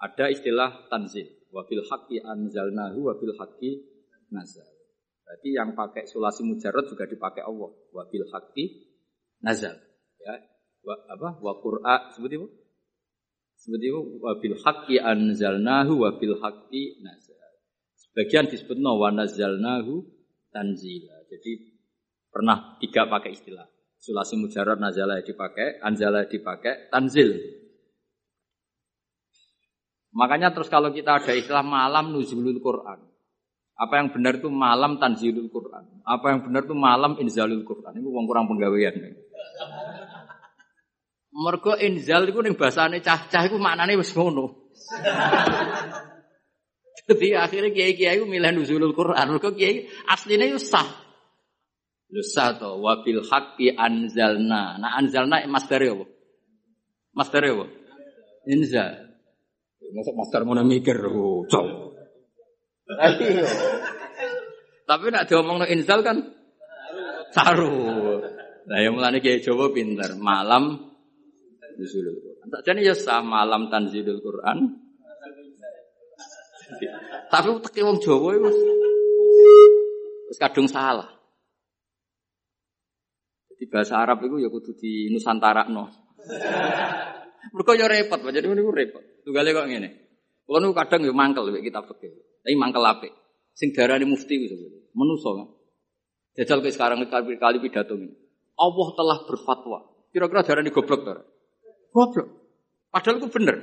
[0.00, 1.28] Ada istilah tanzil.
[1.52, 3.84] Wabil haqqi anzalnahu wabil haqqi
[4.32, 4.64] nazal.
[5.26, 7.70] Berarti yang pakai sulasi mujarad juga dipakai Allah.
[7.92, 8.64] Wabil haqqi
[9.44, 9.76] nazal.
[10.24, 10.34] Ya.
[10.80, 11.36] Wa, apa?
[11.44, 12.48] Wa qur'a seperti itu.
[13.60, 17.36] Seperti itu wabil haqqi anzalnahu wabil haqqi nazal.
[18.00, 20.00] Sebagian disebut wa nazalnahu
[20.48, 21.28] tanzila.
[21.28, 21.76] Jadi
[22.32, 23.68] pernah tiga pakai istilah.
[24.00, 27.59] Sulasi mujarad nazala dipakai, anzala dipakai, tanzil
[30.10, 33.10] Makanya terus kalau kita ada istilah malam nuzulul Quran.
[33.80, 36.04] Apa yang benar itu malam tanzilul Quran.
[36.04, 37.96] Apa yang benar itu malam inzalul Quran.
[37.96, 38.92] Ini uang kurang penggawean.
[41.32, 44.68] Mergo inzal itu ning bahasane cah-cah iku maknane wis ngono.
[47.08, 49.24] Jadi akhirnya kiai-kiai itu milih nuzulul Quran.
[49.32, 50.84] Mergo kiai aslinya itu sah.
[52.12, 54.76] Lu sah to wabil haqqi anzalna.
[54.76, 56.04] Nah anzalna masdar apa?
[57.16, 57.64] Masdar apa?
[58.44, 59.09] Inzal.
[59.90, 61.42] Masuk master mau mikir, oh,
[64.86, 66.18] Tapi nak diomong no insal kan
[67.30, 68.18] saru.
[68.66, 70.18] Nah yang mulai kayak Jawa pinter.
[70.18, 70.90] Malam
[71.78, 72.46] nuzulul Quran.
[72.66, 74.58] Jadi ya sah malam tanzilul Quran.
[77.30, 78.50] Tapi teki wong Jawa itu
[80.30, 81.10] wis kadung salah.
[83.50, 85.90] Jadi bahasa Arab itu ya kudu di Nusantara no.
[87.50, 89.09] Mereka ya repot, jadi ini repot.
[89.30, 89.88] Tunggale kok ngene.
[90.42, 92.10] Kulo niku kadang yo mangkel mek kitab fikih.
[92.42, 93.14] Tapi mangkel apik.
[93.54, 94.58] Sing darani mufti itu
[94.90, 95.46] menuso kan.
[96.34, 98.10] Jajal ke sekarang kali kali pidato ini.
[98.58, 99.86] Allah telah berfatwa.
[100.10, 101.14] Kira-kira darani goblok to?
[101.94, 102.26] Goblok.
[102.90, 103.56] Padahal itu bener.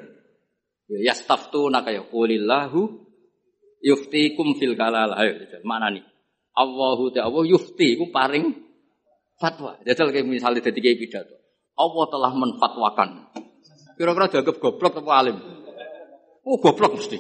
[0.88, 3.04] Ya yastaftu naka ya qulillahu
[3.84, 5.20] yuftikum fil kalal.
[5.20, 6.08] Ayo jajal mana nih?
[6.56, 8.56] Allahu ta'ala yufti ku paring
[9.36, 9.84] fatwa.
[9.84, 11.36] Jajal kayak misalnya dadi pidato.
[11.76, 13.10] Allah telah menfatwakan
[13.98, 15.57] Kira-kira dianggap goblok atau alim?
[16.48, 17.20] Oh goblok mesti.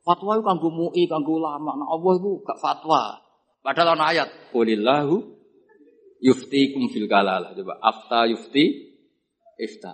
[0.00, 1.76] Fatwa itu kanggo MUI, kanggo ulama.
[1.76, 3.20] Nah Allah itu gak fatwa.
[3.60, 5.20] Padahal ana ayat, "Qulillahu
[6.24, 8.96] yuftikum fil kalalah." Coba afta yufti
[9.60, 9.92] ifta.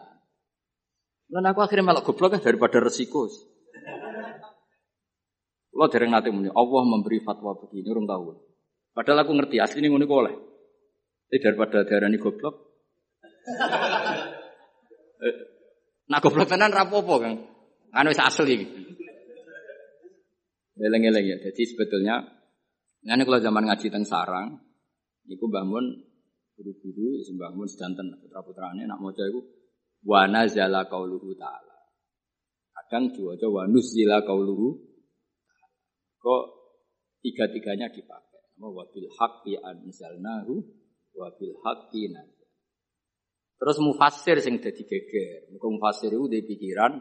[1.30, 3.26] Lan aku akhirnya malah goblok kan daripada resiko.
[5.70, 8.34] Lo dereng nanti muni, Allah memberi fatwa begini, orang tahu.
[8.90, 10.34] Padahal aku ngerti, asli ini ngono oleh.
[11.30, 12.55] Tapi daripada darah ini goblok.
[15.20, 15.36] Eh,
[16.09, 17.36] Nah goblok tenan rapopo Kang.
[17.91, 18.62] Kan wis asli.
[20.81, 21.37] Eleng-eleng ya.
[21.43, 22.25] Jadi sebetulnya
[23.05, 24.57] ngene kalau zaman ngaji teng sarang
[25.29, 25.85] niku bangun
[26.57, 29.41] guru-guru isim bangun sedanten putra-putrane nak maca iku
[30.09, 31.77] wa nazala qauluhu ta'ala.
[32.77, 34.69] Kadang diwaca wa nuzila qauluhu
[36.21, 36.43] kok
[37.25, 38.57] tiga-tiganya dipakai.
[38.61, 40.61] Wa bil haqqi anzalnahu
[41.17, 42.12] wa bil haqqi.
[43.61, 45.53] Terus mufasir sing dadi geger.
[45.53, 46.97] Muga mufasir itu pikiran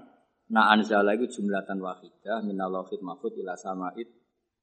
[0.49, 4.09] na anzala itu jumlatan wahidah minallahit mahfud ila samaid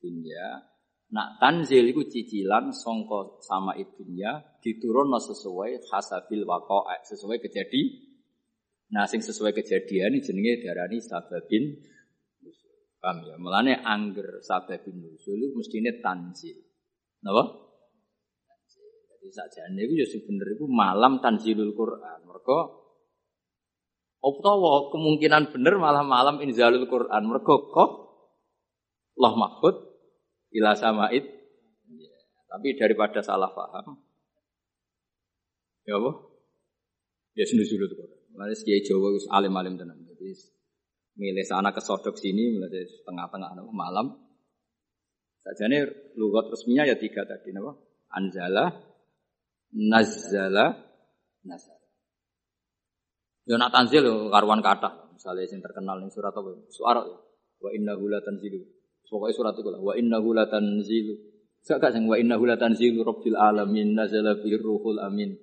[0.02, 0.66] dunya.
[1.06, 7.82] Nak tanzil itu cicilan songko sama dunya diturun sesuai hasabil waqa'a sesuai kejadi.
[8.90, 11.78] Nah sing sesuai kejadian ini jenenge darani sababin
[13.06, 13.38] Paham ya?
[13.38, 16.58] Mulane angger sababin nusul itu mestine tanzil.
[17.22, 17.44] Napa?
[19.14, 22.26] Jadi sakjane iku ya bener iku malam tanzilul Quran.
[22.26, 22.85] Mergo
[24.26, 27.22] utawa kemungkinan bener malah malam inzalul Quran.
[27.30, 27.90] Mergo kok
[29.16, 29.76] Allah mahfud
[30.58, 31.24] ila samaid.
[31.94, 32.16] Ya,
[32.50, 34.02] tapi daripada salah paham.
[35.86, 36.10] Ya apa?
[37.38, 38.20] Ya sunduh-sunduh Quran.
[38.36, 40.02] Lalu kiai Jawa wis alim-alim tenan.
[40.04, 40.34] Jadi
[41.16, 44.12] milih sana ke sodok sini mulai tengah-tengah malam.
[45.40, 47.78] Sajane lugat resminya ya tiga tadi napa?
[48.12, 48.74] Anzala,
[49.72, 50.74] nazala,
[51.46, 51.75] nazala.
[53.46, 55.14] Yo nak tanzil yo karuan kata.
[55.14, 56.50] Misalnya yang terkenal ning surat apa?
[56.66, 57.16] Suara ya.
[57.62, 58.60] Wa innahu la tanzilu.
[59.06, 59.80] Pokoknya surat itu lah.
[59.80, 61.14] Wa innahu la tanzilu.
[61.62, 65.38] Sak gak sing wa innahu la tanzilu rabbil alamin nazala bir ruhul amin.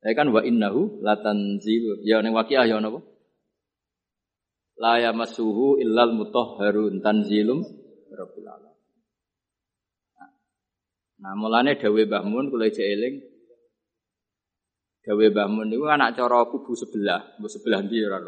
[0.00, 2.00] Ya kan wa innahu la tanzilu.
[2.00, 3.04] Ya ning waqiah ya napa?
[4.80, 7.60] La yamassuhu illal mutahharun tanzilum
[8.08, 8.80] rabbil alamin.
[11.20, 13.29] Nah, mulane dawe Mbah Mun kula eling
[15.00, 18.20] Dawe Mbah Mun niku anak cara kubu sebelah, kubu sebelah ndi ora.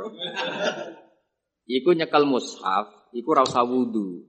[1.69, 4.25] Iku nyekel mushaf, iku ora usah wudu.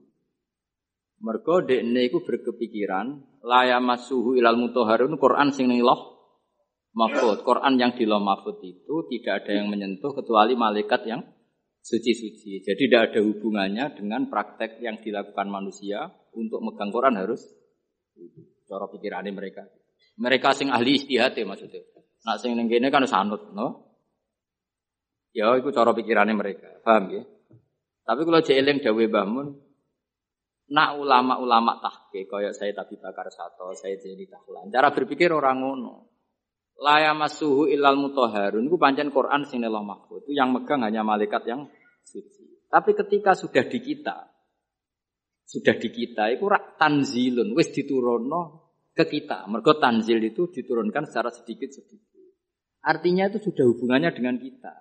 [1.24, 6.14] Mergo dekne iku berkepikiran laya masuhu ilal mutahharun Quran sing ning loh
[6.92, 7.40] mahfud.
[7.40, 11.24] Quran yang di loh mahfud itu tidak ada yang menyentuh kecuali malaikat yang
[11.80, 12.60] suci-suci.
[12.60, 17.40] Jadi tidak ada hubungannya dengan praktek yang dilakukan manusia untuk megang Quran harus
[18.64, 19.66] Cara pikirannya mereka.
[20.16, 21.82] Mereka sing ahli istihad ya maksudnya.
[22.24, 23.84] Nak sing ning kene kan sanut, no?
[25.36, 26.80] Ya itu cara pikirannya mereka.
[26.80, 27.22] Paham ya?
[28.04, 29.48] Tapi kalau jeeling dawe bangun,
[30.72, 34.72] nak ulama-ulama tahke kaya saya tapi bakar satu, saya jadi tahlan.
[34.72, 35.94] Cara berpikir orang ngono.
[36.80, 41.46] Laya masuhu ilal mutoharun itu pancen Quran sing Allah mahfud itu yang megang hanya malaikat
[41.46, 41.70] yang
[42.02, 42.66] suci.
[42.66, 44.26] Tapi ketika sudah di kita,
[45.46, 48.42] sudah di kita itu rak tanzilun wis diturunno
[48.90, 49.46] ke kita.
[49.46, 52.13] Mergo tanzil itu diturunkan secara sedikit-sedikit.
[52.84, 54.72] Artinya itu sudah hubungannya dengan kita.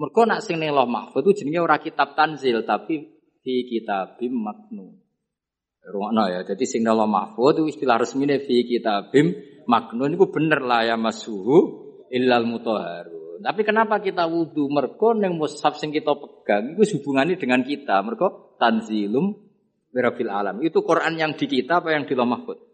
[0.00, 3.12] Mergo nak sing ning Mahfud itu jenenge ora kitab tanzil tapi
[3.44, 4.96] fi kitabim maknun.
[5.84, 6.40] Rungokno ya.
[6.48, 9.36] Jadi sing ning Mahfud itu istilah resmine fi kitabim
[9.68, 13.44] maknun itu bener lah ya masuhu illal mutahharu.
[13.44, 14.72] Tapi kenapa kita wudhu?
[14.72, 18.00] Mergo neng mushaf sing kita pegang itu hubungannya dengan kita.
[18.00, 19.36] Mergo tanzilum
[19.92, 20.56] wirabil alam.
[20.64, 22.72] Itu Quran yang di kita apa yang di Lauh?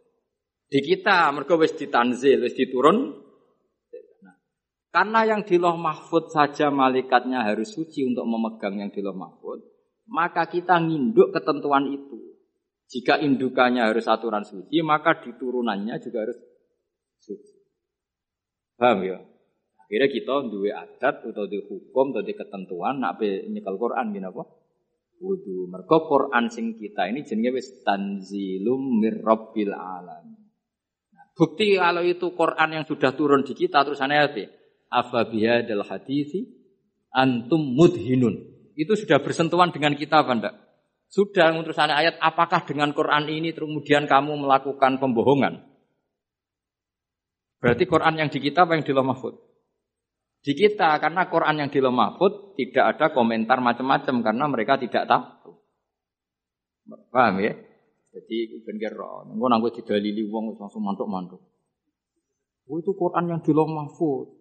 [0.69, 3.28] Di kita, mergo wis ditanzil, wis diturun.
[4.89, 9.61] Karena yang di Lauh Mahfud saja malaikatnya harus suci untuk memegang yang di Lauh Mahfud,
[10.09, 12.17] maka kita nginduk ketentuan itu.
[12.89, 16.41] Jika indukannya harus aturan suci, maka diturunannya juga harus
[17.21, 17.53] suci.
[18.81, 19.21] Paham ya?
[19.85, 24.45] Akhirnya kita dua adat atau di hukum atau di ketentuan nak nyekel Quran gini apa?
[25.21, 25.69] Wudu.
[25.69, 30.33] Mergo Quran sing kita ini jenenge wis tanzilum mirrabbil alam.
[31.13, 34.58] Nah, bukti kalau itu Quran yang sudah turun di kita terus aneh apa?
[34.89, 36.49] Afa bihadal hadisi
[37.13, 38.41] antum mudhinun.
[38.79, 40.55] Itu sudah bersentuhan dengan kita enggak?
[41.09, 45.65] Sudah terus ayat apakah dengan Quran ini kemudian kamu melakukan pembohongan?
[47.59, 49.35] Berarti Quran yang di kita apa yang di Mahfud?
[50.45, 55.59] Di kita karena Quran yang di Mahfud tidak ada komentar macam-macam karena mereka tidak tahu.
[57.11, 57.53] Paham ya?
[58.15, 61.43] Jadi ben kira, engko nang didalili wong langsung mantuk-mantuk.
[62.69, 64.38] Oh, itu Quran yang di Mahfud.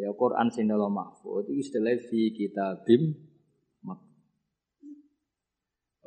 [0.00, 3.12] Ya Quran sing di Mahfud itu istilah fi kitabim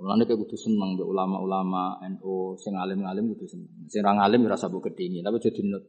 [0.03, 3.71] Mulane kayak kudu seneng mbek ulama-ulama NU sing alim-alim kudu seneng.
[3.87, 5.79] Sing ra alim ora sabuk kedingi, tapi jadi nut.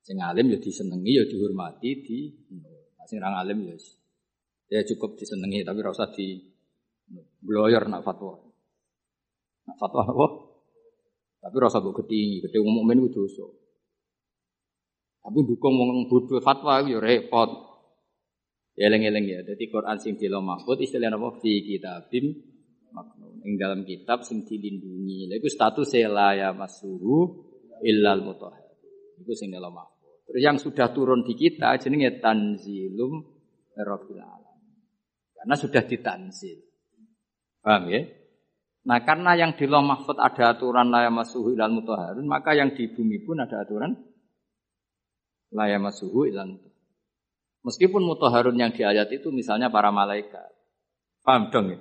[0.00, 3.76] Sing alim ya disenengi ya dihormati di nah, sing ra alim ya
[4.72, 6.48] ya cukup disenengi tapi ora usah di
[7.44, 8.40] bloyor nak fatwa.
[9.68, 10.26] Nak fatwa apa?
[11.44, 13.44] Tapi rasa mbok gedhi, gedhe wong mukmin dosa.
[15.24, 17.48] Tapi dukung wong bodoh fatwa ya repot.
[18.76, 19.40] Ya eling-eling ya.
[19.40, 21.40] Jadi Quran sing dilo mahfud istilahnya apa?
[21.40, 22.28] Fi kitabim
[22.92, 23.40] maknun.
[23.40, 25.32] Ing dalam kitab sing dilindungi.
[25.32, 27.48] Lha iku status la ya masuhu
[27.80, 28.68] illal mutahhar.
[29.24, 30.28] Iku sing dilo mahfud.
[30.28, 33.24] Terus yang sudah turun di kita jenenge tanzilum
[33.80, 34.76] rabbil alamin.
[35.32, 36.60] Karena sudah ditanzil.
[37.64, 38.04] Paham ya?
[38.84, 43.24] Nah karena yang di mahfud ada aturan laya masuhu ilal mutahharun, maka yang di bumi
[43.24, 43.96] pun ada aturan
[45.54, 46.74] laya masuhu ilal mutahharun.
[47.64, 50.52] Meskipun mutahharun yang di ayat itu misalnya para malaikat.
[51.24, 51.80] Paham dong ya?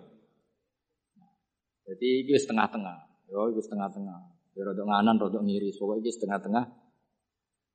[1.84, 3.28] Jadi itu setengah-tengah.
[3.28, 4.20] Yo, itu setengah-tengah.
[4.56, 5.76] Ya rodok nganan, rodok ngiri.
[5.76, 6.64] Pokoknya itu setengah-tengah.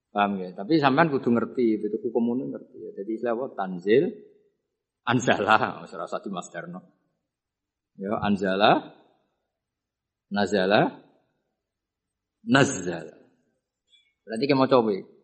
[0.08, 0.56] Paham ya?
[0.56, 2.90] Tapi sampean kudu ngerti, itu hukum umum ngerti ya.
[2.96, 3.52] Jadi istilah?
[3.52, 4.08] Tanzil,
[5.04, 6.80] anzala, oh, salah satu Mas Darno.
[8.00, 8.96] Ya, anzala,
[10.32, 11.04] nazala,
[12.48, 13.16] nazala.
[14.24, 15.17] Berarti kita mau coba.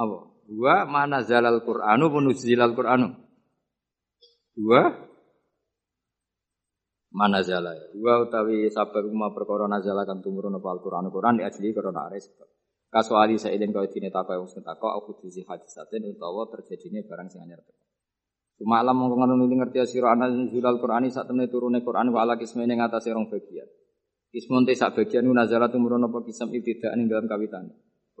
[0.00, 0.16] Apa?
[0.48, 3.08] Dua mana zalal Qur'anu al Qur'anu.
[4.56, 4.82] Dua
[7.10, 7.74] mana zala.
[7.92, 12.48] Dua utawi sabab ma perkara nazala kan tumurun apa Al-Qur'an Qur'an di asli karena sebab.
[12.90, 17.46] Kasuali saiden kau dine takwa yang sing takwa aku disi hadisaten utawa terjadinya barang sing
[17.46, 17.62] anyar.
[18.58, 22.34] Cuma alam mongko ngono ngerti sira ana al Qur'ani sak temne turune Qur'an wa ala
[22.34, 23.66] kismene ngatasé rong bagian.
[24.34, 27.70] Kismun te sak bagian nazala tumurun apa kisam ibtidaan ing dalam kawitan.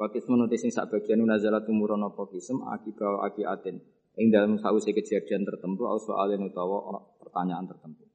[0.00, 3.84] Wa kismun te sing sak bagian nazala tumurun apa kisam akiba akiaten
[4.16, 8.08] ing dalam sause kejadian tertentu au soalen utawa pertanyaan tertentu.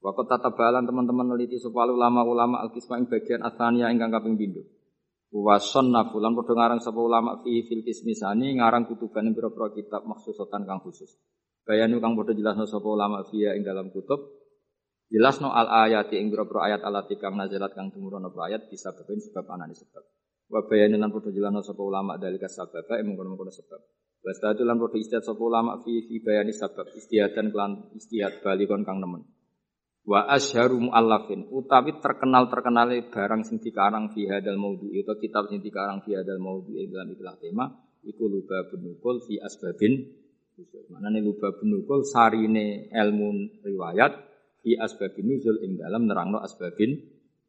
[0.00, 4.64] Waktu tata balan teman-teman meneliti supaya ulama-ulama al-kisma ing bagian asania ingkang kaping pindho.
[5.28, 10.64] Wason nafulan padha ngarang sapa ulama fi fil kismisani ngarang kutuban ing pira-pira kitab maksusotan
[10.64, 11.20] kang khusus.
[11.68, 14.24] Bayanu kang padha jelasno sapa ulama fiya ing dalam kutub
[15.12, 19.20] jelasno al ayati ing pira-pira ayat alati kang nazalat kang tumurun apa ayat bisa beben
[19.20, 20.00] sebab anane sebab.
[20.50, 23.80] Wa bayanu lan padha jelasno sapa ulama dalika sababa ing mengkono-kono sebab.
[24.26, 26.90] Wastatu lan padha istihad sapa ulama fi fi bayani sabab.
[26.90, 29.22] Istihadan kelan istihad balikon kang nemen.
[30.02, 35.62] Wa asharu muallafin utawi terkenal terkenale barang sing dikarang fi hadal maudhu itu kitab sing
[35.62, 37.68] dikarang fi hadal maudhu dalam ikhlas tema
[38.02, 40.08] iku luba benukul fi asbabin
[40.88, 44.12] maknane luba benukul sarine ilmu riwayat
[44.64, 46.96] fi asbabin nuzul ing dalam nerangno asbabin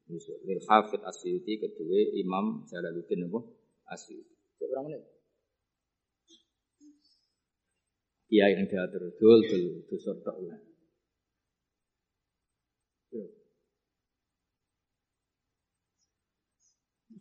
[0.10, 3.40] nuzul lil hafid asyuti kedua imam jalaluddin apa?
[3.94, 4.34] Asyuti.
[4.58, 5.04] Berapa menit?
[8.32, 9.12] Iya yang diatur.
[9.20, 10.36] Dul dul dul sortok.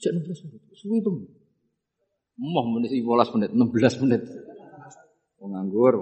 [0.01, 0.63] Cek 16 menit.
[0.73, 1.13] Suwi itu.
[2.41, 4.23] Moh menit 15 menit, 16 menit.
[5.37, 6.01] Wong nganggur,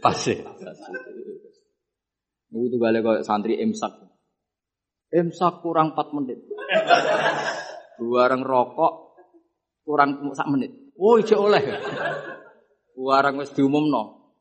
[0.00, 0.40] Pas ya.
[2.50, 3.92] Itu tuh balik kok santri imsak.
[5.12, 6.40] Imsak kurang 4 menit.
[8.00, 8.92] Barang rokok
[9.84, 10.72] kurang sak menit.
[10.96, 11.62] Oh, ijek oleh.
[12.96, 14.32] Warang wis diumumno.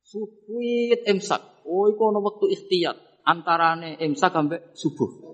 [0.00, 1.62] Suwit imsak.
[1.68, 2.96] Oh, iku ana wektu ikhtiyat
[3.28, 5.28] antarane imsak sampai subuh.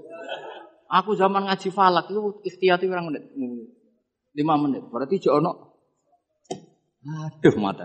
[0.90, 3.24] Aku zaman ngaji falak itu ikhtiyati orang menit.
[4.34, 4.82] lima menit.
[4.90, 5.78] Berarti ono.
[7.04, 7.84] Aduh mata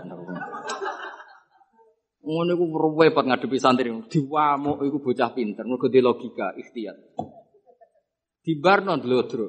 [2.20, 2.64] Ngono iku
[3.00, 3.88] repot ngadepi santri.
[3.88, 6.96] Diwamuk iku bocah pinter, mergo di logika ikhtiyat.
[8.44, 9.48] Dibarno dlodro.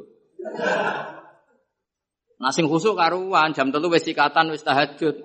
[2.41, 5.15] Nah sing khusuk karuan jam telu wis sikatan wis tahajud.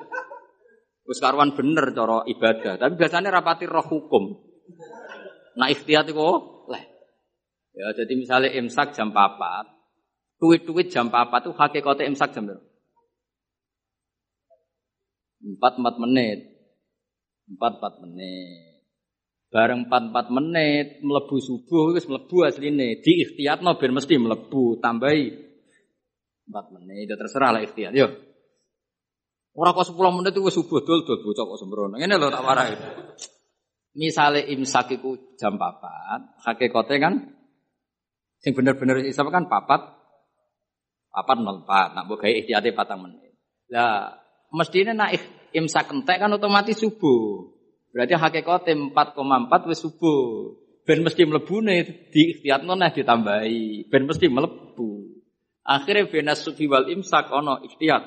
[1.06, 4.42] Wis karuan bener cara ibadah, tapi biasanya rapati roh hukum.
[5.54, 6.28] Nah ikhtiyat itu
[6.66, 6.84] leh.
[7.76, 9.20] Ya jadi misalnya imsak jam 4,
[10.42, 12.64] tuit-tuit jam 4 itu hakikatnya imsak jam berapa?
[15.44, 16.55] 4 4 menit.
[17.46, 18.82] 4 4 menit.
[19.46, 22.98] Bareng 4 4 menit melebu subuh wis melebu asline.
[23.00, 25.24] Di ikhtiyatno ben mesti melebu, tambahi
[26.50, 27.06] 4 menit.
[27.10, 27.94] Ya terserah lah ikhtiyat.
[27.94, 28.10] Yo.
[29.56, 31.94] Ora kok 10 menit itu subuh dul dul bocah kok sembrono.
[31.96, 32.74] Ngene lho tak warai.
[33.96, 37.14] Misalnya imsak itu jam papat, hakikatnya kan
[38.36, 39.96] sing bener-bener isap kan papat
[41.08, 43.40] papat nol empat, nak buka ikhtiati patang menit.
[43.72, 44.12] Lah
[44.52, 45.16] mestinya nak
[45.54, 47.52] imsak entek kan otomatis subuh.
[47.94, 48.12] Berarti
[49.16, 50.52] koma empat wis subuh.
[50.86, 53.90] Ben mesti melebu nih di ikhtiat nona ditambahi.
[53.90, 55.18] Ben mesti melebu.
[55.66, 58.06] Akhirnya benas sufi wal imsak ono ikhtiat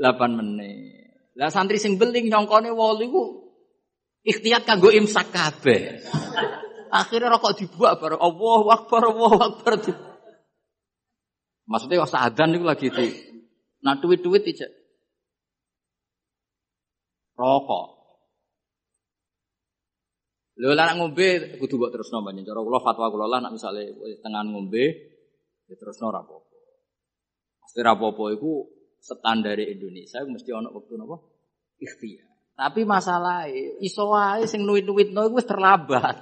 [0.00, 1.36] 8 menit.
[1.36, 3.44] Lah santri sing beling nyongkone wolu
[4.24, 6.00] Ikhtiat kanggo imsak kabeh.
[6.92, 9.72] Akhirnya rokok dibuat baru Allah Akbar Allah Akbar.
[11.68, 13.04] Maksudnya kok sadan itu lagi itu.
[13.84, 14.68] Nah duit-duit aja.
[17.40, 17.86] Rokok.
[20.60, 22.44] Lho lah ngombe kudu mbok terusno banyak.
[22.44, 24.84] Cara kula fatwa kula lah nek misale tengah ngombe
[25.64, 26.58] ya terusno ra apa-apa.
[27.64, 28.68] Mesti ra apa-apa iku
[29.00, 31.16] standar Indonesia mesti ana wektu napa?
[31.80, 32.28] Ikhtiar.
[32.60, 33.48] Tapi masalah
[33.80, 36.16] iso wae sing nuwit-nuwitno iku wis terlambat.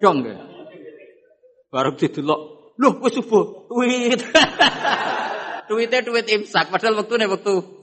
[0.00, 0.40] Dong ya.
[1.68, 2.40] Baru didelok,
[2.80, 4.24] lho wis subuh, tweet.
[5.68, 7.76] Tweetnya tweet imsak padahal wektune wektu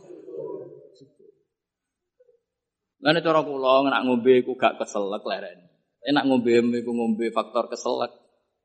[3.03, 5.59] Lan cara kula nak ngombe iku gak keselek leren.
[6.07, 8.15] Enak ngombe iku ngombe faktor keselek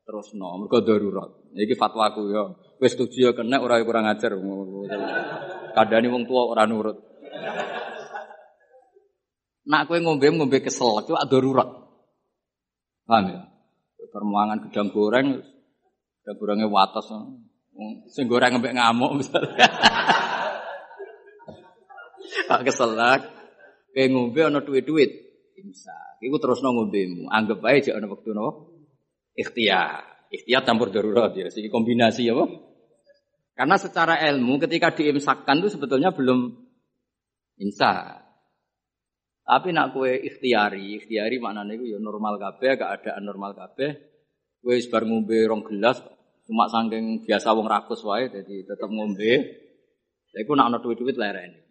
[0.07, 1.27] terus no, mergo darurat.
[1.53, 2.43] Iki fatwaku ya.
[2.79, 4.39] Wis setuju ya kena ora kurang ajar.
[5.75, 6.97] Kadani wong tua ora nurut.
[9.69, 11.69] Nak kowe ngombe ngombe kesel, itu darurat.
[13.05, 13.41] Paham ya?
[14.09, 15.45] Permuangan gedang goreng,
[16.23, 17.05] gedang gorengnya wates.
[18.09, 19.67] Sing goreng ngembek ngamuk misalnya.
[22.49, 23.38] Pak keselak.
[23.93, 25.11] Kayak ngombe ana duit-duit.
[25.59, 26.21] Imsak.
[26.21, 27.27] Terus ngombemu.
[27.27, 28.69] Anggap aja jek ana wektu napa?
[29.35, 30.29] Ikhtiar.
[30.29, 31.49] Ikhtiar campur darurat ya.
[31.49, 32.35] Sini kombinasi ya.
[33.59, 36.55] Karena secara ilmu ketika diimsakkan itu sebetulnya belum
[37.59, 38.23] imsak.
[39.43, 43.97] Tapi nak kue ikhtiari, ikhtiari maknanya itu ya normal kabeh, keadaan normal kabeh.
[44.61, 45.99] Kue sebar ngombe rong gelas,
[46.45, 49.33] cuma saking biasa wong rakus wae, jadi tetap ngombe.
[50.29, 51.68] Lha iku nak ana duit-duit lereni.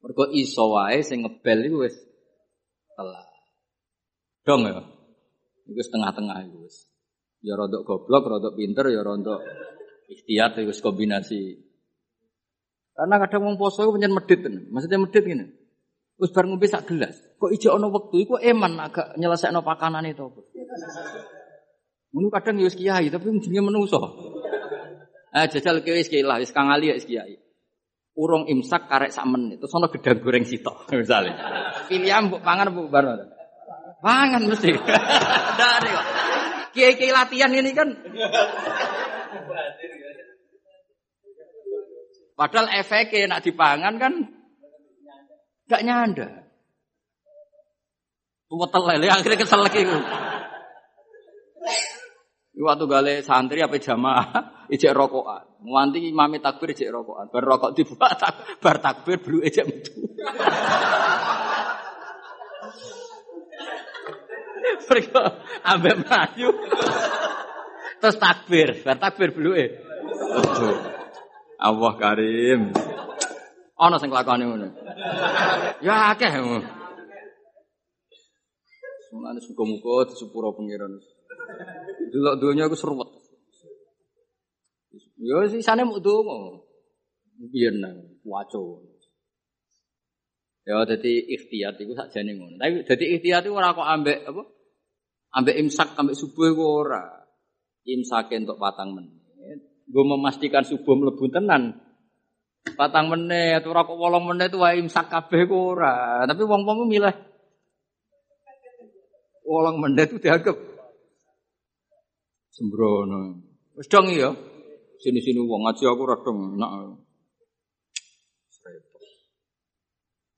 [0.00, 1.96] Mergo iso wae sing ngebel iku wis
[2.96, 3.28] telat.
[4.48, 4.80] Dong ya.
[5.68, 6.88] Iku setengah-tengah iku wis.
[7.44, 9.44] Ya rodok goblok, rodok pinter, ya rodok
[10.08, 11.60] ikhtiar iku kombinasi.
[12.96, 14.40] Karena kadang wong poso iku pancen medit
[14.72, 15.46] Maksudnya medit ngene.
[16.20, 17.16] Wis bar ngombe sak gelas.
[17.40, 20.40] Kok ijo ana wektu iku eman agak nyelesekno pakanane to apa.
[22.12, 24.00] Ngono kadang ya wis kiai tapi jenenge menungso.
[25.32, 27.49] Ah jajal kiai wis kiai lah wis kang ali ya wis kiai
[28.18, 29.62] urung imsak karek sak menit.
[29.62, 31.34] Terus ana gedang goreng sitok misalnya.
[31.86, 33.04] Pilihan mbok pangan mbok bar.
[34.00, 34.70] Pangan mesti.
[35.56, 36.06] Ndak ada kok.
[36.70, 37.88] Kiai-kiai latihan ini kan.
[42.38, 44.14] Padahal efeknya nak dipangan kan
[45.68, 46.48] gak nyanda.
[48.50, 49.84] Wetel lele akhirnya kesel lagi.
[52.60, 54.28] Waktu gale santri apa jamaah
[54.74, 55.64] ijek rokokan.
[55.64, 57.32] Nganti imami takbir ijek rokokan.
[57.32, 59.92] Bar rokok dibuka tak bar takbir belu ijek metu.
[64.90, 65.22] Mereka
[65.64, 66.50] ambek melayu.
[68.02, 69.66] Terus takbir, bar takbir belu e.
[71.60, 72.72] Allah Karim.
[73.80, 74.68] Ana sing lakone ngono.
[75.80, 76.32] Ya akeh.
[79.10, 81.00] Mulane suka-muka disepuro pengiran.
[82.10, 83.10] Delok donya aku seruwet.
[85.20, 86.58] Yo sisane muk donga.
[87.40, 87.96] Biyen nang
[88.26, 88.82] waco.
[90.66, 92.58] Ya dadi ikhtiyat iku sakjane ngono.
[92.58, 94.42] Tapi dadi ikhtiyat iku ora kok ambek apa?
[95.40, 97.04] Ambek imsak ambek subuh iku ora.
[97.86, 99.62] Imsake entuk patang menit.
[99.90, 101.74] Gue memastikan subuh mlebu tenan.
[102.76, 106.22] Patang menit, ora kok wolong menit wae imsak kabeh ora.
[106.28, 107.30] Tapi wong-wong milih
[109.50, 110.54] wolong menit itu dianggap
[112.60, 113.40] sembrono.
[113.72, 114.28] Wis dong ya.
[115.00, 116.70] Sini-sini wong ngaji aku ora dong enak.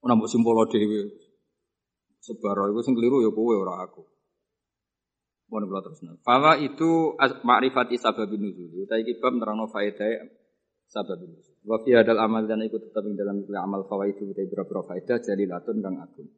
[0.06, 1.18] Ora mbok simpolo dhewe.
[2.22, 4.06] Sebaro iku sing keliru ya kowe ora aku.
[5.50, 6.14] Mohon kula terusna.
[6.22, 8.86] Fawa itu ma'rifati sababin nuzul.
[8.86, 10.30] Utai iki bab nerangno faedah
[10.86, 11.58] sababin nuzul.
[11.66, 15.82] Wa fi hadal amal dan ikut tetap ing dalam amal fawaidu utai berapa faedah jalilatun
[15.82, 16.30] kang agung.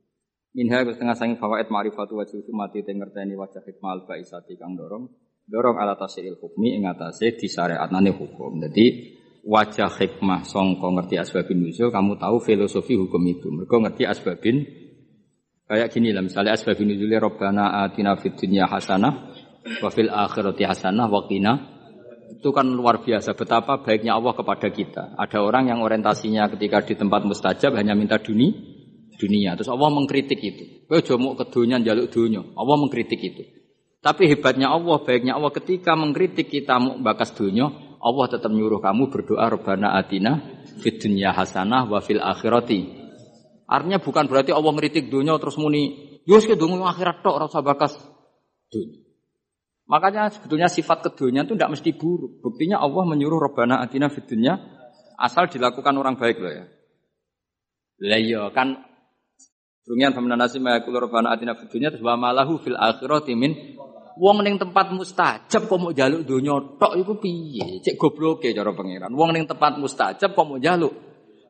[0.57, 5.13] Minha setengah sanging fawaid ma'rifatu wajib mati te ngerteni wajah hikmah al-baisati kang dorong
[5.45, 8.61] dorong ala tasiril hukmi ing atase disyariatane hukum.
[8.65, 13.53] Jadi wajah hikmah songko ngerti asbabin nuzul, kamu tahu filosofi hukum itu.
[13.53, 14.65] Mereka ngerti asbabin
[15.69, 19.33] kayak gini lah misalnya asbabin nuzulnya robbana atina fid dunya hasanah
[19.81, 21.75] wa fil akhirati hasanah wa qina
[22.45, 25.17] itu kan luar biasa betapa baiknya Allah kepada kita.
[25.17, 28.53] Ada orang yang orientasinya ketika di tempat mustajab hanya minta dunia,
[29.17, 29.57] dunia.
[29.57, 30.85] Terus Allah mengkritik itu.
[30.85, 32.45] Kowe jomo ke dunia jaluk dunia.
[32.57, 33.54] Allah mengkritik itu.
[34.05, 37.73] Tapi hebatnya Allah, baiknya Allah ketika mengkritik kita bakas dunia,
[38.05, 40.45] Allah tetap nyuruh kamu berdoa Rabbana atina
[40.85, 43.01] fid dunya hasanah wa fil akhirati.
[43.65, 47.97] Artinya bukan berarti Allah ngeritik dunia terus muni, yus ke dunia akhirat tok rasa bakas
[48.69, 49.01] dunia.
[49.89, 52.45] Makanya sebetulnya sifat kedunya itu tidak mesti buruk.
[52.45, 54.61] Buktinya Allah menyuruh Rabbana atina fid dunya
[55.17, 56.65] asal dilakukan orang baik loh ya.
[58.05, 58.85] Lah iya kan
[59.85, 63.53] Dungian sama nasi mayakul Rabbana atina fid dunya wa malahu fil akhirati min
[64.15, 67.83] Wong ning tempat mustajab kok mau jaluk donya tok iku piye?
[67.83, 69.11] Cek gobloke cara pangeran.
[69.11, 70.95] Wong ning tempat mustajab kok mau jaluk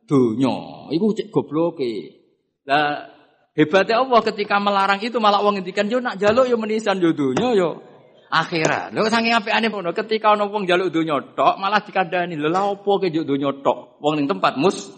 [0.09, 2.25] donya, iku cek gobloke.
[2.65, 3.05] Lah
[3.53, 7.53] hebatnya Allah ketika melarang itu malah wong ngendikan yo nak jaluk yo menisan yo donya
[7.53, 7.85] yo
[8.33, 8.97] akhirat.
[8.97, 12.97] Lho saking apikane ngono ketika ana wong jaluk donya tok malah dikandani lho lha opo
[12.97, 14.01] ke jaluk donya tok?
[14.01, 14.89] Wong ning tempat mus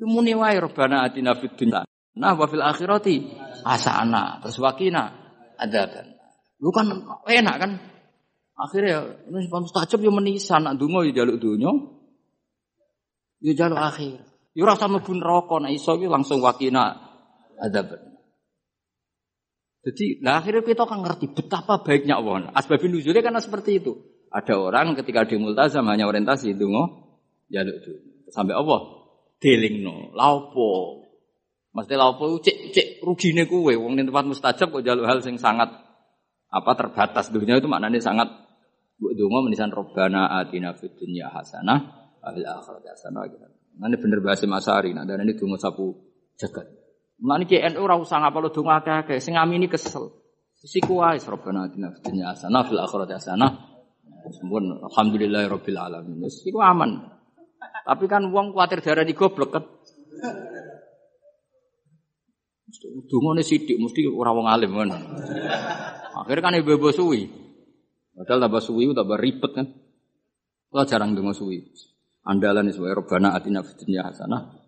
[0.00, 1.84] muni wae robana atina fid dunya.
[2.12, 3.14] Nah wa fil akhirati
[3.64, 5.12] asana terus wakina
[5.56, 6.12] adaban.
[6.60, 6.86] Lu kan
[7.24, 7.72] enak kan?
[8.52, 11.72] Akhirnya ini mustajab yo menisan nak donga yo jaluk donya.
[13.40, 14.20] Yo jaluk akhir.
[14.52, 17.12] Yo rasa mlebu neraka nek iso langsung wakina
[17.56, 17.96] adab.
[19.82, 22.54] Jadi, nah akhirnya kita kan ngerti betapa baiknya Allah.
[22.54, 23.98] Asbabin nuzulnya karena seperti itu.
[24.30, 27.18] Ada orang ketika di multazam hanya orientasi itu ngoh,
[27.50, 27.82] jaluk.
[28.30, 28.80] Sampai Allah,
[29.42, 31.01] delingno, laupo.
[31.72, 35.72] Maksudnya laupo cek cek rugine kue, wong di tempat mustajab kok jaluk hal sing sangat
[36.52, 38.28] apa terbatas dunia itu maknanya sangat
[39.00, 43.40] bu dungo menisan robbana atina fid dunya hasanah wa fil hasanah gitu.
[43.80, 45.96] Nanti bener bahasa Masari, nah dan ini dungo sapu
[46.36, 46.68] jagat.
[47.24, 50.12] Mulane ki NU ora usah ngapal donga akeh-akeh, sing ngamini kesel.
[50.52, 53.50] Siku wae Rabbana atina fid dunya hasanah fil akhirati hasanah.
[54.28, 56.20] Sempun alhamdulillahirabbil alamin.
[56.20, 57.00] Wis iku aman.
[57.82, 59.64] Tapi kan wong kuatir darah di goblok kan.
[63.08, 64.88] Dungane sithik mesti ora wong alim kan.
[66.16, 67.28] Akhirnya kan ibu-ibu suwi.
[68.16, 69.66] Padahal tambah suwi tambah ribet kan.
[70.72, 71.60] Kalau jarang dengar suwi.
[72.22, 74.62] Andalan itu Rabbana atina fid dunya hasanah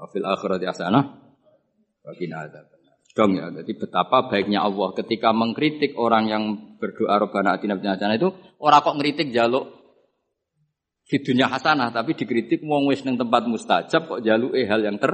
[0.00, 1.04] wa fil akhirati hasanah
[2.00, 2.62] bagi ada
[3.10, 6.42] Dong ya, jadi betapa baiknya Allah ketika mengkritik orang yang
[6.78, 8.30] berdoa Robbana atina fid hasanah itu
[8.62, 9.66] orang kok ngeritik jaluk
[11.10, 15.02] di dunia hasanah tapi dikritik wong wis ning tempat mustajab kok jaluk eh hal yang
[15.02, 15.10] ter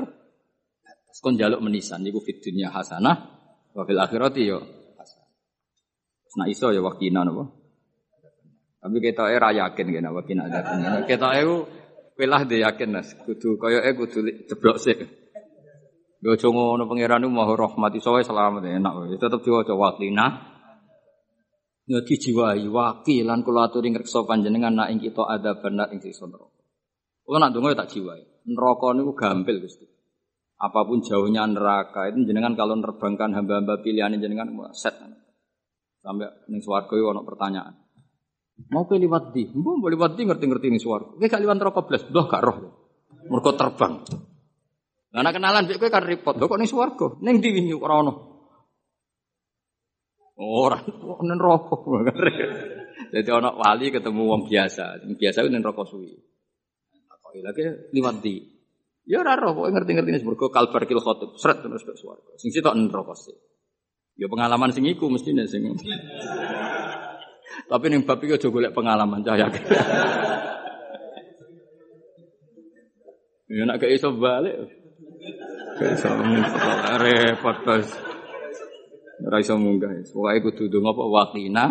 [1.20, 3.16] kon jaluk menisan niku fid dunya hasanah
[3.72, 4.59] wa fil akhirati yo
[4.97, 5.28] hasanah.
[6.36, 7.48] Nah iso ya wakina napa?
[8.86, 10.60] Tapi kita era yakin kena wakina ada.
[11.09, 11.66] Kita eu
[12.14, 14.97] pelah de yakin nas kudu kaya eh kudu ceblok sih.
[16.22, 19.16] Yo aja ngono pangeran ku maha rahmat iso wae selamat enak wae.
[19.16, 20.26] Tetep diwaca waqina.
[21.86, 26.51] Ya dijiwai wakilan kula aturi ngreksa panjenengan nak ing kita ada benar ing siksa neraka.
[27.22, 28.22] Kula nak donga tak jiwai.
[28.47, 29.95] Neraka niku gampil Gusti.
[30.57, 34.97] Apa pun jauhnya neraka itu jenengan kalau nerbangkan hamba-hamba pilihan jenengan set.
[36.01, 37.77] Sampai ning swarga ono pertanyaan.
[38.73, 41.12] Mau ke liwat di, mbok liwat di ngerti-ngerti ning swarga.
[41.12, 42.57] Kowe gak liwat neraka blas, blah gak roh.
[43.28, 44.01] Mergo terbang.
[45.12, 46.41] Karena kenalan mbek kowe kan repot.
[46.41, 47.20] Lho kok ning swarga?
[47.20, 48.12] Ning ndi wingi ora ono.
[50.41, 51.77] Ora ning neraka.
[53.12, 55.05] Jadi ono wali ketemu wong biasa.
[55.05, 56.16] Biasa ning neraka suwi.
[57.45, 58.56] Lagi liwat di.
[59.07, 61.39] Ya ora roh kok ngerti-ngerti ning swarga kalbar kil khotib.
[61.39, 62.35] Sret terus ke swarga.
[62.43, 63.39] Sing sitok neraka sih.
[64.19, 65.62] Ya pengalaman sing iku mestine sing.
[67.70, 69.47] Tapi ning bab iki aja golek pengalaman cahaya.
[73.47, 74.74] Ya nak gak iso balik.
[75.78, 76.11] Iso
[76.99, 77.87] repot bos.
[79.23, 80.03] Ora iso munggah.
[80.11, 81.65] Pokoke kudu ndonga apa wakina.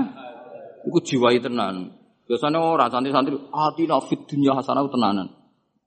[0.88, 1.92] Iku jiwai tenan.
[2.32, 5.45] Biasanya ora santri-santri atina fit dunya hasanah tenanan.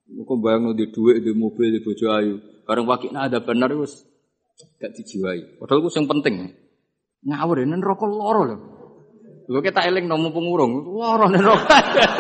[0.09, 2.41] Kok bayang di duit, di mobil, di bojo ayu.
[2.65, 4.09] Bareng wakina ada benar wis
[4.81, 5.61] gak dijiwai.
[5.61, 6.35] Padahal ku yang penting.
[7.29, 8.57] Ngawur ini rokok loro lho.
[9.49, 11.69] Lho kita eling nomu pengurung, loro nen rokok.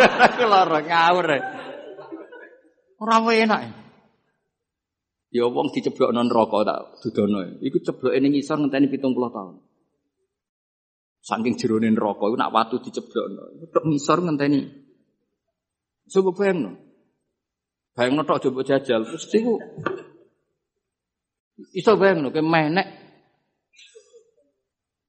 [0.52, 1.26] loro ngawur.
[2.98, 3.60] Ora enak.
[5.28, 7.60] Ya wong diceblok non rokok tak dudono.
[7.60, 9.56] Iku cebloke ning ngisor ngenteni 70 tahun.
[11.20, 13.68] Saking jerone rokok nak watu diceblokno.
[13.68, 14.60] Tok ngisor ngenteni.
[16.08, 16.87] Coba bayangno.
[17.98, 19.58] Bayangno tok coba jajal terus iku
[21.74, 22.86] iso bayangno ke menek.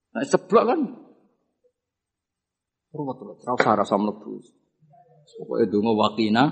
[0.10, 0.82] Nah, ceblok kan.
[2.90, 4.42] Ruwet-ruwet, ora usah rasa mlebu.
[5.38, 6.50] Pokoke donga wakina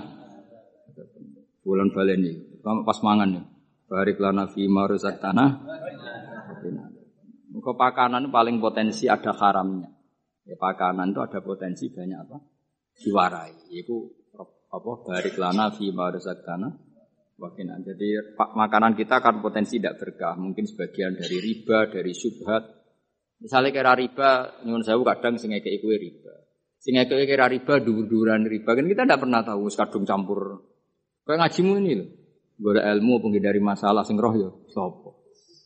[1.66, 2.62] bulan baleni.
[2.62, 3.42] Pas mangan ya.
[3.90, 5.66] Barik lana fi marusak tanah.
[7.50, 9.90] Muka pakanan paling potensi ada haramnya.
[10.46, 12.38] Ya, pakanan itu ada potensi banyak apa?
[13.02, 13.74] Diwarai.
[13.74, 14.17] Itu
[14.68, 14.90] apa?
[15.04, 16.72] Barik lana fi marusak tanah.
[17.38, 17.86] Wakinan.
[17.86, 20.34] Jadi makanan kita kan potensi tidak berkah.
[20.34, 22.66] Mungkin sebagian dari riba, dari subhat.
[23.38, 26.34] Misalnya kira riba, nyuwun saya kadang sing ngekek riba.
[26.82, 28.74] Sing ngekek kira riba, dur-duran riba.
[28.74, 30.66] Kan kita tidak pernah tahu kadung campur.
[31.22, 32.08] Kayak ngajimu ini loh.
[32.58, 35.14] Gak ilmu dari masalah sing roh ya sapa?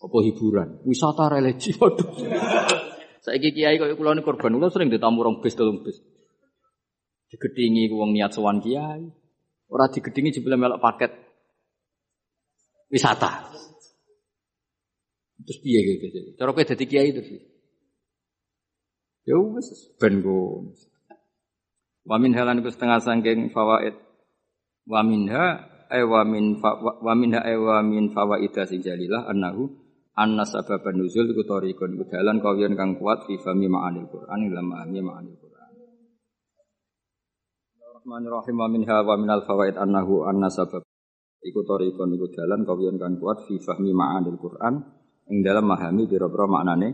[0.05, 0.85] Apa hiburan?
[0.85, 1.73] Wisata religi.
[1.81, 2.11] Waduh.
[3.23, 6.03] Saiki kiai kok kula korban kula sering ditamu rong bis telung bis.
[7.32, 9.09] Digedingi wong niat sowan kiai.
[9.72, 11.12] Ora digedingi jebule melok paket
[12.92, 13.48] wisata.
[15.40, 16.36] Terus piye gitu.
[16.36, 17.32] Cara kowe dadi kiai terus.
[19.24, 20.68] Ya wis ben go.
[22.04, 23.96] Wa min halan setengah sangking fawaid.
[24.84, 29.70] Wa minha ewa min wa min ewa min fawaida sing jalilah annahu
[30.16, 34.66] anna sababan nuzul iku tariqun iku dalan kawiyan kang kuat fi ma'anil Qur'an ing lam
[34.72, 35.36] ma'ani ma'anil
[38.03, 38.27] Qur'an.
[38.27, 40.83] Rahmanirrahim wa minha wa minal fawaid annahu anna sabab
[41.39, 44.74] iku tariqun iku dalan kawiyan kang kuat fi fahmi ma'anil Qur'an
[45.31, 46.89] ing dalam memahami pira-pira maknane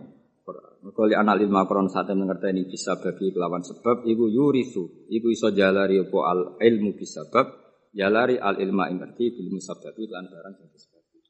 [0.44, 0.84] Qur'an.
[0.84, 5.48] Mergo li anal ilma Qur'an sate ngerteni bisa babi kelawan sebab iku yurisu iku iso
[5.56, 10.54] jalari apa al ilmu bisabab Ya lari al ilma ing ngerti bil musabbabi lan barang
[10.60, 11.24] sing disebabkan.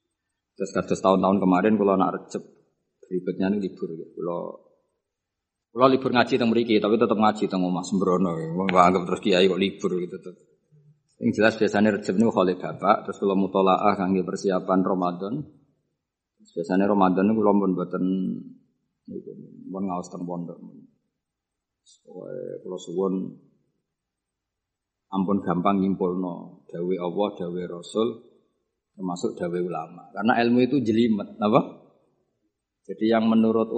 [0.58, 2.42] Terus kados tahun-tahun kemarin kalau nak recep
[3.06, 4.06] berikutnya nih libur ya.
[4.10, 4.67] Kalau
[5.78, 8.34] kalau libur ngaji teng mriki tapi tetap ngaji teng omah sembrono.
[8.34, 10.34] Wong anggap terus kiai kok libur gitu tuh.
[11.22, 15.38] Yang jelas biasanya recep nih oleh bapak, terus kalau mutolaah kangge persiapan Ramadan.
[16.42, 18.04] Biasanya Ramadan nih kalau pun buatan
[19.70, 20.58] pun ngawas teng pondok.
[22.58, 23.14] Kalau suwon
[25.14, 28.08] ampun gampang nyimpulno dawe Allah dawe Rasul
[28.98, 30.10] termasuk dawe ulama.
[30.10, 31.86] Karena ilmu itu jelimet, apa?
[32.82, 33.70] Jadi yang menurut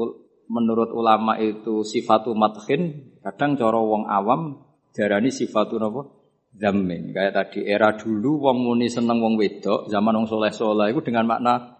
[0.50, 6.10] menurut ulama itu sifatu mathin, kadang cara wong awam darani sifatu napa?
[6.50, 7.14] Zamin.
[7.14, 11.78] Kayak tadi era dulu wong muni seneng wong wedok, zaman wong soleh-soleh itu dengan makna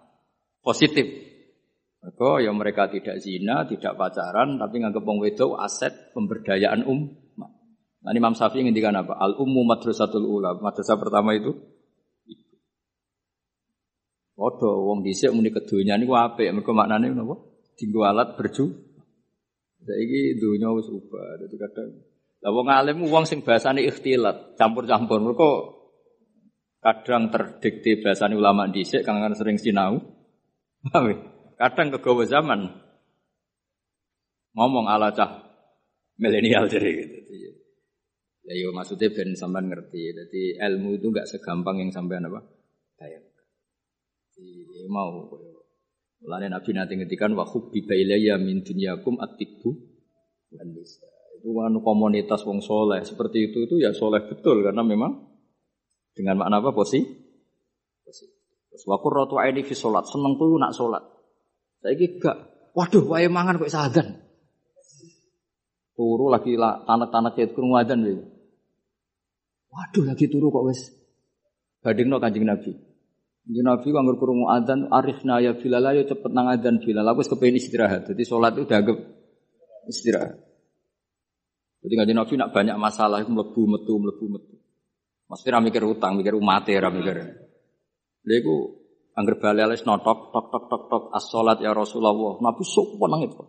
[0.62, 1.10] positif.
[2.00, 7.10] Mereka ya mereka tidak zina, tidak pacaran, tapi nganggep wong wedok aset pemberdayaan um.
[8.00, 9.18] Nah, Imam Syafi'i ngendikan apa?
[9.18, 10.56] Al ummu madrasatul ula.
[10.56, 11.52] Madrasah pertama itu
[14.40, 17.49] Padha wong dhisik muni kedonya niku apik, mergo maknane napa?
[17.80, 18.68] Dinggo alat berju.
[19.80, 21.40] Saiki donya wis ubah.
[21.40, 21.88] Dadi kadang
[22.40, 25.20] lah wong alim wong sing bahasane ikhtilat, campur-campur.
[25.20, 25.50] Mergo
[26.84, 29.96] kadang terdikte bahasane ulama dhisik kang sering sinau.
[31.60, 32.60] Kadang kegawa zaman
[34.56, 35.44] ngomong ala cah
[36.16, 37.16] milenial jadi gitu.
[38.48, 40.12] Ya yo maksudnya ben sampean ngerti.
[40.16, 42.40] Jadi ilmu itu enggak segampang yang sampean apa?
[42.96, 43.24] Bayang
[44.90, 45.28] mau
[46.20, 49.72] Mulane Nabi nanti ngetikan wa hubbi ya min dunyakum atibu
[51.40, 55.30] Itu kan komunitas wong soleh seperti itu itu ya soleh betul karena memang
[56.12, 57.00] dengan makna apa posi?
[58.04, 58.28] Posi.
[58.68, 61.00] Terus wa qurratu aini fi seneng tuh nak salat.
[61.80, 62.36] Saiki gak,
[62.76, 64.20] waduh wae mangan kok sadan.
[65.96, 68.04] Turu lagi lah tanak-tanak kayak kurung wadan
[69.70, 70.92] Waduh lagi turu kok wis.
[71.80, 72.89] Badingno Kanjeng Nabi.
[73.48, 77.06] Jadi Nabi kalau kurungu adzan arifna ya Bilal ayo cepet nang adzan Bilal.
[77.08, 78.06] Aku kepengen istirahat.
[78.12, 78.96] Jadi sholat itu dianggap
[79.88, 80.36] istirahat.
[81.80, 84.54] Jadi nggak Nabi nak banyak masalah itu melebu metu melebu metu.
[85.30, 87.16] Maksudnya mikir utang, mikir umat ya, mikir.
[88.20, 88.54] Dia itu
[89.16, 92.36] angger balik notok tok tok tok tok as sholat ya Rasulullah.
[92.44, 93.40] Nabi sok nang itu.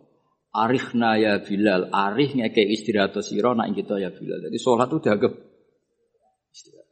[0.52, 4.48] Arifna ya Bilal, arif ngeke istirahat siro nak kita ya Bilal.
[4.48, 5.32] Jadi sholat itu dianggap
[6.52, 6.88] istirahat.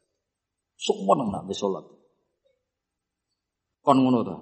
[0.81, 2.00] Sok nang nabi sholat.
[3.91, 4.37] Kon ngono to.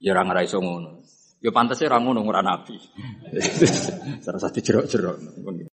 [0.00, 1.04] Ya ora ngara iso ngono.
[1.44, 2.80] Ya pantese ora ngono ora nabi.
[4.24, 5.44] Salah satu jerok-jerok.